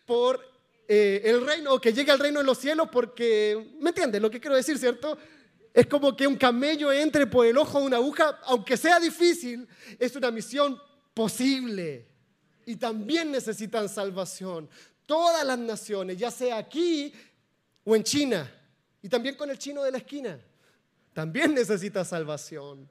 por 0.07 0.41
eh, 0.87 1.23
el 1.25 1.47
reino 1.47 1.75
o 1.75 1.81
que 1.81 1.93
llegue 1.93 2.12
al 2.12 2.19
reino 2.19 2.41
de 2.41 2.47
los 2.47 2.59
cielos, 2.59 2.89
porque, 2.93 3.73
¿me 3.81 3.91
entiendes 3.91 4.21
lo 4.21 4.31
que 4.31 4.41
quiero 4.41 4.57
decir, 4.57 4.79
cierto? 4.79 5.17
Es 5.73 5.87
como 5.87 6.17
que 6.17 6.27
un 6.27 6.37
camello 6.37 6.93
entre 6.93 7.27
por 7.27 7.47
el 7.47 7.57
ojo 7.59 7.81
de 7.81 7.87
una 7.87 7.97
aguja, 7.97 8.39
aunque 8.45 8.77
sea 8.77 9.01
difícil, 9.01 9.67
es 9.99 10.15
una 10.15 10.31
misión 10.31 10.81
posible 11.15 12.14
y 12.67 12.77
también 12.77 13.31
necesitan 13.31 13.89
salvación. 13.89 14.69
Todas 15.07 15.45
las 15.47 15.59
naciones, 15.59 16.17
ya 16.17 16.31
sea 16.31 16.59
aquí 16.59 17.12
o 17.85 17.95
en 17.95 18.03
China, 18.03 18.51
y 19.03 19.09
también 19.09 19.35
con 19.35 19.51
el 19.51 19.59
chino 19.59 19.83
de 19.83 19.91
la 19.91 19.99
esquina, 19.99 20.41
también 21.12 21.55
necesita 21.55 22.05
salvación. 22.05 22.89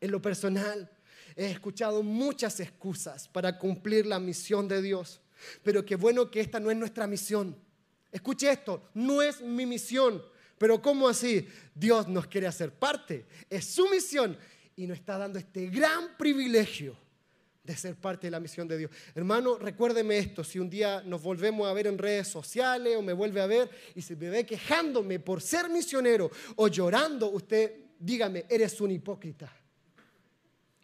En 0.00 0.10
lo 0.10 0.20
personal, 0.20 0.90
he 1.34 1.50
escuchado 1.50 2.02
muchas 2.02 2.60
excusas 2.60 3.28
para 3.28 3.58
cumplir 3.58 4.04
la 4.04 4.18
misión 4.18 4.68
de 4.68 4.82
Dios, 4.82 5.20
pero 5.62 5.84
qué 5.84 5.96
bueno 5.96 6.30
que 6.30 6.40
esta 6.40 6.60
no 6.60 6.70
es 6.70 6.76
nuestra 6.76 7.06
misión. 7.06 7.56
Escuche 8.10 8.50
esto, 8.50 8.90
no 8.94 9.22
es 9.22 9.40
mi 9.40 9.64
misión, 9.64 10.22
pero 10.58 10.82
¿cómo 10.82 11.08
así? 11.08 11.48
Dios 11.74 12.06
nos 12.08 12.26
quiere 12.26 12.46
hacer 12.46 12.74
parte, 12.74 13.26
es 13.48 13.64
su 13.64 13.88
misión 13.88 14.36
y 14.76 14.86
nos 14.86 14.98
está 14.98 15.16
dando 15.16 15.38
este 15.38 15.66
gran 15.68 16.16
privilegio 16.18 16.96
de 17.64 17.76
ser 17.76 17.94
parte 17.94 18.26
de 18.26 18.32
la 18.32 18.40
misión 18.40 18.66
de 18.66 18.76
Dios. 18.76 18.90
Hermano, 19.14 19.56
recuérdeme 19.56 20.18
esto, 20.18 20.42
si 20.42 20.58
un 20.58 20.68
día 20.68 21.02
nos 21.06 21.22
volvemos 21.22 21.68
a 21.68 21.72
ver 21.72 21.86
en 21.86 21.96
redes 21.96 22.26
sociales 22.28 22.96
o 22.96 23.02
me 23.02 23.12
vuelve 23.12 23.40
a 23.40 23.46
ver 23.46 23.70
y 23.94 24.02
se 24.02 24.16
me 24.16 24.28
ve 24.30 24.44
quejándome 24.44 25.20
por 25.20 25.40
ser 25.40 25.68
misionero 25.68 26.30
o 26.56 26.66
llorando, 26.66 27.30
usted 27.30 27.72
dígame, 27.98 28.46
eres 28.48 28.80
un 28.80 28.90
hipócrita. 28.90 29.52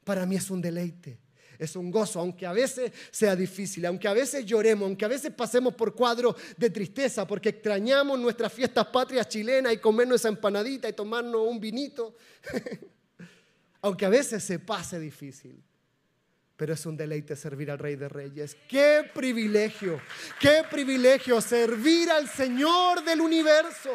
Para 0.05 0.25
mí 0.25 0.37
es 0.37 0.51
un 0.51 0.63
deleite, 0.63 1.19
es 1.59 1.75
un 1.75 1.91
gozo, 1.91 2.21
aunque 2.21 2.47
a 2.47 2.53
veces 2.53 2.93
sea 3.11 3.35
difícil, 3.35 3.85
aunque 3.85 4.07
a 4.07 4.13
veces 4.13 4.47
lloremos, 4.47 4.87
aunque 4.87 5.05
a 5.05 5.09
veces 5.09 5.33
pasemos 5.33 5.75
por 5.75 5.97
cuadros 5.97 6.37
de 6.57 6.71
tristeza 6.71 7.27
porque 7.27 7.49
extrañamos 7.49 8.21
nuestras 8.21 8.53
fiestas 8.53 8.87
patrias 8.87 9.29
chilenas 9.29 9.73
y 9.73 9.79
comernos 9.79 10.21
esa 10.21 10.29
empanadita 10.29 10.89
y 10.89 10.93
tomarnos 10.93 11.41
un 11.45 11.59
vinito, 11.59 12.17
aunque 13.83 14.07
a 14.07 14.11
veces 14.11 14.45
se 14.45 14.61
pase 14.61 15.01
difícil 15.01 15.61
pero 16.59 16.75
es 16.75 16.85
un 16.87 16.97
deleite 16.97 17.37
servir 17.37 17.71
al 17.71 17.79
Rey 17.79 17.95
de 17.95 18.09
Reyes. 18.09 18.57
Qué 18.69 19.09
privilegio, 19.15 20.01
qué 20.41 20.65
privilegio 20.69 21.41
servir 21.41 22.11
al 22.11 22.29
Señor 22.29 23.05
del 23.05 23.21
universo. 23.21 23.93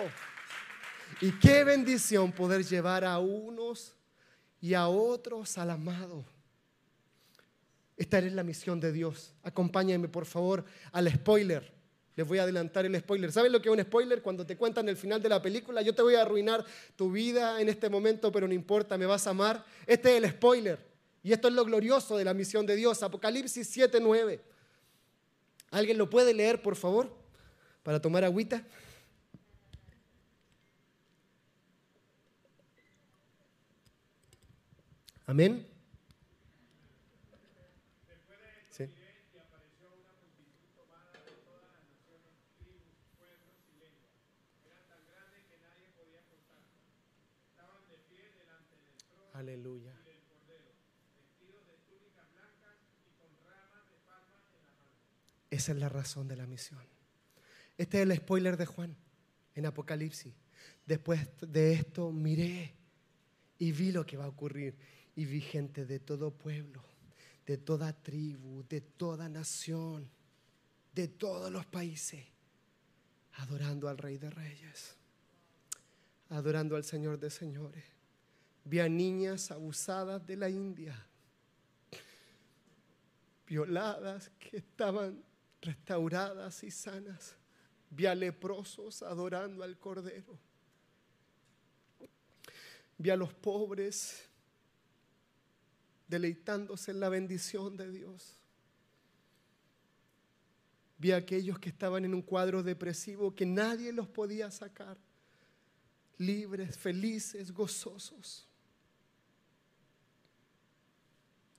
Y 1.20 1.34
qué 1.34 1.66
bendición 1.66 2.32
poder 2.32 2.64
llevar 2.64 3.04
a 3.04 3.20
unos 3.20 3.94
y 4.62 4.74
a 4.76 4.88
otros 4.88 5.58
al 5.58 5.72
amado. 5.72 6.24
Esta 7.98 8.20
es 8.20 8.32
la 8.32 8.44
misión 8.44 8.80
de 8.80 8.94
Dios. 8.94 9.34
Acompáñenme 9.44 10.08
por 10.08 10.26
favor 10.26 10.64
al 10.94 11.12
spoiler. 11.12 11.70
Les 12.16 12.26
voy 12.26 12.38
a 12.38 12.44
adelantar 12.44 12.86
el 12.86 12.98
spoiler. 12.98 13.30
¿Saben 13.34 13.52
lo 13.52 13.62
que 13.62 13.68
es 13.68 13.76
un 13.76 13.84
spoiler? 13.84 14.22
Cuando 14.22 14.46
te 14.46 14.56
cuentan 14.56 14.88
el 14.88 14.96
final 14.96 15.22
de 15.22 15.28
la 15.28 15.42
película, 15.42 15.82
yo 15.82 15.94
te 15.94 16.02
voy 16.02 16.16
a 16.16 16.22
arruinar 16.22 16.64
tu 16.96 17.12
vida 17.12 17.60
en 17.60 17.68
este 17.68 17.90
momento, 17.90 18.32
pero 18.32 18.48
no 18.48 18.54
importa, 18.54 18.98
me 18.98 19.06
vas 19.06 19.28
a 19.28 19.32
amar. 19.32 19.66
Este 19.86 20.16
es 20.16 20.24
el 20.24 20.30
spoiler. 20.30 20.93
Y 21.24 21.32
esto 21.32 21.48
es 21.48 21.54
lo 21.54 21.64
glorioso 21.64 22.18
de 22.18 22.26
la 22.26 22.34
misión 22.34 22.66
de 22.66 22.76
Dios. 22.76 23.02
Apocalipsis 23.02 23.68
7:9. 23.70 24.42
¿Alguien 25.72 25.98
lo 25.98 26.10
puede 26.10 26.34
leer, 26.34 26.62
por 26.62 26.76
favor? 26.76 27.16
Para 27.82 28.02
tomar 28.02 28.24
agüita. 28.24 28.64
Amén. 35.26 35.66
Aleluya. 49.34 49.83
Esa 55.54 55.72
es 55.72 55.78
la 55.78 55.88
razón 55.88 56.28
de 56.28 56.36
la 56.36 56.48
misión. 56.48 56.82
Este 57.78 57.98
es 57.98 58.10
el 58.10 58.18
spoiler 58.18 58.58
de 58.58 58.66
Juan 58.66 58.98
en 59.54 59.68
Apocalipsis. 59.68 60.34
Después 60.84 61.28
de 61.42 61.74
esto 61.74 62.12
miré 62.12 62.74
y 63.60 63.72
vi 63.72 63.92
lo 63.92 64.04
que 64.04 64.18
va 64.18 64.26
a 64.26 64.30
ocurrir. 64.30 64.76
Y 65.16 65.26
vi 65.26 65.42
gente 65.42 65.86
de 65.86 66.00
todo 66.00 66.32
pueblo, 66.32 66.84
de 67.46 67.60
toda 67.60 67.94
tribu, 67.94 68.66
de 68.68 68.82
toda 68.82 69.30
nación, 69.30 70.10
de 70.92 71.08
todos 71.08 71.52
los 71.52 71.68
países, 71.68 72.26
adorando 73.34 73.88
al 73.88 74.00
Rey 74.00 74.18
de 74.18 74.32
Reyes, 74.32 74.96
adorando 76.30 76.76
al 76.76 76.84
Señor 76.84 77.20
de 77.20 77.30
Señores. 77.30 77.84
Vi 78.66 78.80
a 78.80 78.90
niñas 78.90 79.52
abusadas 79.52 80.26
de 80.26 80.36
la 80.36 80.50
India, 80.50 81.06
violadas 83.46 84.32
que 84.40 84.58
estaban 84.58 85.24
restauradas 85.64 86.64
y 86.64 86.72
sanas. 86.72 87.36
Vi 87.90 88.06
a 88.06 88.16
leprosos 88.16 89.02
adorando 89.04 89.64
al 89.64 89.78
Cordero. 89.78 90.38
Vi 92.98 93.10
a 93.10 93.16
los 93.16 93.34
pobres 93.34 94.30
deleitándose 96.08 96.92
en 96.92 97.00
la 97.00 97.10
bendición 97.10 97.76
de 97.76 97.90
Dios. 97.90 98.38
Vi 100.98 101.12
a 101.12 101.18
aquellos 101.18 101.60
que 101.60 101.70
estaban 101.70 102.06
en 102.06 102.14
un 102.14 102.22
cuadro 102.22 102.64
depresivo 102.64 103.34
que 103.36 103.46
nadie 103.46 103.92
los 103.92 104.08
podía 104.08 104.52
sacar, 104.52 104.98
libres, 106.18 106.78
felices, 106.78 107.52
gozosos. 107.52 108.48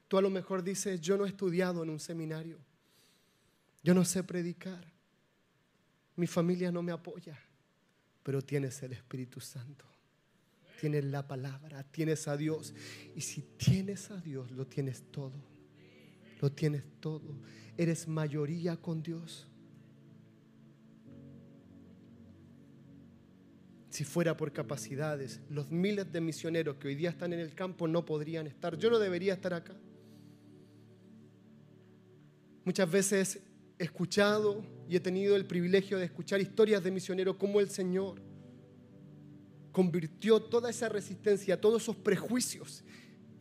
Tú 0.09 0.19
a 0.19 0.23
lo 0.23 0.31
mejor 0.31 0.63
dices, 0.63 1.01
yo 1.01 1.17
no 1.17 1.27
he 1.27 1.29
estudiado 1.29 1.83
en 1.83 1.91
un 1.91 2.01
seminario, 2.01 2.59
yo 3.85 3.95
no 3.95 4.05
sé 4.05 4.25
predicar, 4.25 4.93
mi 6.17 6.27
familia 6.27 6.73
no 6.73 6.83
me 6.83 6.91
apoya, 6.91 7.39
pero 8.25 8.43
tienes 8.43 8.83
el 8.83 8.95
Espíritu 8.95 9.41
Santo 9.41 9.85
tienes 10.85 11.07
la 11.07 11.27
palabra, 11.27 11.83
tienes 11.83 12.29
a 12.29 12.37
Dios. 12.37 12.75
Y 13.17 13.23
si 13.23 13.41
tienes 13.57 14.11
a 14.11 14.21
Dios, 14.21 14.51
lo 14.51 14.67
tienes 14.67 15.03
todo. 15.11 15.33
Lo 16.43 16.53
tienes 16.53 16.85
todo. 17.01 17.41
Eres 17.79 18.07
mayoría 18.07 18.77
con 18.77 19.03
Dios. 19.03 19.49
Si 23.89 24.05
fuera 24.05 24.37
por 24.37 24.53
capacidades, 24.53 25.41
los 25.49 25.71
miles 25.71 26.13
de 26.13 26.21
misioneros 26.21 26.77
que 26.77 26.89
hoy 26.89 26.97
día 26.97 27.09
están 27.09 27.33
en 27.33 27.41
el 27.41 27.55
campo 27.55 27.89
no 27.89 28.05
podrían 28.05 28.47
estar. 28.47 28.77
Yo 28.77 28.91
no 28.91 28.99
debería 28.99 29.33
estar 29.33 29.55
acá. 29.55 29.75
Muchas 32.65 32.91
veces 32.91 33.41
escuchado 33.79 34.63
y 34.89 34.97
he 34.97 35.01
tenido 35.01 35.37
el 35.37 35.47
privilegio 35.47 35.99
de 35.99 36.05
escuchar 36.05 36.41
historias 36.41 36.83
de 36.83 36.91
misioneros 36.91 37.37
como 37.37 37.61
el 37.61 37.69
Señor 37.69 38.21
convirtió 39.75 40.41
toda 40.41 40.71
esa 40.71 40.89
resistencia, 40.89 41.61
todos 41.61 41.83
esos 41.83 41.97
prejuicios. 41.97 42.85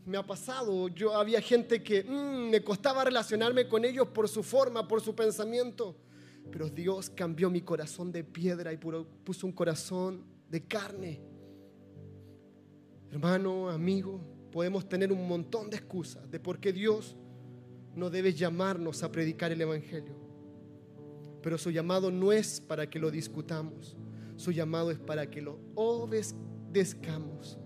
Me 0.03 0.17
ha 0.17 0.25
pasado, 0.25 0.87
yo 0.89 1.15
había 1.15 1.39
gente 1.39 1.83
que 1.83 2.03
mm, 2.03 2.49
me 2.49 2.63
costaba 2.63 3.03
relacionarme 3.03 3.67
con 3.67 3.85
ellos 3.85 4.07
por 4.07 4.27
su 4.27 4.41
forma, 4.41 4.87
por 4.87 4.99
su 4.99 5.15
pensamiento, 5.15 5.95
pero 6.51 6.69
Dios 6.69 7.09
cambió 7.09 7.49
mi 7.49 7.61
corazón 7.61 8.11
de 8.11 8.23
piedra 8.23 8.73
y 8.73 8.77
puso 8.77 9.45
un 9.45 9.53
corazón 9.53 10.25
de 10.49 10.65
carne. 10.65 11.21
Hermano, 13.11 13.69
amigo, 13.69 14.19
podemos 14.51 14.89
tener 14.89 15.11
un 15.11 15.27
montón 15.27 15.69
de 15.69 15.77
excusas 15.77 16.29
de 16.29 16.39
por 16.39 16.59
qué 16.59 16.73
Dios 16.73 17.15
no 17.95 18.09
debe 18.09 18.33
llamarnos 18.33 19.03
a 19.03 19.11
predicar 19.11 19.51
el 19.51 19.61
Evangelio. 19.61 20.15
Pero 21.41 21.57
su 21.57 21.71
llamado 21.71 22.09
no 22.11 22.31
es 22.31 22.61
para 22.61 22.89
que 22.89 22.99
lo 22.99 23.11
discutamos. 23.11 23.97
Su 24.35 24.51
llamado 24.51 24.91
es 24.91 24.99
para 24.99 25.29
que 25.29 25.41
lo 25.41 25.59
obedezcamos. 25.75 27.57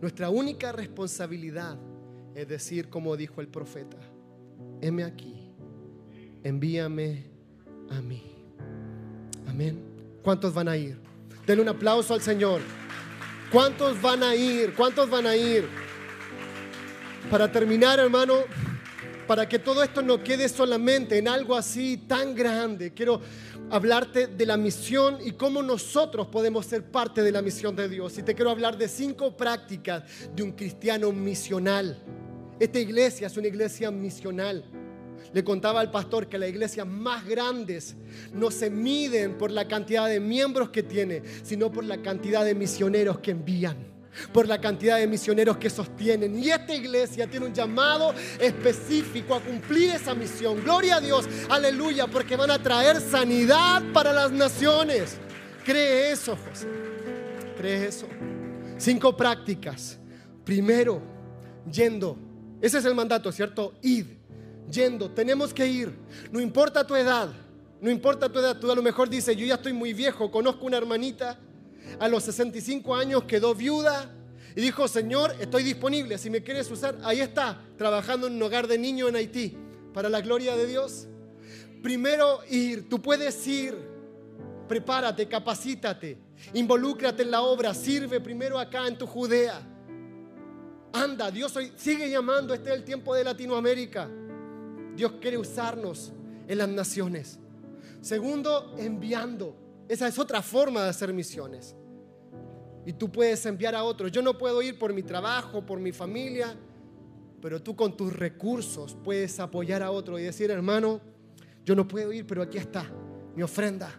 Nuestra 0.00 0.30
única 0.30 0.72
responsabilidad 0.72 1.78
es 2.34 2.48
decir, 2.48 2.88
como 2.88 3.16
dijo 3.16 3.40
el 3.40 3.48
profeta, 3.48 3.98
heme 4.80 5.04
aquí, 5.04 5.52
envíame 6.42 7.24
a 7.90 8.00
mí. 8.00 8.22
Amén. 9.46 9.82
¿Cuántos 10.22 10.54
van 10.54 10.68
a 10.68 10.76
ir? 10.76 10.98
Denle 11.46 11.62
un 11.62 11.68
aplauso 11.68 12.14
al 12.14 12.22
Señor. 12.22 12.60
¿Cuántos 13.50 14.00
van 14.00 14.22
a 14.22 14.34
ir? 14.34 14.72
¿Cuántos 14.74 15.10
van 15.10 15.26
a 15.26 15.36
ir? 15.36 15.81
Para 17.30 17.50
terminar, 17.50 17.98
hermano, 17.98 18.34
para 19.26 19.48
que 19.48 19.58
todo 19.58 19.82
esto 19.82 20.02
no 20.02 20.22
quede 20.22 20.48
solamente 20.48 21.16
en 21.16 21.28
algo 21.28 21.56
así 21.56 21.96
tan 21.96 22.34
grande, 22.34 22.92
quiero 22.92 23.20
hablarte 23.70 24.26
de 24.26 24.44
la 24.44 24.56
misión 24.56 25.18
y 25.24 25.32
cómo 25.32 25.62
nosotros 25.62 26.26
podemos 26.26 26.66
ser 26.66 26.84
parte 26.84 27.22
de 27.22 27.32
la 27.32 27.40
misión 27.40 27.74
de 27.74 27.88
Dios. 27.88 28.18
Y 28.18 28.22
te 28.22 28.34
quiero 28.34 28.50
hablar 28.50 28.76
de 28.76 28.88
cinco 28.88 29.34
prácticas 29.36 30.02
de 30.34 30.42
un 30.42 30.52
cristiano 30.52 31.10
misional. 31.12 31.98
Esta 32.60 32.78
iglesia 32.78 33.28
es 33.28 33.36
una 33.36 33.48
iglesia 33.48 33.90
misional. 33.90 34.64
Le 35.32 35.42
contaba 35.42 35.80
al 35.80 35.90
pastor 35.90 36.28
que 36.28 36.38
las 36.38 36.50
iglesias 36.50 36.86
más 36.86 37.26
grandes 37.26 37.96
no 38.34 38.50
se 38.50 38.68
miden 38.68 39.38
por 39.38 39.50
la 39.50 39.66
cantidad 39.66 40.08
de 40.08 40.20
miembros 40.20 40.68
que 40.68 40.82
tiene, 40.82 41.22
sino 41.42 41.72
por 41.72 41.84
la 41.84 42.02
cantidad 42.02 42.44
de 42.44 42.54
misioneros 42.54 43.20
que 43.20 43.30
envían 43.30 43.91
por 44.32 44.46
la 44.46 44.60
cantidad 44.60 44.98
de 44.98 45.06
misioneros 45.06 45.56
que 45.56 45.70
sostienen. 45.70 46.38
Y 46.38 46.50
esta 46.50 46.74
iglesia 46.74 47.26
tiene 47.26 47.46
un 47.46 47.54
llamado 47.54 48.14
específico 48.38 49.34
a 49.34 49.40
cumplir 49.40 49.90
esa 49.90 50.14
misión. 50.14 50.62
Gloria 50.62 50.96
a 50.96 51.00
Dios, 51.00 51.26
aleluya, 51.48 52.06
porque 52.06 52.36
van 52.36 52.50
a 52.50 52.62
traer 52.62 53.00
sanidad 53.00 53.82
para 53.92 54.12
las 54.12 54.30
naciones. 54.30 55.16
Cree 55.64 56.10
eso, 56.12 56.36
José. 56.36 56.66
Cree 57.56 57.86
eso. 57.86 58.06
Cinco 58.78 59.16
prácticas. 59.16 59.98
Primero, 60.44 61.00
yendo. 61.70 62.18
Ese 62.60 62.78
es 62.78 62.84
el 62.84 62.94
mandato, 62.94 63.30
¿cierto? 63.30 63.74
Id. 63.82 64.06
Yendo. 64.70 65.10
Tenemos 65.10 65.54
que 65.54 65.66
ir. 65.66 65.96
No 66.30 66.40
importa 66.40 66.86
tu 66.86 66.94
edad. 66.96 67.28
No 67.80 67.90
importa 67.90 68.28
tu 68.28 68.38
edad. 68.38 68.58
Tú 68.58 68.70
a 68.70 68.74
lo 68.74 68.82
mejor 68.82 69.08
dices, 69.08 69.36
yo 69.36 69.46
ya 69.46 69.54
estoy 69.54 69.72
muy 69.72 69.92
viejo. 69.92 70.30
Conozco 70.30 70.66
una 70.66 70.78
hermanita 70.78 71.38
a 71.98 72.08
los 72.08 72.24
65 72.24 72.94
años 72.94 73.24
quedó 73.24 73.54
viuda 73.54 74.10
y 74.54 74.60
dijo, 74.60 74.86
Señor, 74.88 75.34
estoy 75.40 75.62
disponible, 75.62 76.18
si 76.18 76.28
me 76.30 76.42
quieres 76.42 76.70
usar, 76.70 76.98
ahí 77.04 77.20
está, 77.20 77.62
trabajando 77.76 78.26
en 78.26 78.34
un 78.34 78.42
hogar 78.42 78.66
de 78.66 78.78
niños 78.78 79.08
en 79.08 79.16
Haití, 79.16 79.56
para 79.94 80.08
la 80.08 80.20
gloria 80.20 80.56
de 80.56 80.66
Dios. 80.66 81.06
Primero 81.82 82.40
ir, 82.50 82.88
tú 82.88 83.00
puedes 83.00 83.46
ir, 83.46 83.76
prepárate, 84.68 85.26
capacítate, 85.26 86.18
involúcrate 86.54 87.22
en 87.22 87.30
la 87.30 87.42
obra, 87.42 87.74
sirve 87.74 88.20
primero 88.20 88.58
acá 88.58 88.86
en 88.86 88.98
tu 88.98 89.06
Judea. 89.06 89.60
Anda, 90.92 91.30
Dios 91.30 91.56
hoy 91.56 91.72
sigue 91.76 92.10
llamando, 92.10 92.52
este 92.52 92.70
es 92.70 92.76
el 92.76 92.84
tiempo 92.84 93.14
de 93.14 93.24
Latinoamérica. 93.24 94.08
Dios 94.94 95.12
quiere 95.20 95.38
usarnos 95.38 96.12
en 96.46 96.58
las 96.58 96.68
naciones. 96.68 97.38
Segundo, 98.02 98.74
enviando. 98.76 99.56
Esa 99.92 100.08
es 100.08 100.18
otra 100.18 100.40
forma 100.40 100.84
de 100.84 100.88
hacer 100.88 101.12
misiones 101.12 101.76
y 102.86 102.94
tú 102.94 103.12
puedes 103.12 103.44
enviar 103.44 103.74
a 103.74 103.84
otros. 103.84 104.10
Yo 104.10 104.22
no 104.22 104.38
puedo 104.38 104.62
ir 104.62 104.78
por 104.78 104.94
mi 104.94 105.02
trabajo, 105.02 105.66
por 105.66 105.80
mi 105.80 105.92
familia, 105.92 106.56
pero 107.42 107.62
tú 107.62 107.76
con 107.76 107.94
tus 107.94 108.10
recursos 108.10 108.96
puedes 109.04 109.38
apoyar 109.38 109.82
a 109.82 109.90
otro 109.90 110.18
y 110.18 110.22
decir, 110.22 110.50
hermano, 110.50 110.98
yo 111.62 111.74
no 111.76 111.86
puedo 111.86 112.10
ir, 112.10 112.26
pero 112.26 112.40
aquí 112.40 112.56
está 112.56 112.86
mi 113.36 113.42
ofrenda. 113.42 113.90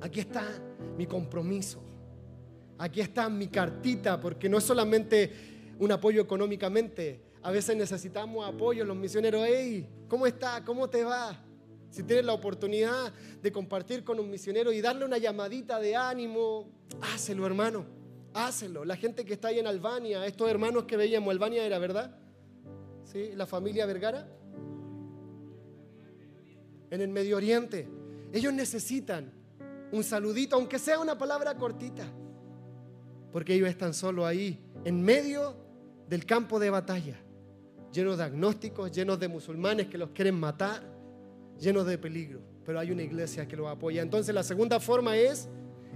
Aquí 0.00 0.20
está 0.20 0.42
mi 0.96 1.04
compromiso. 1.04 1.82
Aquí 2.78 3.02
está 3.02 3.28
mi 3.28 3.48
cartita, 3.48 4.18
porque 4.18 4.48
no 4.48 4.56
es 4.56 4.64
solamente 4.64 5.74
un 5.78 5.92
apoyo 5.92 6.22
económicamente. 6.22 7.26
A 7.42 7.50
veces 7.50 7.76
necesitamos 7.76 8.48
apoyo 8.48 8.86
los 8.86 8.96
misioneros. 8.96 9.44
Hey, 9.46 9.86
¿cómo 10.08 10.26
está? 10.26 10.64
¿Cómo 10.64 10.88
te 10.88 11.04
va? 11.04 11.44
Si 11.90 12.04
tienes 12.04 12.24
la 12.24 12.32
oportunidad 12.32 13.12
de 13.42 13.52
compartir 13.52 14.04
con 14.04 14.20
un 14.20 14.30
misionero 14.30 14.72
y 14.72 14.80
darle 14.80 15.04
una 15.04 15.18
llamadita 15.18 15.80
de 15.80 15.96
ánimo, 15.96 16.70
hácelo, 17.00 17.44
hermano. 17.46 17.84
Hácelo. 18.32 18.84
La 18.84 18.96
gente 18.96 19.24
que 19.24 19.32
está 19.32 19.48
ahí 19.48 19.58
en 19.58 19.66
Albania, 19.66 20.24
estos 20.24 20.48
hermanos 20.48 20.84
que 20.84 20.96
veíamos, 20.96 21.32
Albania 21.32 21.66
era 21.66 21.78
verdad. 21.80 22.16
¿Sí? 23.04 23.32
La 23.34 23.44
familia 23.44 23.86
Vergara. 23.86 24.28
En 26.90 27.00
el 27.00 27.08
Medio 27.08 27.36
Oriente. 27.36 27.88
Ellos 28.32 28.52
necesitan 28.52 29.32
un 29.90 30.04
saludito, 30.04 30.54
aunque 30.54 30.78
sea 30.78 31.00
una 31.00 31.18
palabra 31.18 31.56
cortita. 31.56 32.06
Porque 33.32 33.54
ellos 33.54 33.68
están 33.68 33.94
solo 33.94 34.26
ahí, 34.26 34.60
en 34.84 35.02
medio 35.02 35.56
del 36.08 36.24
campo 36.24 36.60
de 36.60 36.70
batalla, 36.70 37.16
llenos 37.92 38.18
de 38.18 38.24
agnósticos, 38.24 38.92
llenos 38.92 39.18
de 39.18 39.28
musulmanes 39.28 39.88
que 39.88 39.98
los 39.98 40.10
quieren 40.10 40.36
matar 40.36 40.99
llenos 41.60 41.86
de 41.86 41.98
peligro, 41.98 42.40
pero 42.64 42.80
hay 42.80 42.90
una 42.90 43.02
iglesia 43.02 43.46
que 43.46 43.56
lo 43.56 43.68
apoya. 43.68 44.02
Entonces 44.02 44.34
la 44.34 44.42
segunda 44.42 44.80
forma 44.80 45.16
es 45.16 45.48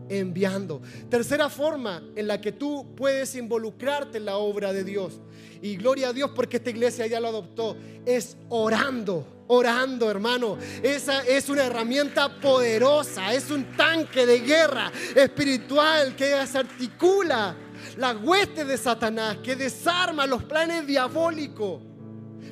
enviando. 0.09 0.83
Tercera 1.09 1.49
forma 1.49 2.03
en 2.15 2.27
la 2.27 2.41
que 2.41 2.53
tú 2.53 2.95
puedes 2.95 3.35
involucrarte 3.35 4.19
en 4.19 4.27
la 4.27 4.37
obra 4.37 4.73
de 4.73 4.85
Dios. 4.85 5.21
Y 5.62 5.77
gloria 5.77 6.09
a 6.09 6.12
Dios 6.12 6.31
porque 6.35 6.59
esta 6.59 6.71
iglesia 6.71 7.07
ya 7.07 7.21
lo 7.21 7.29
adoptó. 7.29 7.77
Es 8.05 8.37
orando, 8.49 9.45
orando 9.47 10.11
hermano. 10.11 10.59
Esa 10.83 11.25
es 11.25 11.49
una 11.49 11.65
herramienta 11.65 12.41
poderosa. 12.41 13.33
Es 13.33 13.51
un 13.51 13.77
tanque 13.77 14.27
de 14.27 14.41
guerra 14.41 14.93
espiritual 15.15 16.15
que 16.17 16.27
desarticula 16.27 17.57
la 17.97 18.12
hueste 18.17 18.65
de 18.65 18.77
Satanás, 18.77 19.39
que 19.43 19.57
desarma 19.57 20.27
los 20.27 20.45
planes 20.45 20.87
diabólicos. 20.87 21.81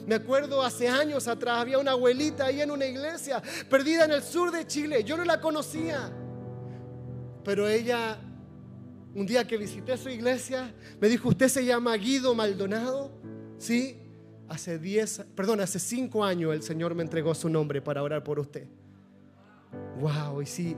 Me 0.06 0.14
acuerdo 0.16 0.62
hace 0.62 0.88
años 0.88 1.28
atrás 1.28 1.58
había 1.58 1.78
una 1.78 1.92
abuelita 1.92 2.46
ahí 2.46 2.60
en 2.60 2.70
una 2.70 2.86
iglesia 2.86 3.42
perdida 3.68 4.04
en 4.04 4.12
el 4.12 4.22
sur 4.22 4.50
de 4.50 4.66
Chile. 4.66 5.04
Yo 5.04 5.16
no 5.16 5.24
la 5.24 5.40
conocía. 5.40 6.10
Pero 7.44 7.68
ella, 7.68 8.18
un 9.14 9.26
día 9.26 9.46
que 9.46 9.56
visité 9.56 9.96
su 9.96 10.08
iglesia, 10.08 10.72
me 11.00 11.08
dijo, 11.08 11.28
¿usted 11.28 11.48
se 11.48 11.64
llama 11.64 11.96
Guido 11.96 12.34
Maldonado? 12.34 13.10
Sí, 13.58 13.98
hace 14.48 14.78
10, 14.78 15.26
perdón, 15.34 15.60
hace 15.60 15.78
5 15.78 16.24
años 16.24 16.54
el 16.54 16.62
Señor 16.62 16.94
me 16.94 17.02
entregó 17.02 17.34
su 17.34 17.48
nombre 17.48 17.80
para 17.80 18.02
orar 18.02 18.22
por 18.22 18.38
usted. 18.38 18.66
Wow, 19.98 20.42
y 20.42 20.46
sí, 20.46 20.76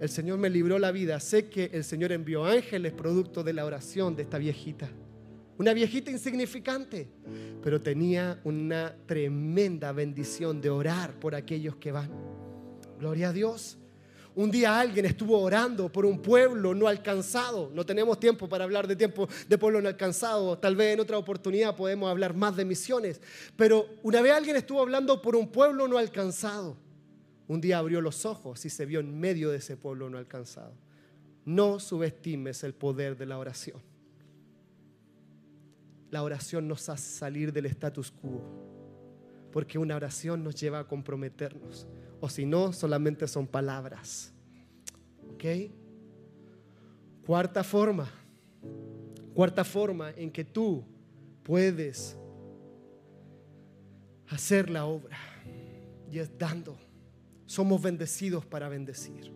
el 0.00 0.08
Señor 0.08 0.38
me 0.38 0.50
libró 0.50 0.78
la 0.78 0.92
vida. 0.92 1.18
Sé 1.20 1.48
que 1.48 1.70
el 1.72 1.84
Señor 1.84 2.12
envió 2.12 2.44
ángeles 2.44 2.92
producto 2.92 3.42
de 3.42 3.52
la 3.52 3.64
oración 3.64 4.14
de 4.16 4.22
esta 4.22 4.38
viejita. 4.38 4.88
Una 5.56 5.72
viejita 5.72 6.10
insignificante, 6.10 7.08
pero 7.62 7.80
tenía 7.80 8.40
una 8.44 8.94
tremenda 9.06 9.92
bendición 9.92 10.60
de 10.60 10.70
orar 10.70 11.18
por 11.20 11.34
aquellos 11.34 11.76
que 11.76 11.92
van. 11.92 12.10
Gloria 12.98 13.28
a 13.28 13.32
Dios. 13.32 13.78
Un 14.36 14.50
día 14.50 14.80
alguien 14.80 15.06
estuvo 15.06 15.38
orando 15.40 15.92
por 15.92 16.04
un 16.04 16.20
pueblo 16.20 16.74
no 16.74 16.88
alcanzado. 16.88 17.70
No 17.72 17.86
tenemos 17.86 18.18
tiempo 18.18 18.48
para 18.48 18.64
hablar 18.64 18.88
de 18.88 18.96
tiempo 18.96 19.28
de 19.48 19.58
pueblo 19.58 19.80
no 19.80 19.88
alcanzado. 19.88 20.58
Tal 20.58 20.74
vez 20.74 20.94
en 20.94 21.00
otra 21.00 21.18
oportunidad 21.18 21.76
podemos 21.76 22.10
hablar 22.10 22.34
más 22.34 22.56
de 22.56 22.64
misiones. 22.64 23.20
Pero 23.56 23.86
una 24.02 24.20
vez 24.20 24.32
alguien 24.32 24.56
estuvo 24.56 24.80
hablando 24.80 25.22
por 25.22 25.36
un 25.36 25.46
pueblo 25.52 25.86
no 25.86 25.98
alcanzado. 25.98 26.76
Un 27.46 27.60
día 27.60 27.78
abrió 27.78 28.00
los 28.00 28.24
ojos 28.24 28.64
y 28.64 28.70
se 28.70 28.86
vio 28.86 28.98
en 28.98 29.20
medio 29.20 29.50
de 29.50 29.58
ese 29.58 29.76
pueblo 29.76 30.10
no 30.10 30.18
alcanzado. 30.18 30.72
No 31.44 31.78
subestimes 31.78 32.64
el 32.64 32.74
poder 32.74 33.16
de 33.16 33.26
la 33.26 33.38
oración. 33.38 33.93
La 36.14 36.22
oración 36.22 36.68
nos 36.68 36.88
hace 36.88 37.18
salir 37.18 37.52
del 37.52 37.66
status 37.66 38.12
quo. 38.12 38.40
Porque 39.50 39.78
una 39.78 39.96
oración 39.96 40.44
nos 40.44 40.54
lleva 40.54 40.78
a 40.78 40.86
comprometernos 40.86 41.88
o 42.20 42.28
si 42.28 42.46
no, 42.46 42.72
solamente 42.72 43.26
son 43.26 43.48
palabras. 43.48 44.32
¿Ok? 45.32 45.72
Cuarta 47.26 47.64
forma, 47.64 48.08
cuarta 49.34 49.64
forma 49.64 50.12
en 50.12 50.30
que 50.30 50.44
tú 50.44 50.84
puedes 51.42 52.16
hacer 54.28 54.70
la 54.70 54.86
obra 54.86 55.18
y 56.12 56.20
es 56.20 56.30
dando. 56.38 56.78
Somos 57.44 57.82
bendecidos 57.82 58.46
para 58.46 58.68
bendecir. 58.68 59.32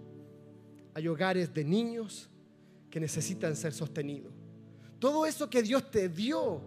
Hay 0.95 1.09
hogares 1.09 1.53
de 1.53 1.64
niños 1.64 2.31
que 2.89 3.01
necesitan 3.01 3.57
ser 3.57 3.72
sostenidos. 3.72 4.38
Todo 4.99 5.27
eso 5.27 5.49
que 5.49 5.63
Dios 5.63 5.91
te 5.91 6.09
dio 6.09 6.61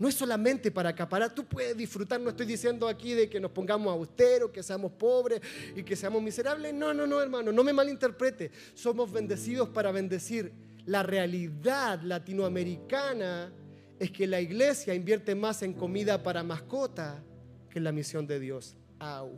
no 0.00 0.08
es 0.08 0.14
solamente 0.14 0.70
para 0.70 0.88
acaparar. 0.88 1.34
Tú 1.34 1.44
puedes 1.44 1.76
disfrutar, 1.76 2.18
no 2.18 2.30
estoy 2.30 2.46
diciendo 2.46 2.88
aquí 2.88 3.12
de 3.12 3.28
que 3.28 3.38
nos 3.38 3.50
pongamos 3.50 3.92
austeros, 3.92 4.50
que 4.50 4.62
seamos 4.62 4.92
pobres 4.92 5.42
y 5.76 5.82
que 5.82 5.94
seamos 5.94 6.22
miserables. 6.22 6.72
No, 6.72 6.94
no, 6.94 7.06
no, 7.06 7.20
hermano, 7.20 7.52
no 7.52 7.62
me 7.62 7.74
malinterprete. 7.74 8.50
Somos 8.72 9.12
bendecidos 9.12 9.68
para 9.68 9.92
bendecir. 9.92 10.52
La 10.86 11.02
realidad 11.02 12.00
latinoamericana 12.00 13.52
es 13.98 14.10
que 14.10 14.26
la 14.26 14.40
iglesia 14.40 14.94
invierte 14.94 15.34
más 15.34 15.62
en 15.62 15.74
comida 15.74 16.22
para 16.22 16.42
mascota 16.42 17.22
que 17.68 17.78
en 17.78 17.84
la 17.84 17.92
misión 17.92 18.26
de 18.26 18.40
Dios. 18.40 18.78
Au. 18.98 19.32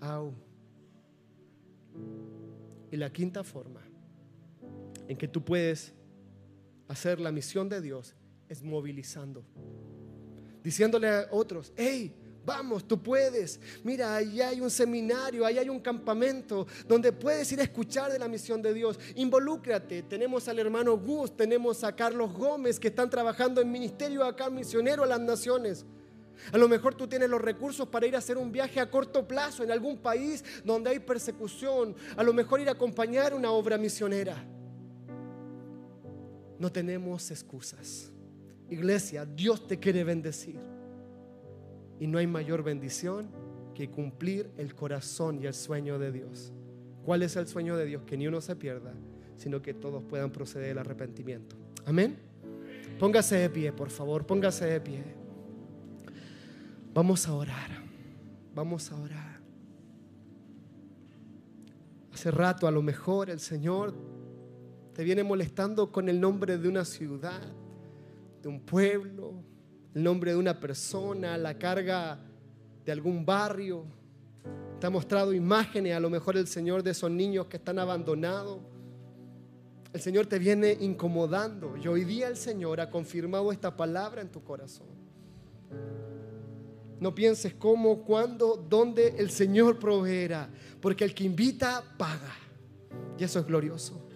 Au. 0.00 0.32
Y 2.90 2.96
la 2.96 3.12
quinta 3.12 3.44
forma 3.44 3.82
en 5.06 5.18
que 5.18 5.28
tú 5.28 5.44
puedes 5.44 5.92
hacer 6.88 7.20
la 7.20 7.30
misión 7.30 7.68
de 7.68 7.80
Dios 7.80 8.14
es 8.48 8.62
movilizando. 8.62 9.44
Diciéndole 10.62 11.08
a 11.08 11.28
otros, 11.30 11.72
hey, 11.76 12.14
vamos, 12.44 12.88
tú 12.88 13.00
puedes. 13.02 13.60
Mira, 13.84 14.16
ahí 14.16 14.40
hay 14.40 14.60
un 14.60 14.70
seminario, 14.70 15.44
ahí 15.44 15.58
hay 15.58 15.68
un 15.68 15.80
campamento 15.80 16.66
donde 16.86 17.12
puedes 17.12 17.50
ir 17.52 17.60
a 17.60 17.64
escuchar 17.64 18.10
de 18.10 18.18
la 18.18 18.26
misión 18.26 18.62
de 18.62 18.72
Dios. 18.72 18.98
Involúcrate. 19.16 20.02
Tenemos 20.02 20.48
al 20.48 20.58
hermano 20.58 20.96
Gus, 20.96 21.36
tenemos 21.36 21.84
a 21.84 21.94
Carlos 21.94 22.32
Gómez 22.32 22.80
que 22.80 22.88
están 22.88 23.10
trabajando 23.10 23.60
en 23.60 23.70
ministerio 23.70 24.24
acá, 24.24 24.50
misionero 24.50 25.04
a 25.04 25.06
las 25.06 25.20
naciones. 25.20 25.84
A 26.52 26.58
lo 26.58 26.68
mejor 26.68 26.94
tú 26.94 27.06
tienes 27.06 27.28
los 27.28 27.40
recursos 27.40 27.88
para 27.88 28.06
ir 28.06 28.14
a 28.14 28.18
hacer 28.18 28.38
un 28.38 28.50
viaje 28.50 28.80
a 28.80 28.90
corto 28.90 29.26
plazo 29.26 29.62
en 29.62 29.70
algún 29.70 29.98
país 29.98 30.44
donde 30.64 30.90
hay 30.90 31.00
persecución. 31.00 31.94
A 32.16 32.22
lo 32.22 32.32
mejor 32.32 32.60
ir 32.60 32.68
a 32.68 32.72
acompañar 32.72 33.34
una 33.34 33.50
obra 33.50 33.76
misionera. 33.76 34.42
No 36.58 36.70
tenemos 36.72 37.30
excusas. 37.30 38.12
Iglesia, 38.68 39.24
Dios 39.24 39.66
te 39.66 39.78
quiere 39.78 40.04
bendecir. 40.04 40.58
Y 42.00 42.06
no 42.06 42.18
hay 42.18 42.26
mayor 42.26 42.62
bendición 42.62 43.28
que 43.74 43.90
cumplir 43.90 44.50
el 44.56 44.74
corazón 44.74 45.40
y 45.40 45.46
el 45.46 45.54
sueño 45.54 45.98
de 45.98 46.12
Dios. 46.12 46.52
¿Cuál 47.04 47.22
es 47.22 47.36
el 47.36 47.46
sueño 47.46 47.76
de 47.76 47.86
Dios? 47.86 48.02
Que 48.04 48.16
ni 48.16 48.26
uno 48.26 48.40
se 48.40 48.56
pierda, 48.56 48.92
sino 49.36 49.62
que 49.62 49.72
todos 49.74 50.02
puedan 50.02 50.30
proceder 50.30 50.72
al 50.72 50.78
arrepentimiento. 50.78 51.56
Amén. 51.86 52.18
Póngase 52.98 53.36
de 53.36 53.50
pie, 53.50 53.72
por 53.72 53.90
favor, 53.90 54.26
póngase 54.26 54.66
de 54.66 54.80
pie. 54.80 55.04
Vamos 56.92 57.26
a 57.28 57.34
orar. 57.34 57.70
Vamos 58.54 58.90
a 58.90 58.96
orar. 58.96 59.38
Hace 62.12 62.32
rato 62.32 62.66
a 62.66 62.72
lo 62.72 62.82
mejor 62.82 63.30
el 63.30 63.38
Señor 63.38 63.94
te 64.98 65.04
viene 65.04 65.22
molestando 65.22 65.92
con 65.92 66.08
el 66.08 66.20
nombre 66.20 66.58
de 66.58 66.68
una 66.68 66.84
ciudad 66.84 67.40
de 68.42 68.48
un 68.48 68.58
pueblo, 68.58 69.32
el 69.94 70.02
nombre 70.02 70.32
de 70.32 70.36
una 70.36 70.58
persona, 70.58 71.38
la 71.38 71.56
carga 71.56 72.18
de 72.84 72.90
algún 72.90 73.24
barrio. 73.24 73.84
Te 74.80 74.88
ha 74.88 74.90
mostrado 74.90 75.32
imágenes, 75.32 75.94
a 75.94 76.00
lo 76.00 76.10
mejor 76.10 76.36
el 76.36 76.48
Señor 76.48 76.82
de 76.82 76.90
esos 76.90 77.12
niños 77.12 77.46
que 77.46 77.58
están 77.58 77.78
abandonados. 77.78 78.58
El 79.92 80.00
Señor 80.00 80.26
te 80.26 80.40
viene 80.40 80.76
incomodando 80.80 81.76
y 81.76 81.86
hoy 81.86 82.02
día 82.02 82.26
el 82.26 82.36
Señor 82.36 82.80
ha 82.80 82.90
confirmado 82.90 83.52
esta 83.52 83.76
palabra 83.76 84.20
en 84.20 84.30
tu 84.30 84.42
corazón. 84.42 84.88
No 86.98 87.14
pienses 87.14 87.54
cómo, 87.54 88.02
cuándo, 88.02 88.66
dónde 88.68 89.14
el 89.16 89.30
Señor 89.30 89.78
proveerá, 89.78 90.50
porque 90.80 91.04
el 91.04 91.14
que 91.14 91.22
invita 91.22 91.84
paga. 91.96 92.34
Y 93.16 93.22
eso 93.22 93.38
es 93.38 93.46
glorioso. 93.46 94.07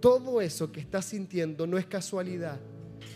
Todo 0.00 0.40
eso 0.40 0.70
que 0.70 0.80
estás 0.80 1.06
sintiendo 1.06 1.66
no 1.66 1.78
es 1.78 1.86
casualidad. 1.86 2.60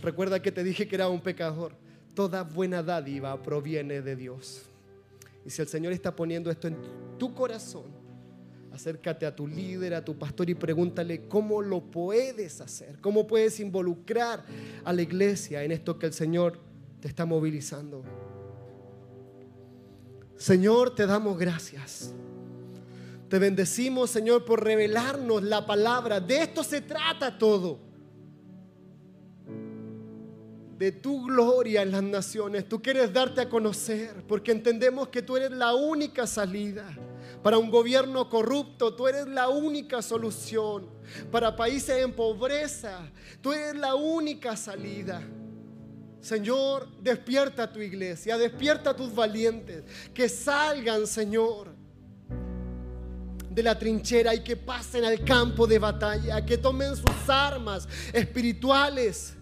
Recuerda 0.03 0.43
que 0.43 0.53
te 0.53 0.64
dije 0.64 0.89
que 0.89 0.97
era 0.97 1.09
un 1.09 1.20
pecador. 1.20 1.72
Toda 2.14 2.43
buena 2.43 2.83
dádiva 2.83 3.41
proviene 3.43 4.03
de 4.03 4.16
Dios. 4.16 4.62
Y 5.45 5.51
si 5.51 5.62
el 5.62 5.68
Señor 5.68 5.93
está 5.93 6.14
poniendo 6.14 6.51
esto 6.51 6.68
en 6.68 6.76
tu 7.18 7.35
corazón, 7.35 7.85
acércate 8.72 9.26
a 9.26 9.35
tu 9.35 9.47
líder, 9.47 9.95
a 9.95 10.05
tu 10.05 10.18
pastor 10.18 10.51
y 10.51 10.55
pregúntale 10.55 11.28
cómo 11.28 11.62
lo 11.62 11.80
puedes 11.80 12.61
hacer, 12.61 12.99
cómo 13.01 13.26
puedes 13.26 13.61
involucrar 13.61 14.45
a 14.85 14.93
la 14.93 15.03
iglesia 15.03 15.62
en 15.62 15.72
esto 15.72 15.99
que 15.99 16.07
el 16.07 16.12
Señor 16.12 16.59
te 17.01 17.09
está 17.09 17.26
movilizando. 17.26 18.03
Señor, 20.37 20.95
te 20.95 21.07
damos 21.07 21.39
gracias. 21.39 22.14
Te 23.33 23.39
bendecimos, 23.39 24.11
Señor, 24.11 24.45
por 24.45 24.62
revelarnos 24.62 25.43
la 25.43 25.64
palabra. 25.64 26.20
De 26.20 26.43
esto 26.43 26.62
se 26.62 26.83
trata 26.83 27.39
todo. 27.39 27.78
De 30.76 30.93
tu 30.93 31.24
gloria 31.24 31.80
en 31.80 31.93
las 31.93 32.03
naciones. 32.03 32.68
Tú 32.68 32.83
quieres 32.83 33.11
darte 33.11 33.41
a 33.41 33.49
conocer 33.49 34.22
porque 34.28 34.53
entendemos 34.53 35.09
que 35.09 35.22
tú 35.22 35.39
eres 35.39 35.51
la 35.51 35.72
única 35.74 36.26
salida. 36.26 36.85
Para 37.43 37.57
un 37.57 37.70
gobierno 37.70 38.28
corrupto, 38.28 38.95
tú 38.95 39.09
eres 39.09 39.26
la 39.26 39.49
única 39.49 40.03
solución. 40.03 40.91
Para 41.30 41.57
países 41.57 42.05
en 42.05 42.12
pobreza, 42.12 43.11
tú 43.41 43.55
eres 43.55 43.76
la 43.76 43.95
única 43.95 44.59
salida. 44.59 45.22
Señor, 46.20 46.87
despierta 47.01 47.62
a 47.62 47.72
tu 47.72 47.80
iglesia, 47.80 48.37
despierta 48.37 48.91
a 48.91 48.97
tus 48.97 49.14
valientes, 49.14 49.85
que 50.12 50.28
salgan, 50.28 51.07
Señor, 51.07 51.80
de 53.55 53.62
la 53.62 53.78
trinchera 53.78 54.34
y 54.34 54.40
que 54.40 54.57
pasen 54.57 55.05
al 55.05 55.22
campo 55.24 55.66
de 55.66 55.78
batalla, 55.78 56.44
que 56.44 56.59
tomen 56.59 56.96
sus 56.96 57.28
armas 57.28 57.88
espirituales 58.12 59.34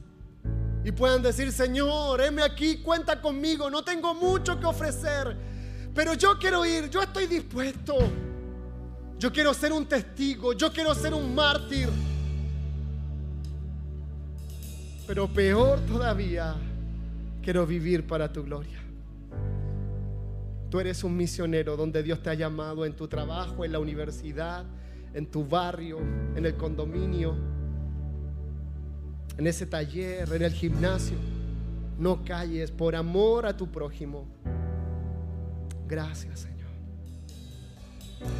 y 0.84 0.92
puedan 0.92 1.22
decir, 1.22 1.52
Señor, 1.52 2.20
heme 2.22 2.42
aquí, 2.42 2.78
cuenta 2.78 3.20
conmigo, 3.20 3.68
no 3.70 3.82
tengo 3.84 4.14
mucho 4.14 4.58
que 4.58 4.66
ofrecer, 4.66 5.36
Pero 5.94 6.14
yo 6.14 6.38
quiero 6.38 6.64
ir, 6.64 6.88
yo 6.88 7.02
estoy 7.02 7.26
dispuesto. 7.26 7.98
Yo 9.18 9.30
quiero 9.30 9.52
ser 9.52 9.72
un 9.72 9.86
testigo, 9.86 10.52
yo 10.54 10.72
quiero 10.72 10.94
ser 10.94 11.12
un 11.12 11.34
mártir. 11.34 11.88
Pero 15.06 15.28
peor 15.28 15.80
todavía, 15.80 16.54
quiero 17.42 17.66
vivir 17.66 18.06
para 18.06 18.32
tu 18.32 18.44
gloria. 18.44 18.80
Tú 20.70 20.78
eres 20.78 21.02
un 21.02 21.16
misionero 21.16 21.76
donde 21.76 22.02
Dios 22.02 22.22
te 22.22 22.30
ha 22.30 22.34
llamado 22.34 22.86
en 22.86 22.94
tu 22.94 23.08
trabajo, 23.08 23.64
en 23.64 23.72
la 23.72 23.80
universidad, 23.80 24.64
en 25.12 25.26
tu 25.26 25.44
barrio, 25.44 25.98
en 26.36 26.46
el 26.46 26.56
condominio, 26.56 27.34
en 29.36 29.46
ese 29.48 29.66
taller, 29.66 30.32
en 30.32 30.42
el 30.42 30.52
gimnasio. 30.52 31.16
No 31.98 32.24
calles 32.24 32.70
por 32.70 32.94
amor 32.94 33.46
a 33.46 33.56
tu 33.56 33.66
prójimo. 33.66 34.26
Gracias, 35.88 36.40
Señor. 36.40 36.70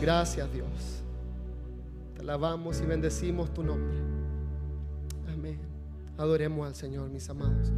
Gracias, 0.01 0.53
Dios. 0.53 1.03
Te 2.15 2.21
alabamos 2.21 2.81
y 2.81 2.87
bendecimos 2.87 3.53
tu 3.53 3.65
nombre. 3.65 3.99
Amén. 5.29 5.59
Adoremos 6.17 6.69
al 6.69 6.77
Señor, 6.77 7.11
mis 7.11 7.29
amados. 7.29 7.73